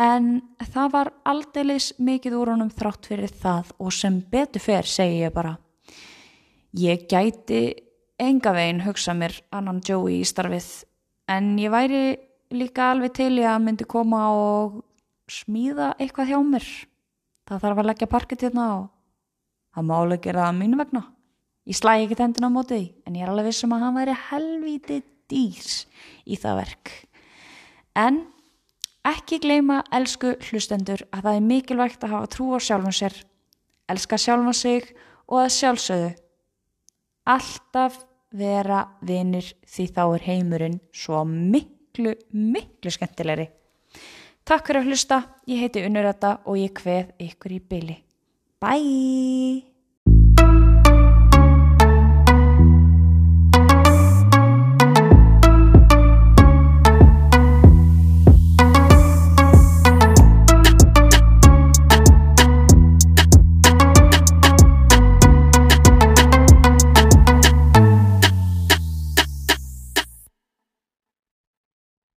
En 0.00 0.30
það 0.72 0.90
var 0.96 1.12
aldeilis 1.34 1.90
mikið 2.02 2.38
úr 2.40 2.54
honum 2.56 2.72
þrátt 2.74 3.12
fyrir 3.12 3.36
það 3.44 3.70
og 3.78 3.94
sem 3.94 4.18
betur 4.32 4.64
fer 4.64 4.88
segi 4.90 5.22
ég 5.22 5.36
bara 5.36 5.54
ég 6.80 7.04
gæti 7.06 7.62
enga 8.20 8.52
veginn 8.54 8.84
hugsa 8.84 9.14
mér 9.16 9.36
annan 9.54 9.80
Joey 9.84 10.20
í 10.20 10.26
starfið. 10.28 10.68
En 11.30 11.54
ég 11.58 11.72
væri 11.72 12.02
líka 12.54 12.90
alveg 12.92 13.14
til 13.16 13.32
í 13.40 13.46
að 13.48 13.62
myndi 13.64 13.86
koma 13.88 14.26
og 14.34 14.82
smíða 15.30 15.94
eitthvað 15.98 16.30
hjá 16.32 16.38
mér. 16.44 16.68
Það 17.48 17.64
þarf 17.64 17.80
að 17.80 17.88
leggja 17.90 18.10
parkett 18.10 18.44
hérna 18.46 18.68
og 18.78 18.84
það 19.74 19.88
má 19.88 19.96
alveg 19.98 20.22
gera 20.26 20.44
það 20.44 20.52
að 20.52 20.60
mínu 20.60 20.80
vegna. 20.80 21.02
Ég 21.64 21.78
slæði 21.78 22.06
ekki 22.06 22.20
tendin 22.20 22.48
á 22.48 22.50
móti 22.52 22.80
en 23.06 23.16
ég 23.16 23.24
er 23.24 23.32
alveg 23.32 23.48
vissum 23.48 23.72
að 23.72 23.84
hann 23.86 23.98
væri 23.98 24.16
helvíti 24.28 25.00
dýrs 25.32 25.84
í 26.28 26.36
það 26.40 26.60
verk. 26.60 26.92
En 27.96 28.24
ekki 29.08 29.40
gleyma 29.40 29.82
elsku 29.94 30.34
hlustendur 30.50 31.06
að 31.10 31.26
það 31.26 31.38
er 31.38 31.48
mikilvægt 31.48 32.04
að 32.04 32.14
hafa 32.16 32.32
trú 32.34 32.50
á 32.52 32.58
sjálfum 32.60 32.94
sér 32.94 33.16
elska 33.88 34.18
sjálfum 34.20 34.56
sig 34.56 34.92
og 35.28 35.40
að 35.44 35.54
sjálfsögðu 35.58 36.12
alltaf 37.24 38.00
vera 38.34 38.84
vinir 39.06 39.52
því 39.66 39.90
þá 39.94 40.02
er 40.06 40.24
heimurinn 40.28 40.80
svo 40.92 41.24
miklu, 41.28 42.16
miklu 42.32 42.90
skemmtilegri 42.90 43.50
Takk 44.44 44.66
fyrir 44.68 44.82
að 44.82 44.88
hlusta, 44.90 45.16
ég 45.48 45.62
heiti 45.64 45.86
Unnurata 45.88 46.34
og 46.44 46.58
ég 46.60 46.74
kveð 46.76 47.14
ykkur 47.30 47.54
í 47.56 47.62
byli. 47.64 47.96
Bye! 48.60 49.73